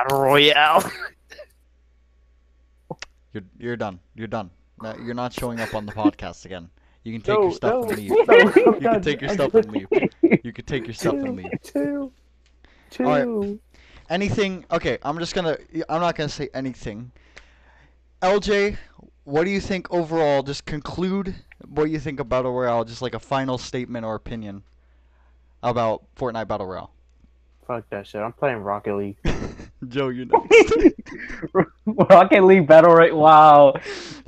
Battle 0.05 0.21
Royale. 0.23 0.91
You're 3.33 3.45
you're 3.59 3.77
done. 3.77 4.01
You're 4.17 4.27
done. 4.27 4.51
No, 4.83 4.95
you're 5.05 5.15
not 5.15 5.33
showing 5.33 5.61
up 5.61 5.75
on 5.75 5.87
the 5.87 5.93
podcast 5.93 6.45
again. 6.47 6.69
You 7.05 7.13
can 7.13 7.21
take 7.23 7.37
No, 7.37 7.43
your 7.43 7.53
stuff 7.53 7.73
no, 7.73 7.83
and 7.85 7.97
leave. 7.99 8.11
no, 8.11 8.35
You 8.35 8.81
can 8.81 9.03
take 9.03 9.21
your 9.21 9.31
stuff 9.31 9.55
and 9.55 9.71
leave. 9.71 9.87
You 10.45 10.53
can 10.53 10.65
take 10.65 10.87
your 10.87 10.95
stuff 10.95 11.15
and 11.15 11.37
leave. 11.37 11.51
Chill. 11.63 12.13
Chill. 12.91 13.07
Alright. 13.07 13.59
Anything? 14.11 14.65
Okay, 14.73 14.99
I'm 15.03 15.19
just 15.21 15.35
gonna. 15.35 15.57
I'm 15.89 16.01
not 16.01 16.17
gonna 16.17 16.29
say 16.29 16.49
anything. 16.53 17.13
LJ, 18.21 18.77
what 19.23 19.45
do 19.45 19.51
you 19.51 19.61
think 19.61 19.91
overall? 19.93 20.43
Just 20.43 20.67
conclude 20.67 21.35
what 21.69 21.85
you 21.85 22.01
think 22.01 22.19
of 22.19 22.29
Battle 22.29 22.53
Royale. 22.53 22.85
Just 22.85 23.03
like 23.03 23.15
a 23.15 23.21
final 23.21 23.57
statement 23.57 24.05
or 24.05 24.17
opinion 24.17 24.65
about 25.63 26.03
Fortnite 26.17 26.49
Battle 26.49 26.67
Royale. 26.67 26.91
Fuck 27.67 27.89
that 27.91 28.05
shit. 28.05 28.21
I'm 28.21 28.33
playing 28.33 28.59
Rocket 28.59 28.97
League. 28.97 29.17
Joe, 29.89 30.09
you 30.09 30.25
next. 30.51 31.01
Rocket 31.87 32.43
League 32.45 32.67
Battle 32.67 32.93
Royale. 32.93 33.17
Wow. 33.17 33.75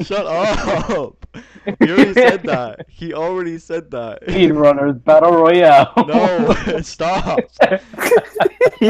Shut 0.00 0.24
up. 0.26 1.21
He 1.80 1.90
already 1.90 2.14
said 2.14 2.42
that. 2.44 2.86
He 2.88 3.14
already 3.14 3.58
said 3.58 3.90
that. 3.92 4.22
Speedrunners 4.26 5.02
Battle 5.04 5.32
Royale. 5.32 5.92
No, 6.06 6.80
stop. 6.82 7.38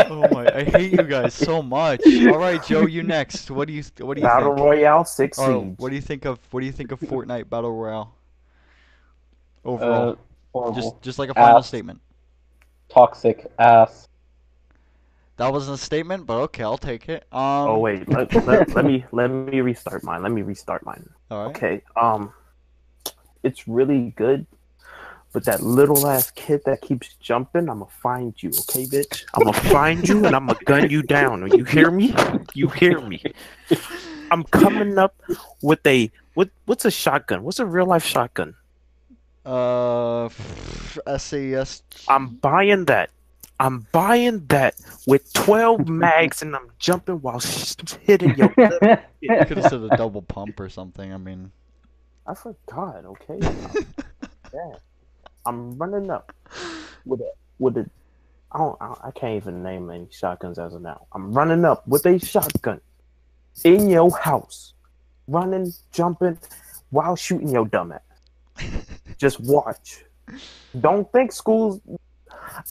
Oh 0.09 0.29
my, 0.29 0.49
I 0.55 0.65
hate 0.65 0.93
you 0.93 1.03
guys 1.05 1.35
so 1.35 1.63
much. 1.63 2.27
All 2.27 2.39
right, 2.39 2.63
Joe, 2.63 2.87
you 2.87 3.03
next. 3.03 3.51
What 3.51 3.69
do 3.69 3.75
you 3.75 3.83
what 4.01 4.15
do 4.17 4.23
you 4.23 4.27
Battle 4.27 4.55
think? 4.55 4.65
Royale 4.65 5.05
Six 5.05 5.39
Or 5.39 5.61
what 5.79 5.91
do 5.91 5.95
you 5.95 6.01
think 6.03 6.25
of 6.25 6.39
what 6.53 6.61
do 6.61 6.67
you 6.67 6.73
think 6.73 6.93
of 6.93 7.01
Fortnite 7.01 7.49
Battle 7.49 7.73
Royale? 7.75 8.15
Uh, 9.65 9.69
Overall, 9.69 10.17
horrible. 10.53 10.75
just 10.75 11.01
just 11.03 11.19
like 11.19 11.31
a 11.31 11.35
final 11.35 11.59
ass. 11.59 11.69
statement. 11.69 12.01
Toxic 12.89 13.51
ass. 13.59 14.09
That 15.37 15.53
wasn't 15.53 15.79
a 15.81 15.83
statement, 15.83 16.27
but 16.27 16.37
okay, 16.43 16.63
I'll 16.63 16.79
take 16.79 17.09
it. 17.09 17.25
Um, 17.33 17.69
Oh 17.69 17.79
wait, 17.79 18.09
let, 18.09 18.33
let, 18.47 18.69
let 18.75 18.85
me 18.85 19.05
let 19.13 19.29
me 19.29 19.61
restart 19.61 20.05
mine. 20.05 20.23
Let 20.23 20.33
me 20.33 20.43
restart 20.43 20.85
mine. 20.85 21.09
All 21.33 21.47
right. 21.47 21.57
Okay. 21.57 21.83
Um, 21.97 22.31
it's 23.43 23.67
really 23.67 24.13
good, 24.17 24.45
but 25.33 25.47
that 25.47 25.63
little 25.63 26.07
ass 26.07 26.31
kid 26.33 26.61
that 26.67 26.83
keeps 26.83 27.15
jumping, 27.15 27.71
I'ma 27.71 27.87
find 27.87 28.35
you, 28.43 28.51
okay, 28.51 28.85
bitch? 28.85 29.25
I'ma 29.33 29.53
find 29.73 30.07
you 30.07 30.27
and 30.27 30.37
I'ma 30.37 30.53
gun 30.67 30.91
you 30.91 31.03
down. 31.03 31.51
You 31.57 31.65
hear 31.65 31.91
me? 31.91 32.15
You 32.53 32.69
hear 32.69 33.01
me? 33.01 33.23
I'm 34.31 34.45
coming 34.45 34.99
up 34.99 35.15
with 35.63 35.87
a 35.87 36.11
what? 36.35 36.51
What's 36.67 36.85
a 36.85 36.91
shotgun? 36.91 37.45
What's 37.45 37.61
a 37.61 37.67
real 37.67 37.87
life 37.87 38.05
shotgun? 38.05 38.55
Uh, 39.47 40.29
SAS. 41.17 41.83
I'm 42.09 42.37
buying 42.37 42.85
that. 42.87 43.09
I'm 43.61 43.87
buying 43.93 44.47
that 44.47 44.75
with 45.07 45.33
12 45.35 45.89
mags 45.89 46.43
and 46.43 46.55
I'm 46.57 46.69
jumping 46.79 47.21
while 47.21 47.41
sh- 47.41 47.75
hitting 48.03 48.35
your. 48.37 48.53
You 49.21 49.37
could 49.47 49.59
have 49.59 49.71
said 49.71 49.83
a 49.83 49.97
double 49.97 50.23
pump 50.23 50.59
or 50.59 50.69
something. 50.69 51.13
I 51.13 51.17
mean, 51.17 51.53
I 52.27 52.35
forgot. 52.35 53.05
Okay. 53.05 53.39
yeah. 54.53 54.73
I'm 55.47 55.79
running 55.79 56.11
up 56.11 56.35
with 57.05 57.21
a 57.21 57.33
with 57.59 57.77
a. 57.77 57.89
I 58.51 58.59
don't. 58.59 58.77
I, 58.81 58.95
I 59.05 59.11
can't 59.13 59.37
even 59.37 59.63
name 59.63 59.91
any 59.91 60.09
shotguns 60.11 60.59
as 60.59 60.75
of 60.75 60.83
now. 60.83 61.07
I'm 61.13 61.33
running 61.33 61.65
up 61.65 61.87
with 61.87 62.05
a 62.07 62.19
shotgun 62.19 62.81
in 63.65 63.89
your 63.89 64.11
house, 64.17 64.75
running, 65.29 65.73
jumping, 65.93 66.39
while 66.91 67.15
shooting 67.15 67.49
your 67.49 67.67
dumb 67.67 67.93
ass. 67.93 68.67
Just 69.19 69.41
watch. 69.41 70.05
Don't 70.81 71.11
think 71.13 71.33
schools. 71.33 71.81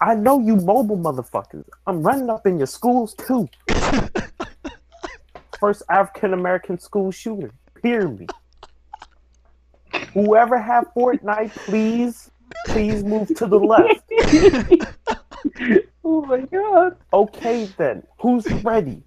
I 0.01 0.15
know 0.15 0.39
you 0.39 0.55
mobile 0.55 0.97
motherfuckers. 0.97 1.65
I'm 1.87 2.01
running 2.01 2.29
up 2.29 2.45
in 2.47 2.57
your 2.57 2.67
schools 2.67 3.13
too. 3.15 3.47
First 5.59 5.83
African 5.89 6.33
American 6.33 6.79
school 6.79 7.11
shooter. 7.11 7.51
Hear 7.83 8.07
me. 8.07 8.27
Whoever 10.13 10.59
have 10.59 10.85
Fortnite, 10.95 11.51
please, 11.51 12.31
please 12.67 13.03
move 13.03 13.27
to 13.35 13.45
the 13.45 13.59
left. 13.59 14.01
oh 16.03 16.25
my 16.25 16.41
god. 16.41 16.97
Okay 17.13 17.69
then, 17.77 18.03
who's 18.19 18.45
ready? 18.63 19.03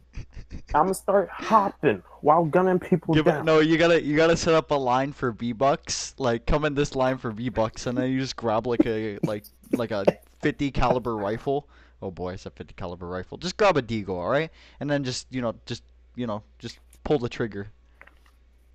I'm 0.74 0.84
gonna 0.84 0.94
start 0.94 1.28
hopping 1.30 2.02
while 2.20 2.44
gunning 2.44 2.78
people 2.78 3.14
Give 3.14 3.24
down. 3.24 3.44
no, 3.44 3.60
you 3.60 3.76
gotta 3.76 4.02
you 4.02 4.16
gotta 4.16 4.36
set 4.36 4.54
up 4.54 4.70
a 4.70 4.74
line 4.74 5.12
for 5.12 5.32
V 5.32 5.52
Bucks. 5.52 6.14
Like 6.18 6.46
come 6.46 6.64
in 6.64 6.74
this 6.74 6.94
line 6.94 7.18
for 7.18 7.30
V 7.30 7.48
Bucks, 7.48 7.86
and 7.86 7.98
then 7.98 8.10
you 8.10 8.20
just 8.20 8.36
grab 8.36 8.66
like 8.66 8.84
a 8.86 9.18
like 9.22 9.44
like 9.72 9.90
a 9.90 10.04
50 10.44 10.72
caliber 10.72 11.16
rifle. 11.16 11.66
Oh 12.02 12.10
boy, 12.10 12.34
it's 12.34 12.44
a 12.44 12.50
50 12.50 12.74
caliber 12.74 13.08
rifle. 13.08 13.38
Just 13.38 13.56
grab 13.56 13.78
a 13.78 13.82
Deagle, 13.82 14.10
all 14.10 14.28
right, 14.28 14.50
and 14.78 14.90
then 14.90 15.02
just 15.02 15.26
you 15.30 15.40
know 15.40 15.54
just 15.64 15.82
you 16.16 16.26
know 16.26 16.42
just 16.58 16.78
pull 17.02 17.18
the 17.18 17.30
trigger. 17.30 17.70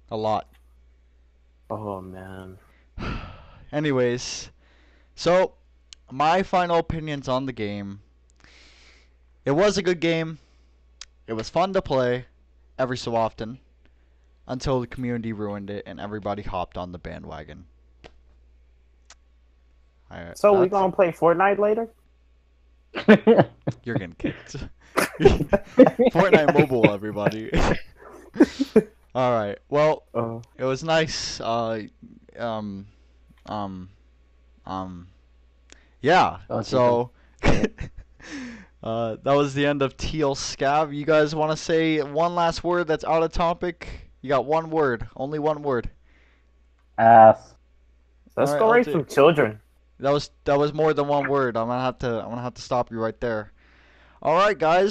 A 0.09 0.17
lot. 0.17 0.47
Oh 1.69 2.01
man. 2.01 2.57
Anyways, 3.71 4.49
so 5.13 5.53
my 6.11 6.41
final 6.41 6.77
opinions 6.77 7.27
on 7.27 7.45
the 7.45 7.53
game. 7.53 8.01
It 9.45 9.51
was 9.51 9.77
a 9.77 9.83
good 9.83 9.99
game. 9.99 10.39
It 11.27 11.33
was 11.33 11.49
fun 11.49 11.73
to 11.73 11.83
play 11.83 12.25
every 12.79 12.97
so 12.97 13.15
often 13.15 13.59
until 14.47 14.81
the 14.81 14.87
community 14.87 15.33
ruined 15.33 15.69
it 15.69 15.83
and 15.85 15.99
everybody 15.99 16.41
hopped 16.41 16.79
on 16.79 16.91
the 16.91 16.97
bandwagon. 16.97 17.65
Alright, 20.11 20.37
So 20.37 20.53
we 20.53 20.67
that's- 20.67 20.71
gonna 20.71 20.91
play 20.91 21.11
Fortnite 21.11 21.59
later? 21.59 21.87
You're 23.83 23.95
getting 23.95 24.15
kicked. 24.17 24.55
Fortnite 24.97 26.57
Mobile, 26.57 26.91
everybody. 26.91 27.51
All 29.15 29.31
right. 29.33 29.57
Well, 29.69 30.03
Uh, 30.13 30.39
it 30.57 30.63
was 30.65 30.83
nice. 30.83 31.39
Uh, 31.41 31.83
um, 32.37 32.85
um, 33.45 33.89
um, 34.65 35.07
yeah. 36.01 36.37
So, 36.63 37.11
uh, 37.43 39.17
that 39.23 39.33
was 39.33 39.53
the 39.53 39.65
end 39.65 39.81
of 39.81 39.97
TLSCAV. 39.97 40.95
You 40.95 41.05
guys 41.05 41.35
want 41.35 41.51
to 41.51 41.57
say 41.57 42.01
one 42.01 42.33
last 42.35 42.63
word 42.63 42.87
that's 42.87 43.03
out 43.03 43.23
of 43.23 43.31
topic? 43.31 43.87
You 44.21 44.29
got 44.29 44.45
one 44.45 44.69
word, 44.69 45.07
only 45.15 45.39
one 45.39 45.61
word. 45.63 45.89
ass. 46.97 47.53
let's 48.35 48.51
Alright, 48.51 48.59
go 48.59 48.71
raise 48.73 48.91
some 48.91 49.05
children. 49.05 49.59
That 49.99 50.11
was 50.11 50.31
that 50.45 50.57
was 50.57 50.73
more 50.73 50.93
than 50.93 51.07
one 51.07 51.27
word. 51.27 51.57
I'm 51.57 51.67
gonna 51.67 51.81
have 51.81 51.99
to 51.99 52.21
I'm 52.21 52.29
gonna 52.29 52.41
have 52.41 52.53
to 52.55 52.61
stop 52.61 52.91
you 52.91 52.99
right 52.99 53.19
there. 53.19 53.51
All 54.21 54.35
right, 54.35 54.57
guys. 54.57 54.87